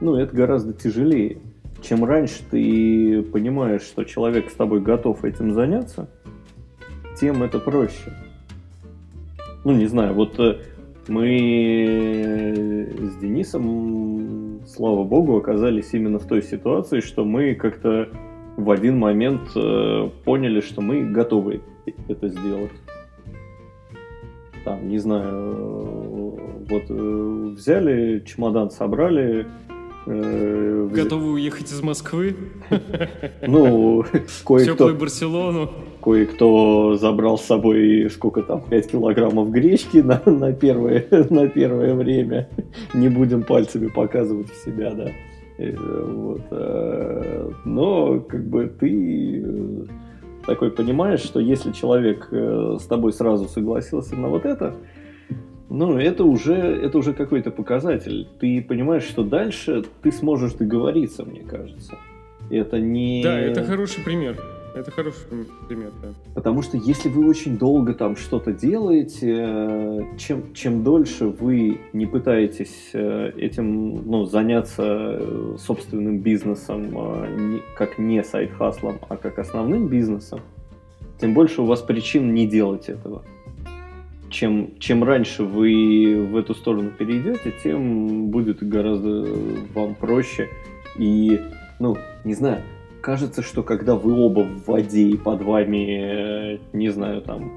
ну, 0.00 0.14
это 0.14 0.34
гораздо 0.34 0.72
тяжелее. 0.72 1.38
Чем 1.82 2.04
раньше 2.04 2.40
ты 2.50 3.22
понимаешь, 3.22 3.82
что 3.82 4.04
человек 4.04 4.50
с 4.50 4.54
тобой 4.54 4.80
готов 4.80 5.24
этим 5.24 5.52
заняться, 5.52 6.08
тем 7.18 7.42
это 7.42 7.58
проще. 7.58 8.12
Ну, 9.64 9.72
не 9.72 9.86
знаю, 9.86 10.14
вот 10.14 10.38
э, 10.38 10.58
мы 11.08 12.88
с 12.98 13.16
Денисом, 13.16 14.60
слава 14.66 15.04
богу, 15.04 15.36
оказались 15.36 15.92
именно 15.92 16.18
в 16.18 16.26
той 16.26 16.42
ситуации, 16.42 17.00
что 17.00 17.24
мы 17.24 17.54
как-то 17.54 18.08
в 18.56 18.70
один 18.70 18.98
момент 18.98 19.42
э, 19.56 20.10
поняли, 20.24 20.60
что 20.60 20.82
мы 20.82 21.04
готовы 21.10 21.62
это 22.08 22.28
сделать. 22.28 22.72
Там, 24.64 24.88
не 24.88 24.98
знаю, 24.98 25.28
э, 25.28 26.64
вот 26.68 26.84
э, 26.88 27.54
взяли 27.56 28.20
чемодан, 28.20 28.70
собрали, 28.70 29.46
Готовы 30.06 31.32
уехать 31.32 31.70
из 31.70 31.80
Москвы? 31.82 32.36
Ну, 33.46 34.02
кое-кто... 34.44 34.64
Теплую 34.64 34.96
Барселону. 34.96 35.70
Кое-кто 36.02 36.96
забрал 36.96 37.38
с 37.38 37.42
собой, 37.42 38.10
сколько 38.10 38.42
там, 38.42 38.62
5 38.62 38.90
килограммов 38.90 39.50
гречки 39.50 39.98
на, 39.98 40.20
на, 40.26 40.52
первое, 40.52 41.06
на 41.30 41.48
первое 41.48 41.94
время. 41.94 42.48
Не 42.94 43.08
будем 43.08 43.44
пальцами 43.44 43.86
показывать 43.86 44.50
в 44.50 44.64
себя, 44.64 44.92
да. 44.92 45.10
Э, 45.58 45.76
вот. 45.76 46.42
Э, 46.50 47.50
но, 47.64 48.20
как 48.20 48.44
бы, 48.44 48.66
ты 48.66 49.44
такой 50.46 50.70
понимаешь, 50.70 51.20
что 51.20 51.40
если 51.40 51.72
человек 51.72 52.28
э, 52.30 52.78
с 52.80 52.84
тобой 52.86 53.12
сразу 53.12 53.46
согласился 53.46 54.16
на 54.16 54.28
вот 54.28 54.44
это, 54.44 54.74
ну, 55.72 55.98
это 55.98 56.24
уже, 56.24 56.54
это 56.54 56.98
уже 56.98 57.14
какой-то 57.14 57.50
показатель. 57.50 58.28
Ты 58.38 58.62
понимаешь, 58.62 59.04
что 59.04 59.24
дальше 59.24 59.84
ты 60.02 60.12
сможешь 60.12 60.52
договориться, 60.52 61.24
мне 61.24 61.40
кажется. 61.40 61.96
Это 62.50 62.78
не... 62.78 63.22
Да, 63.22 63.38
это 63.38 63.64
хороший 63.64 64.04
пример. 64.04 64.36
Это 64.74 64.90
хороший 64.90 65.26
пример, 65.68 65.90
да. 66.02 66.08
Потому 66.34 66.62
что 66.62 66.78
если 66.78 67.10
вы 67.10 67.28
очень 67.28 67.58
долго 67.58 67.92
там 67.92 68.16
что-то 68.16 68.52
делаете, 68.52 69.34
э, 69.38 70.00
чем, 70.18 70.54
чем 70.54 70.82
дольше 70.82 71.26
вы 71.26 71.78
не 71.92 72.06
пытаетесь 72.06 72.90
э, 72.94 73.32
этим 73.36 74.08
ну, 74.10 74.24
заняться 74.24 74.82
э, 74.82 75.56
собственным 75.58 76.20
бизнесом, 76.20 77.60
как 77.76 77.98
не 77.98 78.24
сайт-хаслом, 78.24 78.98
а 79.08 79.16
как 79.16 79.38
основным 79.38 79.88
бизнесом, 79.88 80.40
тем 81.20 81.34
больше 81.34 81.62
у 81.62 81.66
вас 81.66 81.80
причин 81.80 82.32
не 82.32 82.46
делать 82.46 82.88
этого. 82.88 83.22
Чем, 84.32 84.70
чем 84.78 85.04
раньше 85.04 85.44
вы 85.44 86.26
в 86.30 86.36
эту 86.36 86.54
сторону 86.54 86.90
перейдете, 86.90 87.52
тем 87.62 88.28
будет 88.28 88.66
гораздо 88.66 89.26
вам 89.74 89.94
проще. 89.94 90.48
И, 90.96 91.38
ну, 91.78 91.98
не 92.24 92.32
знаю, 92.32 92.62
кажется, 93.02 93.42
что 93.42 93.62
когда 93.62 93.94
вы 93.94 94.14
оба 94.14 94.40
в 94.40 94.66
воде 94.66 95.02
и 95.02 95.18
под 95.18 95.42
вами, 95.42 96.54
э, 96.54 96.58
не 96.72 96.88
знаю, 96.88 97.20
там, 97.20 97.52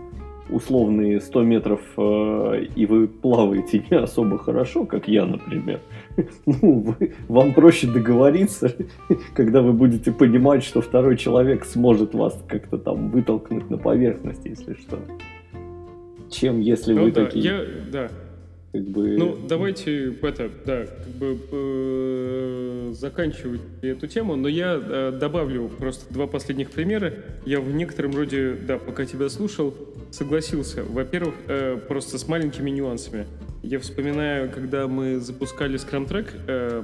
условные 0.49 1.21
100 1.21 1.43
метров, 1.43 1.79
э, 1.97 2.65
и 2.75 2.85
вы 2.85 3.07
плаваете 3.07 3.83
не 3.89 3.97
особо 3.97 4.37
хорошо, 4.37 4.85
как 4.85 5.07
я, 5.07 5.25
например, 5.25 5.79
ну, 6.45 6.95
вы, 6.99 7.13
вам 7.29 7.53
проще 7.53 7.87
договориться, 7.87 8.75
когда 9.33 9.61
вы 9.61 9.71
будете 9.71 10.11
понимать, 10.11 10.63
что 10.63 10.81
второй 10.81 11.17
человек 11.17 11.63
сможет 11.63 12.13
вас 12.13 12.37
как-то 12.47 12.77
там 12.77 13.11
вытолкнуть 13.11 13.69
на 13.69 13.77
поверхность, 13.77 14.45
если 14.45 14.73
что. 14.73 14.97
Чем 16.35 16.59
если 16.59 16.93
ну, 16.93 17.05
вы 17.05 17.11
да, 17.11 17.25
такие... 17.25 17.43
Я, 17.45 17.65
да, 17.91 18.11
как 18.73 18.83
бы... 18.89 19.17
Ну, 19.17 19.37
давайте 19.47 20.13
это, 20.21 20.49
да, 20.65 20.85
как 20.85 21.13
бы 21.13 21.39
э, 21.49 22.93
заканчивать 22.93 23.61
эту 23.81 24.07
тему, 24.07 24.35
но 24.35 24.49
я 24.49 24.77
э, 24.77 25.17
добавлю 25.17 25.69
просто 25.69 26.13
два 26.13 26.27
последних 26.27 26.71
примера. 26.71 27.13
Я 27.45 27.61
в 27.61 27.73
некотором 27.73 28.13
роде, 28.17 28.57
да, 28.67 28.77
пока 28.77 29.05
тебя 29.05 29.29
слушал, 29.29 29.73
согласился. 30.11 30.83
Во-первых, 30.83 31.35
э, 31.47 31.77
просто 31.87 32.17
с 32.17 32.27
маленькими 32.27 32.69
нюансами. 32.69 33.27
Я 33.63 33.79
вспоминаю, 33.79 34.51
когда 34.51 34.87
мы 34.89 35.19
запускали 35.19 35.79
Scrum 35.79 36.05
Track, 36.05 36.27
э, 36.47 36.83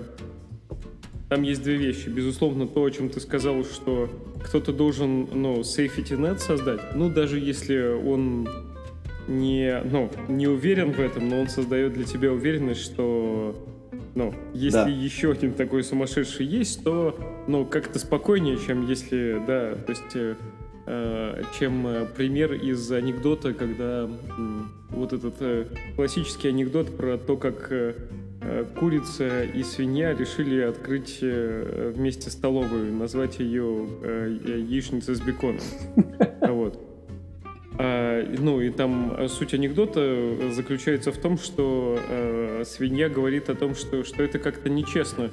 там 1.28 1.42
есть 1.44 1.62
две 1.62 1.76
вещи. 1.76 2.08
Безусловно, 2.08 2.68
то, 2.68 2.86
о 2.86 2.90
чем 2.90 3.10
ты 3.10 3.20
сказал, 3.20 3.66
что 3.66 4.10
кто-то 4.46 4.72
должен, 4.72 5.28
ну, 5.34 5.60
safety 5.60 6.18
net 6.18 6.40
создать. 6.40 6.96
Ну, 6.96 7.10
даже 7.10 7.38
если 7.38 7.82
он 8.02 8.48
не, 9.40 9.82
ну, 9.84 10.10
не 10.28 10.48
уверен 10.48 10.92
в 10.92 11.00
этом, 11.00 11.30
но 11.30 11.40
он 11.42 11.48
создает 11.48 11.94
для 11.94 12.04
тебя 12.04 12.32
уверенность, 12.32 12.82
что 12.82 13.56
ну, 14.14 14.34
если 14.54 14.78
да. 14.78 14.88
еще 14.90 15.32
один 15.32 15.54
такой 15.54 15.84
сумасшедший 15.84 16.46
есть, 16.46 16.84
то, 16.84 17.18
ну, 17.48 17.66
как-то 17.66 17.98
спокойнее, 17.98 18.58
чем 18.58 18.86
если, 18.88 19.42
да, 19.48 19.76
то 19.76 19.90
есть, 19.90 20.16
э, 20.16 20.36
э 20.86 21.44
чем 21.58 21.88
э, 21.88 22.06
пример 22.06 22.54
из 22.54 22.92
анекдота, 22.92 23.54
когда 23.54 24.10
э, 24.10 24.60
вот 24.90 25.14
этот 25.14 25.36
э, 25.40 25.66
классический 25.96 26.50
анекдот 26.50 26.96
про 26.98 27.18
то, 27.18 27.38
как 27.38 27.72
э, 27.72 27.94
э 28.42 28.66
курица 28.78 29.44
и 29.44 29.64
свинья 29.64 30.14
решили 30.14 30.60
открыть 30.60 31.20
э, 31.22 31.94
вместе 31.96 32.30
столовую, 32.30 32.94
назвать 32.94 33.40
ее 33.40 33.88
э, 34.04 34.38
яичница 34.46 35.16
с 35.16 35.22
беконом. 35.22 35.62
Вот. 36.42 36.91
А, 37.84 38.24
ну 38.38 38.62
и 38.62 38.70
там 38.70 39.16
э, 39.18 39.28
суть 39.28 39.56
анекдота 39.56 40.52
заключается 40.52 41.12
в 41.12 41.18
том, 41.18 41.40
что 41.40 42.00
э, 42.10 42.64
свинья 42.64 43.10
говорит 43.10 43.50
о 43.50 43.56
том, 43.56 43.74
что, 43.74 44.04
что 44.04 44.22
это 44.22 44.38
как-то 44.38 44.70
нечестно. 44.70 45.32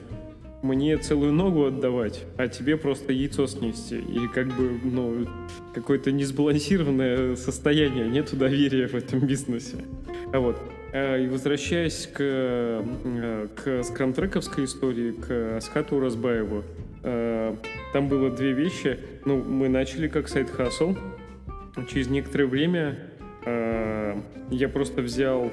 Мне 0.62 0.96
целую 0.96 1.34
ногу 1.34 1.66
отдавать, 1.66 2.24
а 2.38 2.48
тебе 2.48 2.78
просто 2.78 3.12
яйцо 3.12 3.46
снести. 3.46 3.98
И 3.98 4.26
как 4.28 4.46
бы, 4.46 4.80
ну, 4.82 5.26
какое-то 5.74 6.10
несбалансированное 6.10 7.36
состояние, 7.36 8.08
нету 8.08 8.34
доверия 8.34 8.88
в 8.88 8.94
этом 8.94 9.20
бизнесе. 9.26 9.84
А 10.32 10.40
вот. 10.40 10.56
А, 10.94 11.18
и 11.18 11.28
возвращаясь 11.28 12.06
к, 12.06 12.16
э, 12.18 13.48
к 13.62 13.82
скрамтрековской 13.84 14.64
истории, 14.64 15.12
к 15.12 15.58
Асхату 15.58 16.00
Разбаеву, 16.00 16.64
э, 17.02 17.54
там 17.92 18.08
было 18.08 18.30
две 18.30 18.52
вещи. 18.52 18.98
Ну, 19.26 19.36
мы 19.36 19.68
начали 19.68 20.08
как 20.08 20.28
сайт 20.28 20.48
Hustle, 20.56 20.96
через 21.86 22.08
некоторое 22.08 22.46
время 22.46 22.98
э, 23.44 24.20
я 24.50 24.68
просто 24.68 25.02
взял 25.02 25.50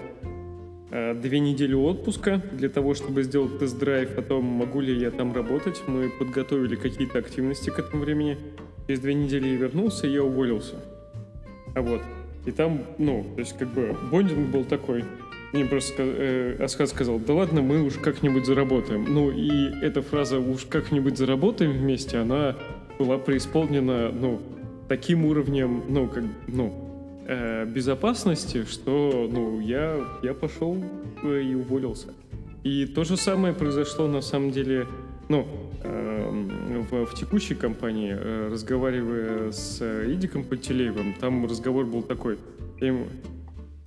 э, 0.92 1.14
две 1.14 1.40
недели 1.40 1.74
отпуска 1.74 2.42
для 2.52 2.70
того, 2.70 2.94
чтобы 2.94 3.24
сделать 3.24 3.60
тест-драйв 3.60 4.18
о 4.18 4.22
том, 4.22 4.46
могу 4.46 4.82
ли 4.82 4.98
я 4.98 5.12
там 5.12 5.34
работать. 5.34 5.82
Мы 5.88 6.10
подготовили 6.10 6.76
какие-то 6.76 7.20
активности 7.20 7.70
к 7.70 7.80
этому 7.80 8.04
времени. 8.04 8.38
Через 8.88 9.00
две 9.00 9.14
недели 9.14 9.48
я 9.48 9.56
вернулся, 9.56 10.08
и 10.08 10.12
я 10.12 10.24
уволился. 10.24 10.76
А 11.76 11.82
вот. 11.82 12.02
И 12.46 12.52
там, 12.52 12.84
ну, 12.98 13.26
то 13.36 13.40
есть 13.40 13.58
как 13.58 13.70
бы 13.70 13.96
бондинг 14.12 14.52
был 14.52 14.64
такой. 14.64 15.04
Мне 15.54 15.66
просто 15.66 16.04
э, 16.04 16.58
Асхат 16.64 16.90
сказал, 16.90 17.18
да 17.20 17.34
ладно, 17.34 17.62
мы 17.62 17.82
уж 17.84 17.94
как-нибудь 17.96 18.46
заработаем. 18.46 19.06
Ну 19.08 19.32
и 19.32 19.74
эта 19.82 20.02
фраза 20.02 20.40
«уж 20.40 20.66
как-нибудь 20.66 21.18
заработаем 21.18 21.72
вместе», 21.72 22.18
она 22.18 22.58
была 23.00 23.18
преисполнена, 23.18 24.12
ну, 24.12 24.42
таким 24.88 25.26
уровнем, 25.26 25.84
ну, 25.90 26.08
как, 26.08 26.24
ну, 26.48 26.74
э, 27.28 27.66
безопасности, 27.66 28.66
что, 28.66 29.30
ну, 29.32 29.60
я, 29.60 30.00
я 30.24 30.34
пошел 30.34 30.78
и 31.24 31.56
уволился. 31.56 32.14
И 32.64 32.86
то 32.86 33.04
же 33.04 33.18
самое 33.18 33.54
произошло, 33.54 34.08
на 34.08 34.22
самом 34.22 34.52
деле, 34.52 34.88
ну, 35.30 35.48
э, 35.84 36.86
в, 36.90 37.06
в 37.06 37.16
текущей 37.16 37.56
компании, 37.56 38.16
э, 38.18 38.50
разговаривая 38.52 39.52
с 39.52 39.82
Идиком 40.08 40.44
Пантелеевым, 40.44 41.14
там 41.20 41.46
разговор 41.46 41.86
был 41.86 42.02
такой, 42.02 42.38
я 42.82 42.88
ему, 42.88 43.06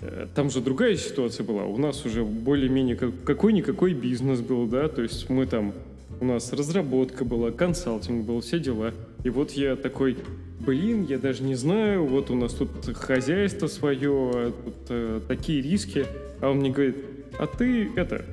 э, 0.01 0.27
там 0.35 0.51
же 0.51 0.61
другая 0.61 0.97
ситуация 0.97 1.45
была. 1.45 1.65
У 1.65 1.77
нас 1.77 2.05
уже 2.05 2.25
более-менее 2.25 2.97
какой-никакой 2.97 3.95
бизнес 3.95 4.41
был, 4.41 4.67
да, 4.67 4.89
то 4.89 5.03
есть 5.03 5.29
мы 5.29 5.47
там, 5.47 5.75
у 6.21 6.25
нас 6.25 6.53
разработка 6.53 7.25
была, 7.25 7.51
консалтинг 7.51 8.27
был, 8.27 8.41
все 8.41 8.59
дела. 8.59 8.93
И 9.25 9.31
вот 9.31 9.53
я 9.53 9.77
такой, 9.77 10.17
блин, 10.61 11.05
я 11.05 11.19
даже 11.19 11.43
не 11.43 11.55
знаю, 11.55 12.07
вот 12.07 12.31
у 12.31 12.35
нас 12.35 12.55
тут 12.55 12.71
хозяйство 12.97 13.67
свое, 13.67 14.53
тут 14.65 14.75
э, 14.89 15.21
такие 15.27 15.61
риски. 15.61 16.07
А 16.41 16.51
он 16.51 16.59
мне 16.59 16.71
говорит, 16.71 16.97
а 17.39 17.47
ты 17.47 17.91
это, 17.97 18.25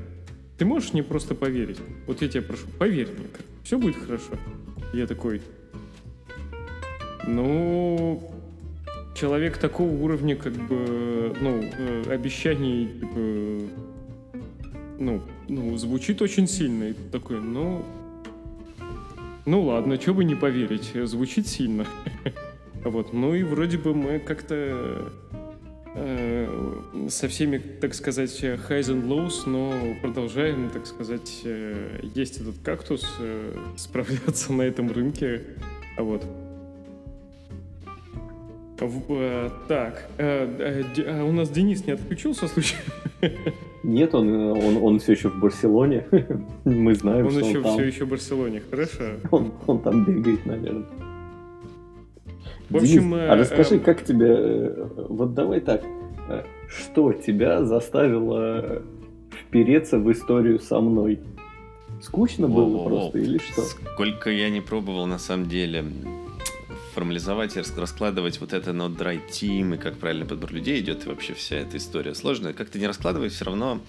ты 0.58 0.66
можешь 0.66 0.94
мне 0.94 1.04
просто 1.04 1.36
поверить? 1.36 1.80
Вот 2.08 2.22
я 2.22 2.28
тебя 2.28 2.44
прошу, 2.44 2.68
поверь 2.78 3.10
мне, 3.18 3.28
все 3.64 3.78
будет 3.78 3.96
хорошо. 3.96 4.34
Я 4.94 5.08
такой, 5.08 5.42
ну, 7.28 8.32
человек 9.16 9.58
такого 9.58 9.92
уровня, 9.92 10.36
как 10.36 10.54
бы, 10.54 11.36
ну, 11.42 11.64
э, 11.64 12.04
обещаний, 12.12 12.90
типа, 13.00 13.86
ну, 15.00 15.22
ну, 15.48 15.78
звучит 15.78 16.22
очень 16.22 16.48
сильно. 16.48 16.90
И 16.90 16.94
такой, 17.12 17.40
ну, 17.40 17.84
ну 19.46 19.62
ладно, 19.62 20.00
что 20.00 20.14
бы 20.14 20.24
не 20.24 20.36
поверить, 20.36 20.92
звучит 21.08 21.48
сильно. 21.48 21.86
Вот, 22.84 23.14
ну 23.14 23.34
и 23.34 23.42
вроде 23.42 23.80
бы 23.80 23.96
мы 23.96 24.20
как-то 24.20 25.12
э, 25.96 27.08
со 27.10 27.28
всеми, 27.28 27.58
так 27.58 27.96
сказать, 27.96 28.44
highs 28.44 28.92
and 28.92 29.08
lows, 29.08 29.50
но 29.50 29.74
продолжаем, 30.04 30.70
так 30.70 30.86
сказать, 30.86 31.42
э, 31.46 32.02
есть 32.14 32.40
этот 32.42 32.60
кактус, 32.64 33.04
э, 33.20 33.58
справляться 33.78 34.54
на 34.54 34.62
этом 34.62 34.92
рынке. 34.92 35.42
А 35.98 36.04
вот. 36.04 36.24
Э, 38.80 39.50
так, 39.68 40.10
э, 40.18 40.84
э, 40.98 41.24
у 41.24 41.32
нас 41.32 41.50
Денис 41.50 41.86
не 41.86 41.94
отключился 41.94 42.48
случайно? 42.48 42.84
Нет, 43.84 44.14
он, 44.14 44.30
он, 44.52 44.78
он 44.78 45.00
все 45.00 45.14
еще 45.14 45.30
в 45.30 45.40
Барселоне. 45.40 46.06
Мы 46.66 46.96
знаем, 46.96 47.28
он 47.28 47.32
что 47.32 47.40
еще, 47.40 47.58
он 47.58 47.64
там. 47.64 47.74
все 47.74 47.84
еще 47.86 48.06
в 48.06 48.10
Барселоне, 48.10 48.62
хорошо. 48.70 49.04
Он, 49.32 49.54
он 49.68 49.80
там 49.80 50.04
бегает, 50.04 50.46
наверное. 50.46 50.86
В 52.70 52.78
общем, 52.78 53.12
Денис, 53.12 53.30
а 53.30 53.36
расскажи, 53.36 53.80
как 53.80 54.04
тебе... 54.04 54.74
Вот 55.10 55.34
давай 55.34 55.62
так. 55.62 55.84
Что 56.68 57.14
тебя 57.14 57.64
заставило 57.64 58.82
впереться 59.32 60.00
в 60.00 60.12
историю 60.12 60.60
со 60.60 60.82
мной? 60.82 61.20
Скучно 62.02 62.50
было 62.50 62.84
просто 62.84 63.20
или 63.20 63.38
что? 63.38 63.62
Сколько 63.62 64.32
я 64.32 64.50
не 64.50 64.62
пробовал, 64.62 65.06
на 65.06 65.20
самом 65.20 65.48
деле, 65.48 65.86
формализовать 66.96 67.58
и 67.58 67.62
раскладывать 67.78 68.40
вот 68.40 68.54
это 68.54 68.72
на 68.72 68.84
dry 68.84 69.22
team 69.30 69.76
и 69.76 69.78
как 69.78 69.98
правильно 69.98 70.26
подбор 70.26 70.54
людей 70.54 70.80
идет, 70.80 71.06
и 71.06 71.10
вообще 71.10 71.34
вся 71.34 71.58
эта 71.58 71.76
история 71.78 72.16
сложная. 72.16 72.54
Как 72.54 72.70
ты 72.70 72.80
не 72.80 72.88
раскладывай, 72.88 73.28
все 73.30 73.44
равно 73.46 73.82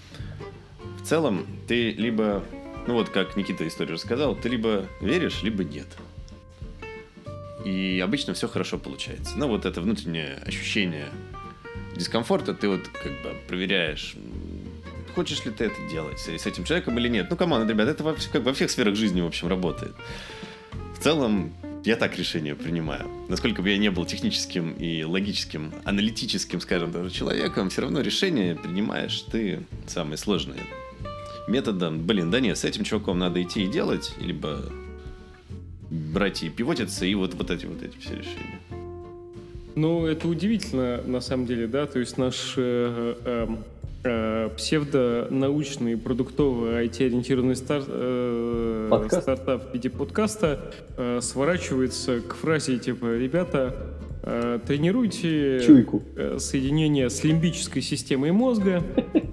в 1.01 1.07
целом 1.07 1.47
ты 1.67 1.91
либо, 1.91 2.43
ну 2.85 2.95
вот 2.95 3.09
как 3.09 3.37
Никита 3.37 3.65
историю 3.65 3.95
рассказал, 3.95 4.35
ты 4.35 4.49
либо 4.49 4.85
веришь, 5.01 5.41
либо 5.41 5.63
нет. 5.63 5.87
и 7.67 7.99
обычно 7.99 8.33
все 8.33 8.47
хорошо 8.47 8.77
получается. 8.77 9.37
Но 9.37 9.47
вот 9.47 9.65
это 9.65 9.81
внутреннее 9.81 10.41
ощущение 10.45 11.07
дискомфорта 11.95 12.53
ты 12.53 12.69
вот 12.69 12.87
как 12.87 13.11
бы 13.23 13.35
проверяешь, 13.47 14.15
хочешь 15.15 15.43
ли 15.45 15.51
ты 15.51 15.65
это 15.65 15.75
делать 15.89 16.19
с 16.19 16.45
этим 16.45 16.63
человеком 16.63 16.97
или 16.97 17.09
нет. 17.09 17.27
Ну, 17.29 17.35
команда, 17.35 17.71
ребят, 17.71 17.89
это 17.89 18.03
во, 18.03 18.15
как 18.31 18.43
во 18.43 18.53
всех 18.53 18.71
сферах 18.71 18.95
жизни, 18.95 19.21
в 19.21 19.25
общем, 19.25 19.47
работает. 19.47 19.95
В 20.97 21.03
целом, 21.03 21.53
я 21.87 21.95
так 21.95 22.17
решение 22.17 22.53
принимаю. 22.53 23.09
Насколько 23.29 23.61
бы 23.61 23.69
я 23.69 23.77
не 23.77 23.89
был 23.89 24.05
техническим 24.05 24.73
и 24.73 25.03
логическим, 25.03 25.73
аналитическим, 25.85 26.59
скажем 26.59 26.91
даже, 26.91 27.09
человеком, 27.11 27.69
все 27.69 27.83
равно 27.83 28.01
решение 28.01 28.55
принимаешь 28.55 29.21
ты 29.21 29.63
самое 29.87 30.17
сложное. 30.17 30.59
Методом, 31.47 32.05
блин, 32.05 32.29
да 32.29 32.41
нет, 32.41 32.57
с 32.57 32.65
этим 32.65 32.83
чуваком 32.83 33.19
надо 33.19 33.41
идти 33.41 33.63
и 33.63 33.67
делать, 33.67 34.13
либо 34.19 34.65
брать 35.89 36.43
и 36.43 36.49
пивотиться, 36.49 37.05
и 37.05 37.15
вот, 37.15 37.35
вот 37.35 37.51
эти 37.51 37.65
вот 37.65 37.81
эти 37.81 37.97
все 37.99 38.15
решения. 38.15 38.86
Ну, 39.77 40.07
это 40.07 40.27
удивительно, 40.27 41.03
на 41.05 41.21
самом 41.21 41.45
деле, 41.45 41.67
да, 41.67 41.85
то 41.85 41.99
есть 41.99 42.17
наш 42.17 42.55
э, 42.57 43.13
э, 43.23 43.47
э, 44.05 44.49
псевдонаучный 44.57 45.97
продуктовый 45.97 46.83
IT-ориентированный 46.87 47.55
стар, 47.55 47.83
э, 47.87 49.07
стартап 49.11 49.69
в 49.69 49.73
виде 49.75 49.91
подкаста 49.91 50.73
э, 50.97 51.19
сворачивается 51.21 52.21
к 52.21 52.33
фразе 52.33 52.79
типа 52.79 53.17
«Ребята, 53.17 53.75
э, 54.23 54.57
тренируйте 54.65 55.61
Чуйку. 55.63 56.01
Э, 56.15 56.37
соединение 56.39 57.11
с 57.11 57.23
лимбической 57.23 57.83
системой 57.83 58.31
мозга». 58.31 58.83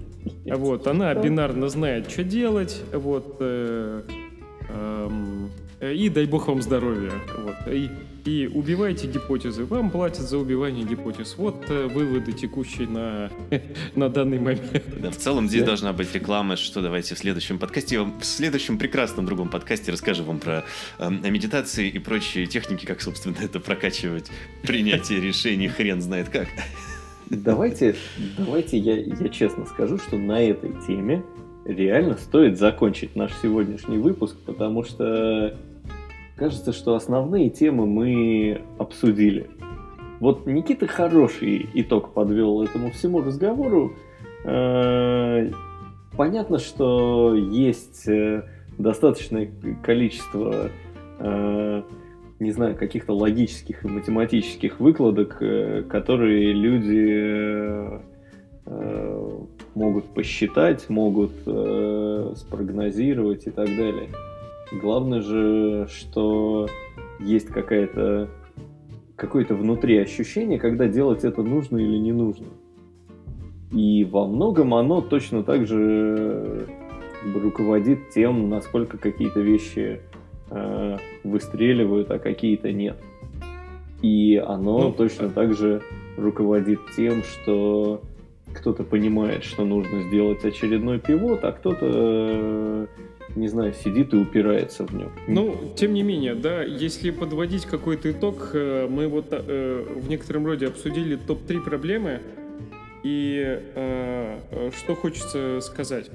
Вот, 0.45 0.85
она 0.85 1.11
бинарно 1.15 1.69
знает, 1.69 2.11
что 2.11 2.23
делать. 2.23 2.79
Вот, 2.93 3.37
э, 3.39 4.03
э, 4.69 5.93
и 5.93 6.07
дай 6.09 6.27
бог 6.27 6.47
вам 6.47 6.61
здоровья. 6.61 7.13
Вот. 7.35 7.73
И, 7.73 7.89
и 8.25 8.49
убивайте 8.51 9.07
гипотезы. 9.07 9.65
Вам 9.65 9.91
платят 9.91 10.27
за 10.27 10.39
убивание 10.39 10.83
гипотез. 10.83 11.35
Вот 11.37 11.69
э, 11.69 11.85
выводы 11.85 12.33
текущие 12.33 12.87
на, 12.87 13.29
на 13.95 14.09
данный 14.09 14.39
момент. 14.39 14.83
Да, 14.99 15.11
в 15.11 15.17
целом 15.17 15.47
здесь 15.47 15.61
да. 15.61 15.67
должна 15.67 15.93
быть 15.93 16.13
реклама, 16.13 16.55
что 16.55 16.81
давайте 16.81 17.13
в 17.13 17.19
следующем 17.19 17.59
подкасте, 17.59 18.01
в 18.01 18.23
следующем 18.23 18.79
прекрасном 18.79 19.27
другом 19.27 19.49
подкасте 19.49 19.91
расскажу 19.91 20.23
вам 20.23 20.39
про 20.39 20.65
э, 20.97 21.09
медитации 21.09 21.87
и 21.87 21.99
прочие 21.99 22.47
техники, 22.47 22.85
как, 22.85 22.99
собственно, 23.01 23.35
это 23.41 23.59
прокачивать 23.59 24.31
принятие 24.63 25.21
решений 25.21 25.67
хрен 25.67 26.01
знает 26.01 26.29
как. 26.29 26.47
Давайте, 27.29 27.95
давайте 28.37 28.77
я, 28.77 28.97
я 28.97 29.29
честно 29.29 29.65
скажу, 29.65 29.99
что 29.99 30.17
на 30.17 30.41
этой 30.41 30.73
теме 30.87 31.23
реально 31.65 32.17
стоит 32.17 32.57
закончить 32.57 33.15
наш 33.15 33.31
сегодняшний 33.41 33.97
выпуск, 33.97 34.35
потому 34.45 34.83
что 34.83 35.57
кажется, 36.35 36.73
что 36.73 36.95
основные 36.95 37.49
темы 37.49 37.85
мы 37.85 38.61
обсудили. 38.77 39.49
Вот 40.19 40.45
Никита 40.45 40.87
хороший 40.87 41.69
итог 41.73 42.13
подвел 42.13 42.61
этому 42.61 42.91
всему 42.91 43.21
разговору. 43.21 43.93
Э, 44.43 45.49
понятно, 46.15 46.59
что 46.59 47.35
есть 47.35 48.07
э, 48.07 48.43
достаточное 48.77 49.49
количество, 49.83 50.69
э, 51.19 51.83
не 52.39 52.51
знаю, 52.51 52.75
каких-то 52.75 53.13
логических 53.13 53.83
и 53.83 53.87
математических 53.87 54.79
выкладок, 54.79 55.41
которые 55.89 56.53
люди 56.53 58.05
могут 59.75 60.05
посчитать, 60.05 60.89
могут 60.89 61.31
спрогнозировать 62.35 63.45
и 63.45 63.51
так 63.51 63.67
далее. 63.67 64.09
Главное 64.71 65.21
же, 65.21 65.87
что 65.89 66.67
есть 67.19 67.47
какая-то 67.47 68.29
какое-то 69.15 69.55
внутри 69.55 69.97
ощущение, 69.97 70.59
когда 70.59 70.87
делать 70.87 71.23
это 71.23 71.41
нужно 71.41 71.77
или 71.77 71.97
не 71.97 72.11
нужно. 72.11 72.47
И 73.71 74.03
во 74.03 74.27
многом 74.27 74.73
оно 74.73 75.01
точно 75.01 75.43
так 75.43 75.65
же 75.67 76.67
руководит 77.33 78.09
тем, 78.09 78.49
насколько 78.49 78.97
какие-то 78.97 79.39
вещи 79.39 80.01
э, 80.49 80.97
выстреливают, 81.23 82.11
а 82.11 82.19
какие-то 82.19 82.71
нет. 82.71 82.97
И 84.01 84.35
оно 84.35 84.79
ну, 84.79 84.91
точно 84.91 85.29
так 85.29 85.55
же 85.55 85.81
руководит 86.17 86.79
тем, 86.95 87.23
что 87.23 88.01
кто-то 88.53 88.83
понимает, 88.83 89.43
что 89.43 89.65
нужно 89.65 90.03
сделать 90.03 90.43
очередной 90.45 90.99
пивот, 90.99 91.43
а 91.43 91.51
кто-то 91.51 91.87
э, 91.91 92.87
не 93.35 93.47
знаю, 93.47 93.73
сидит 93.73 94.13
и 94.13 94.17
упирается 94.17 94.85
в 94.85 94.93
нем. 94.93 95.11
Ну, 95.27 95.55
тем 95.75 95.93
не 95.93 96.03
менее, 96.03 96.35
да, 96.35 96.63
если 96.63 97.11
подводить 97.11 97.65
какой-то 97.65 98.11
итог, 98.11 98.51
э, 98.53 98.87
мы 98.89 99.07
вот 99.07 99.27
э, 99.31 99.85
в 99.95 100.09
некотором 100.09 100.45
роде 100.45 100.67
обсудили 100.67 101.15
топ-3 101.15 101.61
проблемы, 101.61 102.21
и 103.05 103.59
э, 103.75 104.39
э, 104.49 104.71
что 104.75 104.95
хочется 104.95 105.59
сказать. 105.61 106.09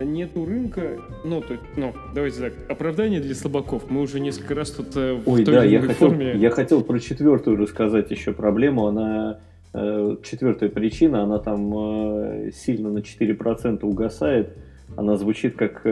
Нету 0.00 0.44
рынка, 0.44 0.98
ну, 1.24 1.40
то, 1.40 1.56
ну, 1.76 1.94
давайте 2.12 2.40
так, 2.40 2.52
оправдание 2.68 3.20
для 3.20 3.36
слабаков. 3.36 3.88
Мы 3.88 4.00
уже 4.00 4.18
несколько 4.18 4.56
раз 4.56 4.72
тут 4.72 4.96
э, 4.96 5.14
в 5.14 5.28
Ой, 5.28 5.44
той 5.44 5.54
да, 5.54 5.64
я 5.64 5.80
хотел, 5.80 6.08
форме... 6.08 6.34
я 6.36 6.50
хотел 6.50 6.82
про 6.82 6.98
четвертую 6.98 7.56
рассказать 7.58 8.10
еще 8.10 8.32
проблему. 8.32 8.88
Она 8.88 9.38
э, 9.72 10.16
четвертая 10.24 10.68
причина, 10.68 11.22
она 11.22 11.38
там 11.38 12.50
сильно 12.52 12.90
на 12.90 12.98
4% 12.98 13.84
угасает. 13.84 14.56
Она 14.96 15.16
звучит 15.16 15.54
как 15.54 15.86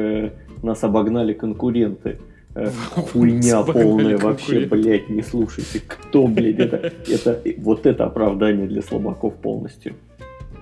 нас 0.62 0.84
обогнали 0.84 1.32
конкуренты. 1.32 2.18
Э, 2.54 2.70
хуйня 2.94 3.62
полная 3.62 4.18
вообще, 4.18 4.66
блядь, 4.66 5.08
не 5.08 5.22
слушайте. 5.22 5.80
Кто, 5.86 6.26
блядь, 6.26 6.58
это, 6.58 6.92
это, 7.08 7.40
вот 7.58 7.86
это 7.86 8.04
оправдание 8.04 8.66
для 8.66 8.82
слабаков 8.82 9.34
полностью. 9.36 9.94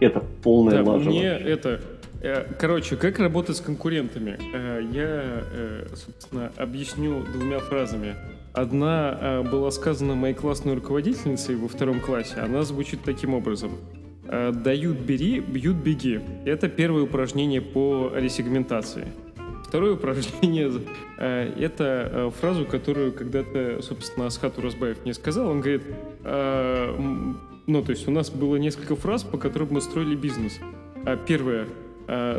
Это 0.01 0.23
полная 0.43 0.83
да, 0.83 0.93
лажа. 0.93 1.11
Мне 1.11 1.27
это, 1.27 1.81
э, 2.21 2.45
Короче, 2.59 2.97
как 2.97 3.19
работать 3.19 3.57
с 3.57 3.61
конкурентами? 3.61 4.39
Э, 4.55 4.81
я, 4.93 5.45
собственно, 5.95 6.53
объясню 6.57 7.25
двумя 7.33 7.59
фразами. 7.59 8.15
Одна 8.53 9.45
была 9.51 9.71
сказана 9.71 10.15
моей 10.15 10.35
классной 10.35 10.75
руководительницей 10.75 11.55
во 11.55 11.69
втором 11.69 12.01
классе. 12.01 12.37
Она 12.41 12.63
звучит 12.63 13.01
таким 13.05 13.35
образом. 13.35 13.73
Дают 14.25 14.99
бери, 14.99 15.41
бьют 15.41 15.77
беги. 15.77 16.21
Это 16.45 16.69
первое 16.69 17.03
упражнение 17.03 17.61
по 17.61 18.11
ресегментации. 18.15 19.07
Второе 19.69 19.93
упражнение 19.93 20.73
э,— 21.19 21.53
это 21.61 22.11
э, 22.11 22.31
фразу, 22.41 22.65
которую 22.65 23.13
когда-то, 23.13 23.81
собственно, 23.83 24.27
Асхат 24.27 24.57
Уразбаев 24.57 25.05
мне 25.05 25.13
сказал. 25.13 25.49
Он 25.49 25.61
говорит, 25.61 25.83
э, 26.25 26.95
ну, 27.67 27.83
то 27.83 27.91
есть 27.91 28.09
у 28.09 28.11
нас 28.11 28.31
было 28.31 28.57
несколько 28.57 28.97
фраз, 28.97 29.25
по 29.25 29.37
которым 29.37 29.69
мы 29.73 29.83
строили 29.83 30.17
бизнес. 30.17 30.59
А 31.05 31.17
первое 31.17 31.69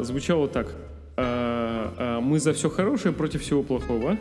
звучало 0.02 0.48
так. 0.48 0.76
Мы 1.16 2.40
за 2.40 2.54
все 2.54 2.70
хорошее 2.70 3.14
против 3.14 3.44
всего 3.44 3.62
плохого. 3.62 4.18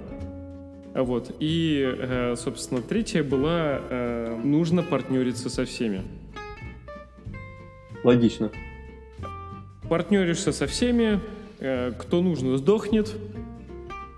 Вот. 0.94 1.34
И, 1.40 2.34
собственно, 2.36 2.82
третья 2.82 3.24
была 3.24 3.80
«Нужно 4.44 4.82
партнериться 4.82 5.48
со 5.48 5.64
всеми». 5.64 6.02
Логично. 8.04 8.50
Партнеришься 9.88 10.52
со 10.52 10.66
всеми, 10.66 11.20
кто 11.58 12.22
нужно, 12.22 12.56
сдохнет. 12.56 13.14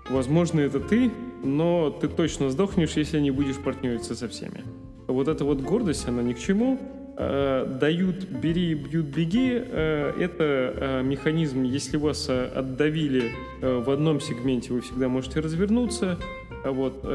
Возможно, 0.09 0.59
это 0.59 0.79
ты, 0.79 1.11
но 1.43 1.89
ты 1.89 2.07
точно 2.07 2.49
сдохнешь, 2.49 2.93
если 2.97 3.19
не 3.19 3.31
будешь 3.31 3.57
партнериться 3.57 4.15
со 4.15 4.27
всеми. 4.27 4.63
Вот 5.07 5.27
эта 5.27 5.43
вот 5.43 5.61
гордость, 5.61 6.07
она 6.07 6.21
ни 6.21 6.33
к 6.33 6.39
чему. 6.39 6.79
Э, 7.17 7.65
дают 7.79 8.23
«бери, 8.23 8.73
бьют, 8.73 9.07
беги» 9.07 9.51
э,— 9.53 10.13
это 10.19 11.01
механизм, 11.03 11.63
если 11.63 11.97
вас 11.97 12.29
отдавили 12.29 13.31
в 13.61 13.89
одном 13.91 14.19
сегменте, 14.19 14.73
вы 14.73 14.81
всегда 14.81 15.07
можете 15.07 15.39
развернуться, 15.39 16.17
вот, 16.63 17.05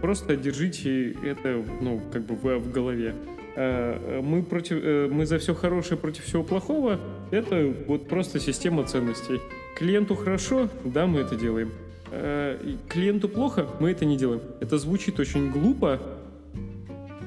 просто 0.00 0.36
держите 0.36 1.12
это, 1.24 1.64
ну, 1.80 2.00
как 2.12 2.26
бы 2.26 2.36
в 2.36 2.70
голове. 2.70 3.14
Мы, 3.56 4.42
против, 4.42 5.10
мы 5.12 5.26
за 5.26 5.38
все 5.38 5.54
хорошее 5.54 5.98
против 5.98 6.24
всего 6.24 6.42
плохого— 6.44 7.00
это 7.30 7.74
вот 7.86 8.08
просто 8.08 8.38
система 8.38 8.84
ценностей. 8.84 9.40
Клиенту 9.76 10.14
хорошо, 10.14 10.68
да, 10.84 11.06
мы 11.06 11.20
это 11.20 11.36
делаем. 11.36 11.72
Э, 12.10 12.58
клиенту 12.88 13.28
плохо, 13.28 13.68
мы 13.78 13.90
это 13.90 14.04
не 14.04 14.16
делаем. 14.16 14.42
Это 14.60 14.78
звучит 14.78 15.20
очень 15.20 15.50
глупо, 15.50 16.00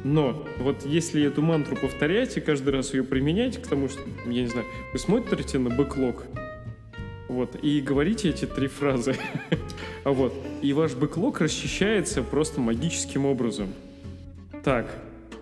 но 0.03 0.45
вот 0.59 0.85
если 0.85 1.23
эту 1.23 1.41
мантру 1.41 1.75
повторять 1.77 2.35
и 2.37 2.41
каждый 2.41 2.73
раз 2.73 2.93
ее 2.93 3.03
применять, 3.03 3.61
к 3.61 3.67
тому, 3.67 3.87
что, 3.87 4.01
я 4.25 4.41
не 4.41 4.47
знаю, 4.47 4.65
вы 4.91 4.99
смотрите 4.99 5.57
на 5.57 5.69
бэклог, 5.69 6.25
вот, 7.29 7.55
и 7.61 7.79
говорите 7.81 8.29
эти 8.29 8.45
три 8.45 8.67
фразы, 8.67 9.15
а 10.03 10.11
вот, 10.11 10.33
и 10.61 10.73
ваш 10.73 10.93
бэклог 10.93 11.39
расчищается 11.39 12.21
просто 12.21 12.59
магическим 12.59 13.25
образом. 13.25 13.69
Так, 14.63 14.93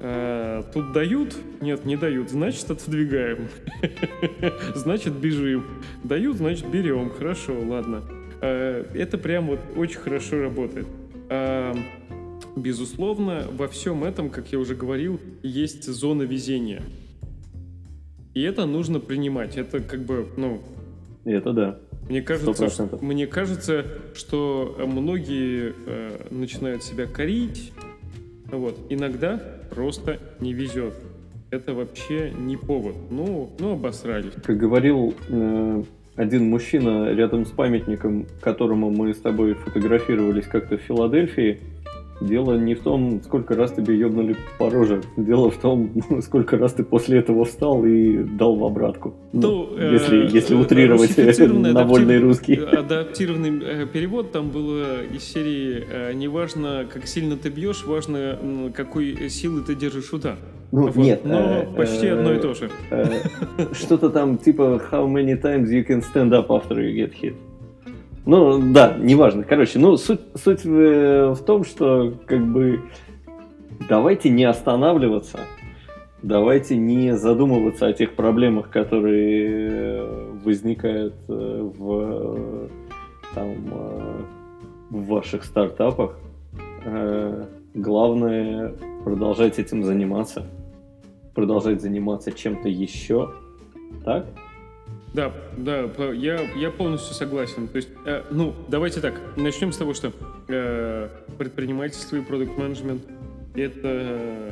Э, 0.04 0.64
тут 0.74 0.94
дают? 0.94 1.38
Нет, 1.62 1.86
не 1.86 1.96
дают. 1.96 2.32
Значит, 2.32 2.72
отодвигаем. 2.72 3.50
Значит, 4.76 5.14
бежим. 5.14 5.64
Дают, 6.04 6.38
значит, 6.38 6.68
берем. 6.72 7.12
Хорошо, 7.12 7.54
ладно. 7.64 8.02
Э, 8.42 8.84
это 8.96 9.20
прям 9.20 9.46
вот 9.46 9.60
очень 9.76 10.00
хорошо 10.00 10.42
работает. 10.42 10.88
Э, 11.30 11.76
безусловно, 12.56 13.46
во 13.52 13.68
всем 13.68 14.04
этом, 14.04 14.32
как 14.32 14.52
я 14.52 14.58
уже 14.58 14.74
говорил, 14.74 15.20
есть 15.44 15.86
зона 15.86 16.24
везения. 16.24 16.82
И 18.34 18.42
это 18.42 18.66
нужно 18.66 19.00
принимать. 19.00 19.56
Это 19.56 19.82
как 19.82 20.00
бы, 20.00 20.26
ну... 20.36 20.64
Это 21.26 21.54
да. 21.54 21.80
Мне 22.10 22.24
кажется, 22.24 22.70
что, 22.72 22.98
мне 23.02 23.28
кажется, 23.28 23.86
что 24.16 24.76
многие 24.80 25.76
э, 25.86 26.28
начинают 26.32 26.84
себя 26.84 27.06
корить. 27.06 27.72
Вот. 28.52 28.80
Иногда 28.90 29.61
просто 29.72 30.20
не 30.40 30.54
везет. 30.54 30.94
Это 31.50 31.74
вообще 31.74 32.32
не 32.32 32.56
повод. 32.56 32.96
Ну, 33.10 33.50
ну 33.60 33.74
обосрались. 33.74 34.34
Как 34.44 34.58
говорил 34.58 35.14
э, 35.28 35.84
один 36.16 36.50
мужчина 36.50 37.14
рядом 37.14 37.46
с 37.46 37.50
памятником, 37.50 38.26
которому 38.42 38.90
мы 38.90 39.14
с 39.14 39.18
тобой 39.18 39.56
фотографировались 39.56 40.46
как-то 40.46 40.78
в 40.78 40.82
Филадельфии, 40.82 41.60
Дело 42.22 42.56
не 42.58 42.76
в 42.76 42.82
том, 42.82 43.22
сколько 43.24 43.56
раз 43.56 43.72
тебе 43.72 43.98
ебнули 43.98 44.36
по 44.60 44.70
роже. 44.70 45.02
Дело 45.18 45.50
в 45.50 45.58
том, 45.58 45.92
сколько 46.22 46.58
раз 46.58 46.74
ты 46.74 46.84
после 46.84 47.20
этого 47.20 47.46
встал 47.46 47.84
и 47.84 48.18
дал 48.18 48.56
в 48.56 48.64
обратку. 48.64 49.16
Ну, 49.34 49.70
ну 49.76 49.92
если, 49.92 50.26
э, 50.26 50.30
если 50.32 50.56
утрировать 50.56 51.18
на 51.18 51.84
вольный 51.84 52.20
русский. 52.20 52.54
Адаптированный 52.82 53.62
э, 53.64 53.88
перевод 53.88 54.32
там 54.32 54.50
было 54.50 55.04
из 55.04 55.24
серии 55.24 55.84
э, 55.90 56.14
«Не 56.14 56.28
важно, 56.28 56.86
как 56.92 57.08
сильно 57.08 57.36
ты 57.38 57.50
бьешь, 57.50 57.86
важно, 57.86 58.72
какой 58.76 59.30
силы 59.30 59.62
ты 59.62 59.76
держишь 59.76 60.14
удар». 60.14 60.38
Ну, 60.72 60.88
вот. 60.88 60.96
нет. 60.96 61.22
Но 61.26 61.40
э, 61.40 61.66
почти 61.76 62.08
э, 62.08 62.14
одно 62.14 62.34
и 62.34 62.40
то 62.40 62.54
же. 62.54 62.70
Э, 62.92 63.06
что-то 63.74 64.10
там 64.10 64.38
типа 64.38 64.82
«How 64.92 65.08
many 65.08 65.36
times 65.42 65.70
you 65.70 65.86
can 65.86 66.02
stand 66.02 66.32
up 66.32 66.48
after 66.48 66.78
you 66.78 66.96
get 66.96 67.14
hit?» 67.14 67.36
Ну, 68.26 68.60
да, 68.72 68.96
неважно. 69.00 69.44
Короче, 69.44 69.80
ну, 69.80 69.98
суть, 69.98 70.22
суть 70.36 70.64
в, 70.64 71.34
в 71.34 71.44
том, 71.44 71.64
что, 71.64 72.14
как 72.28 72.46
бы, 72.46 72.82
давайте 73.90 74.30
не 74.30 74.44
останавливаться, 74.44 75.40
давайте 76.22 76.78
не 76.78 77.18
задумываться 77.18 77.88
о 77.88 77.94
тех 77.94 78.14
проблемах, 78.14 78.70
которые 78.70 80.06
возникают 80.44 81.16
э, 81.28 81.70
в, 81.78 82.70
там, 83.34 83.56
э, 83.72 84.22
в 84.92 85.06
ваших 85.08 85.44
стартапах. 85.44 86.18
Э, 86.86 87.46
главное, 87.74 88.76
продолжать 89.04 89.58
этим 89.58 89.84
заниматься, 89.84 90.46
продолжать 91.34 91.82
заниматься 91.82 92.32
чем-то 92.32 92.70
еще, 92.70 93.32
так? 94.06 94.28
Да, 95.14 95.34
да, 95.58 95.90
я, 96.14 96.40
я 96.56 96.72
полностью 96.72 97.14
согласен. 97.14 97.68
То 97.68 97.78
есть, 97.78 97.90
э, 98.06 98.24
ну, 98.32 98.56
давайте 98.70 99.02
так, 99.02 99.20
начнем 99.36 99.74
с 99.74 99.78
того, 99.78 99.94
что 99.94 100.14
э, 100.48 101.10
предпринимательство 101.38 102.16
и 102.16 102.22
продукт 102.22 102.58
менеджмент 102.58 103.04
это 103.56 103.80
э, 103.84 104.52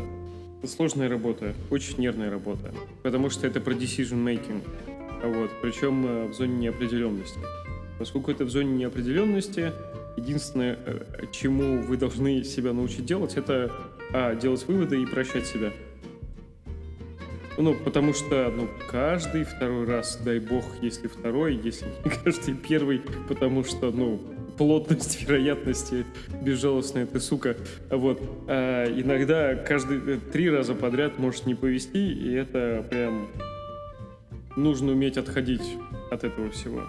сложная 0.67 1.07
работа, 1.07 1.53
очень 1.69 1.97
нервная 1.99 2.29
работа, 2.29 2.73
потому 3.03 3.29
что 3.29 3.47
это 3.47 3.61
про 3.61 3.73
decision 3.73 4.23
making, 4.23 4.61
вот, 5.23 5.49
причем 5.61 6.05
э, 6.05 6.27
в 6.27 6.33
зоне 6.33 6.57
неопределенности. 6.57 7.39
Поскольку 7.97 8.31
это 8.31 8.43
в 8.43 8.49
зоне 8.49 8.73
неопределенности, 8.75 9.71
единственное, 10.17 10.77
э, 10.85 11.25
чему 11.31 11.81
вы 11.81 11.95
должны 11.95 12.43
себя 12.43 12.73
научить 12.73 13.05
делать, 13.05 13.35
это 13.35 13.71
а, 14.11 14.35
делать 14.35 14.67
выводы 14.67 15.01
и 15.01 15.05
прощать 15.05 15.45
себя. 15.45 15.71
Ну, 17.59 17.75
потому 17.75 18.13
что, 18.13 18.49
ну, 18.55 18.69
каждый 18.89 19.43
второй 19.43 19.85
раз, 19.85 20.17
дай 20.23 20.39
бог, 20.39 20.63
если 20.81 21.09
второй, 21.09 21.55
если 21.55 21.87
не 22.05 22.09
каждый 22.23 22.53
первый, 22.55 23.01
потому 23.27 23.65
что, 23.65 23.91
ну, 23.91 24.21
плотность 24.57 25.21
вероятности 25.27 26.05
безжалостная 26.41 27.05
ты 27.05 27.19
сука. 27.19 27.57
Вот. 27.89 28.21
А 28.47 28.85
иногда 28.85 29.55
каждый 29.55 30.15
э, 30.15 30.19
три 30.31 30.49
раза 30.49 30.73
подряд 30.73 31.19
может 31.19 31.45
не 31.47 31.53
повести, 31.53 32.13
и 32.13 32.31
это 32.31 32.85
прям 32.89 33.27
нужно 34.55 34.93
уметь 34.93 35.17
отходить 35.17 35.75
от 36.11 36.23
этого 36.23 36.51
всего. 36.51 36.83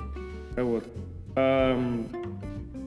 Вот. 0.57 0.85
А, 1.35 1.77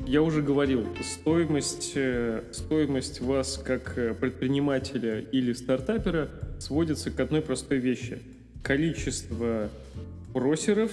я 0.07 0.21
уже 0.21 0.41
говорил, 0.41 0.87
стоимость, 1.01 1.93
э, 1.95 2.43
стоимость 2.51 3.19
вас 3.19 3.57
как 3.57 3.97
э, 3.97 4.13
предпринимателя 4.13 5.19
или 5.19 5.51
стартапера 5.51 6.29
сводится 6.63 7.11
к 7.11 7.19
одной 7.19 7.41
простой 7.41 7.77
вещи. 7.77 8.19
Количество 8.63 9.69
бросеров 10.33 10.91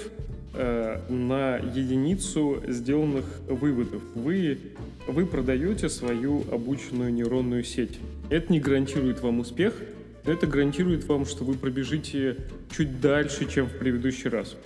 э, 0.52 1.00
на 1.08 1.56
единицу 1.58 2.62
сделанных 2.66 3.24
выводов. 3.48 4.02
Вы, 4.14 4.58
вы 5.06 5.26
продаете 5.26 5.88
свою 5.88 6.42
обученную 6.50 7.12
нейронную 7.12 7.62
сеть. 7.62 7.98
Это 8.30 8.52
не 8.52 8.58
гарантирует 8.58 9.20
вам 9.20 9.38
успех, 9.38 9.74
но 10.26 10.32
это 10.32 10.46
гарантирует 10.46 11.04
вам, 11.04 11.24
что 11.24 11.44
вы 11.44 11.54
пробежите 11.54 12.36
чуть 12.70 13.00
дальше, 13.00 13.48
чем 13.48 13.66
в 13.66 13.78
предыдущий 13.78 14.28
раз. 14.28 14.56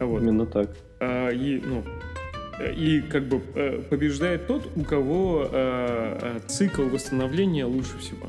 Вот. 0.00 0.22
Именно 0.22 0.46
так. 0.46 0.76
А, 1.00 1.30
и, 1.30 1.60
ну, 1.60 1.84
и 2.76 3.00
как 3.00 3.28
бы 3.28 3.40
э, 3.54 3.82
побеждает 3.88 4.48
тот, 4.48 4.68
у 4.74 4.82
кого 4.82 5.48
э, 5.50 6.18
э, 6.20 6.40
цикл 6.48 6.82
восстановления 6.82 7.64
лучше 7.64 7.96
всего. 7.98 8.28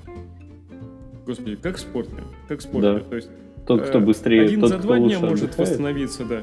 Господи, 1.29 1.57
как 1.57 1.75
в 1.75 1.79
спорте. 1.79 2.11
Как 2.47 2.57
в 2.57 2.63
спорте. 2.63 2.93
Да. 2.93 2.99
То 3.01 3.15
есть, 3.15 3.29
тот, 3.67 3.83
кто 3.83 3.99
быстрее, 3.99 4.45
один 4.45 4.61
тот, 4.61 4.69
за 4.69 4.79
два 4.79 4.97
дня 4.97 5.19
может 5.19 5.55
восстановиться, 5.55 6.25
да. 6.25 6.41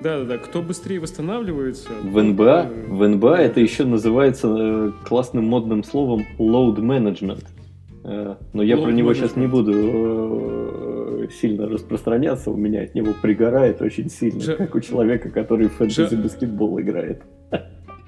Да, 0.00 0.18
да, 0.18 0.24
да. 0.24 0.38
Кто 0.38 0.62
быстрее 0.62 0.98
восстанавливается. 0.98 1.90
В 2.02 2.20
НБА, 2.20 2.68
в 2.88 3.06
НБА 3.06 3.36
это 3.36 3.60
еще 3.60 3.84
называется 3.84 4.92
классным 5.04 5.44
модным 5.44 5.84
словом 5.84 6.26
load 6.40 6.78
management. 6.78 7.44
Но 8.02 8.62
я 8.64 8.74
load 8.74 8.82
про 8.82 8.90
него 8.90 9.12
management. 9.12 9.14
сейчас 9.14 9.36
не 9.36 9.46
буду 9.46 11.28
сильно 11.40 11.68
распространяться, 11.68 12.50
у 12.50 12.56
меня 12.56 12.82
от 12.82 12.96
него 12.96 13.14
пригорает 13.22 13.80
очень 13.80 14.10
сильно, 14.10 14.40
Ж... 14.40 14.56
как 14.56 14.74
у 14.74 14.80
человека, 14.80 15.30
который 15.30 15.68
в 15.68 15.74
фэнтези 15.74 16.16
Ж... 16.16 16.20
баскетбол 16.20 16.80
играет. 16.80 17.22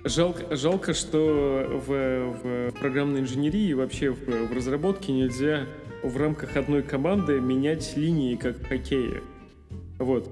Жалко, 0.04 0.56
жалко 0.56 0.94
что 0.94 1.80
в, 1.86 1.90
в 1.90 2.72
программной 2.78 3.20
инженерии 3.20 3.72
вообще 3.72 4.10
в, 4.10 4.26
в 4.26 4.56
разработке 4.56 5.12
нельзя 5.12 5.66
в 6.02 6.16
рамках 6.16 6.56
одной 6.56 6.82
команды 6.82 7.40
менять 7.40 7.96
линии, 7.96 8.36
как 8.36 8.58
в 8.58 8.68
хоккее. 8.68 9.22
Вот. 9.98 10.30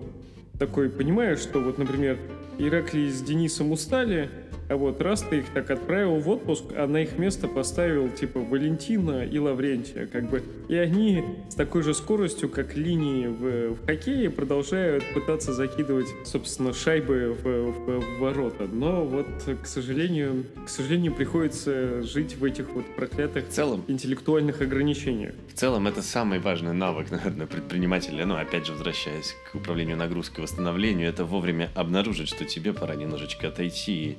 Такой, 0.59 0.89
понимаешь, 0.89 1.41
что 1.41 1.61
вот, 1.61 1.79
например, 1.79 2.19
Ираклий 2.59 3.11
с 3.11 3.21
Денисом 3.21 3.73
устали, 3.73 4.31
а 4.69 4.77
вот 4.77 5.01
раз 5.01 5.23
ты 5.23 5.39
их 5.39 5.47
так 5.51 5.71
отправил 5.71 6.17
в 6.17 6.29
отпуск, 6.29 6.65
а 6.77 6.87
на 6.87 7.03
их 7.03 7.19
место 7.19 7.49
поставил 7.49 8.09
типа 8.11 8.41
Валентина 8.41 9.25
и 9.25 9.39
Лаврентия, 9.39 10.07
как 10.07 10.29
бы, 10.29 10.43
и 10.69 10.75
они 10.75 11.25
с 11.49 11.55
такой 11.55 11.83
же 11.83 11.95
скоростью, 11.95 12.49
как 12.49 12.77
линии 12.77 13.27
в, 13.27 13.75
в 13.75 13.87
хоккее, 13.87 14.31
продолжают 14.31 15.05
пытаться 15.15 15.53
закидывать, 15.53 16.09
собственно, 16.25 16.73
шайбы 16.73 17.37
в, 17.43 17.45
в, 17.45 18.01
в 18.01 18.19
ворота. 18.19 18.67
Но 18.67 19.05
вот, 19.05 19.27
к 19.63 19.67
сожалению, 19.67 20.45
к 20.65 20.69
сожалению, 20.69 21.15
приходится 21.15 22.03
жить 22.03 22.37
в 22.37 22.45
этих 22.45 22.71
вот 22.71 22.87
проклятых 22.97 23.49
в 23.49 23.51
целом, 23.51 23.85
интеллектуальных 23.87 24.61
ограничениях. 24.61 25.35
В 25.53 25.59
целом, 25.59 25.87
это 25.87 26.03
самый 26.03 26.39
важный 26.39 26.73
навык, 26.73 27.11
наверное, 27.11 27.47
предпринимателя. 27.47 28.27
Ну, 28.27 28.37
опять 28.37 28.67
же, 28.67 28.73
возвращаясь 28.73 29.35
к 29.51 29.55
управлению 29.55 29.97
нагрузкой, 29.97 30.43
восстановлению, 30.43 31.09
это 31.09 31.25
вовремя 31.25 31.71
обнаружить, 31.75 32.29
что 32.29 32.45
тебе 32.45 32.73
пора 32.73 32.97
немножечко 32.97 33.49
отойти 33.49 34.19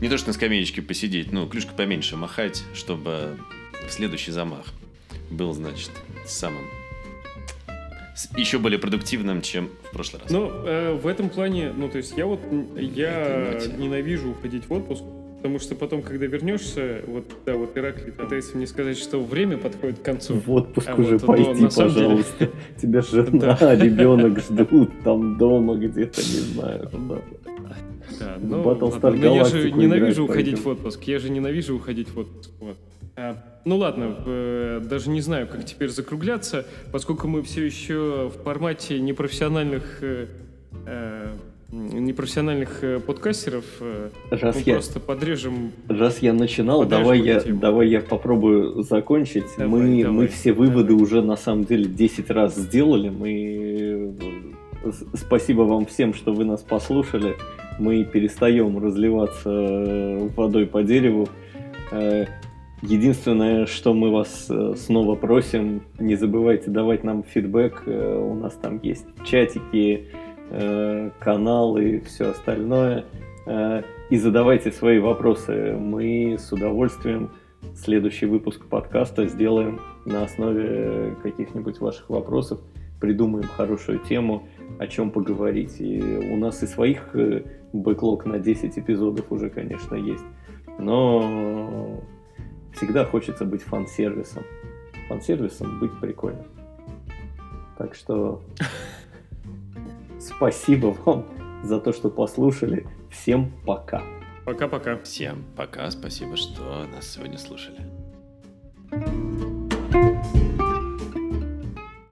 не 0.00 0.08
то, 0.08 0.18
что 0.18 0.28
на 0.28 0.32
скамеечке 0.32 0.82
посидеть, 0.82 1.32
ну, 1.32 1.46
клюшка 1.48 1.74
поменьше 1.74 2.16
махать, 2.16 2.62
чтобы 2.74 3.38
следующий 3.88 4.32
замах 4.32 4.66
был, 5.30 5.52
значит, 5.52 5.90
самым 6.26 6.62
еще 8.36 8.58
более 8.58 8.78
продуктивным, 8.78 9.42
чем 9.42 9.70
в 9.84 9.90
прошлый 9.92 10.22
раз. 10.22 10.30
Ну, 10.30 10.50
э, 10.50 10.94
в 10.94 11.06
этом 11.06 11.28
плане, 11.28 11.72
ну, 11.76 11.88
то 11.88 11.98
есть 11.98 12.16
я 12.16 12.26
вот, 12.26 12.40
я 12.76 13.60
ненавижу 13.76 14.30
уходить 14.30 14.66
в 14.68 14.72
отпуск, 14.72 15.02
потому 15.36 15.58
что 15.58 15.74
потом, 15.74 16.02
когда 16.02 16.26
вернешься, 16.26 17.02
вот, 17.06 17.24
да, 17.44 17.54
вот 17.54 17.76
Ираклий 17.76 18.12
пытается 18.12 18.56
мне 18.56 18.66
сказать, 18.66 18.98
что 18.98 19.22
время 19.22 19.58
подходит 19.58 19.98
к 19.98 20.02
концу. 20.02 20.34
В 20.34 20.50
отпуск 20.50 20.88
а 20.88 20.94
уже 20.94 21.18
вот, 21.18 21.26
пойти, 21.26 21.62
но, 21.62 21.70
пожалуйста. 21.70 22.38
Деле... 22.38 22.52
Тебя 22.80 23.00
жена, 23.02 23.74
ребенок 23.76 24.40
ждут 24.40 24.90
там 25.04 25.38
дома 25.38 25.76
где-то, 25.76 26.20
не 26.20 26.40
знаю. 26.52 26.90
Да, 28.18 28.38
ну, 28.40 28.62
Battlestar 28.62 29.16
но 29.16 29.34
я 29.34 29.44
же 29.44 29.70
ненавижу 29.70 30.24
уходить 30.24 30.58
в 30.58 30.66
отпуск. 30.68 31.02
Я 31.04 31.18
же 31.18 31.30
ненавижу 31.30 31.76
уходить 31.76 32.08
в 32.08 32.18
отпуск. 32.18 32.50
Вот. 32.60 32.76
А, 33.16 33.36
ну 33.64 33.76
ладно, 33.78 34.16
э, 34.26 34.80
даже 34.84 35.10
не 35.10 35.20
знаю, 35.20 35.48
как 35.48 35.64
теперь 35.64 35.88
закругляться, 35.88 36.66
поскольку 36.92 37.28
мы 37.28 37.42
все 37.42 37.64
еще 37.64 38.30
в 38.34 38.42
формате 38.42 39.00
непрофессиональных 39.00 40.02
э, 40.02 40.26
э, 40.86 41.28
непрофессиональных 41.70 42.82
э, 42.84 43.00
подкастеров, 43.00 43.64
э, 43.80 44.10
раз 44.30 44.56
мы 44.56 44.62
я, 44.64 44.74
просто 44.74 45.00
подрежем. 45.00 45.72
Раз 45.88 46.20
я 46.20 46.32
начинал, 46.32 46.84
давай 46.84 47.20
я, 47.20 47.40
давай 47.40 47.88
я 47.88 48.00
попробую 48.00 48.82
закончить. 48.82 49.46
Давай, 49.58 49.80
мы, 49.80 50.02
давай, 50.02 50.16
мы 50.16 50.26
все 50.28 50.52
выводы 50.52 50.90
давай. 50.90 51.02
уже 51.02 51.22
на 51.22 51.36
самом 51.36 51.64
деле 51.64 51.86
10 51.86 52.30
раз 52.30 52.54
сделали. 52.54 53.08
Мы 53.08 54.14
спасибо 55.14 55.62
вам 55.62 55.86
всем, 55.86 56.14
что 56.14 56.32
вы 56.32 56.44
нас 56.44 56.62
послушали 56.62 57.36
мы 57.78 58.04
перестаем 58.04 58.78
разливаться 58.82 59.50
э, 59.50 60.28
водой 60.34 60.66
по 60.66 60.82
дереву. 60.82 61.28
Единственное, 62.82 63.66
что 63.66 63.92
мы 63.92 64.10
вас 64.10 64.50
снова 64.76 65.14
просим, 65.14 65.82
не 65.98 66.14
забывайте 66.14 66.70
давать 66.70 67.04
нам 67.04 67.22
фидбэк. 67.22 67.82
У 67.86 68.34
нас 68.34 68.54
там 68.54 68.80
есть 68.82 69.06
чатики, 69.24 70.08
э, 70.50 71.10
каналы 71.18 71.90
и 71.90 72.00
все 72.00 72.30
остальное. 72.30 73.04
И 74.10 74.18
задавайте 74.18 74.72
свои 74.72 74.98
вопросы. 74.98 75.76
Мы 75.78 76.36
с 76.36 76.50
удовольствием 76.52 77.30
следующий 77.76 78.26
выпуск 78.26 78.66
подкаста 78.66 79.26
сделаем 79.26 79.80
на 80.04 80.24
основе 80.24 81.16
каких-нибудь 81.22 81.80
ваших 81.80 82.10
вопросов. 82.10 82.60
Придумаем 83.00 83.46
хорошую 83.46 84.00
тему, 84.00 84.48
о 84.78 84.86
чем 84.86 85.10
поговорить. 85.10 85.80
И 85.80 86.00
у 86.02 86.36
нас 86.36 86.62
и 86.62 86.66
своих 86.66 87.14
бэклог 87.72 88.26
на 88.26 88.38
10 88.38 88.78
эпизодов 88.78 89.30
уже, 89.30 89.50
конечно, 89.50 89.94
есть. 89.94 90.24
Но 90.78 92.02
всегда 92.74 93.04
хочется 93.04 93.44
быть 93.44 93.62
фан-сервисом. 93.62 94.44
Фан-сервисом 95.08 95.80
быть 95.80 95.92
прикольно. 96.00 96.44
Так 97.78 97.94
что 97.94 98.42
Спасибо 100.26 100.96
вам 101.04 101.26
за 101.62 101.80
то, 101.80 101.92
что 101.92 102.10
послушали. 102.10 102.86
Всем 103.10 103.52
пока. 103.64 104.02
Пока-пока. 104.44 104.98
Всем 104.98 105.44
пока. 105.56 105.90
Спасибо, 105.90 106.36
что 106.36 106.86
нас 106.86 107.08
сегодня 107.08 107.38
слушали. 107.38 107.80
thank 108.88 109.08
you 109.08 109.35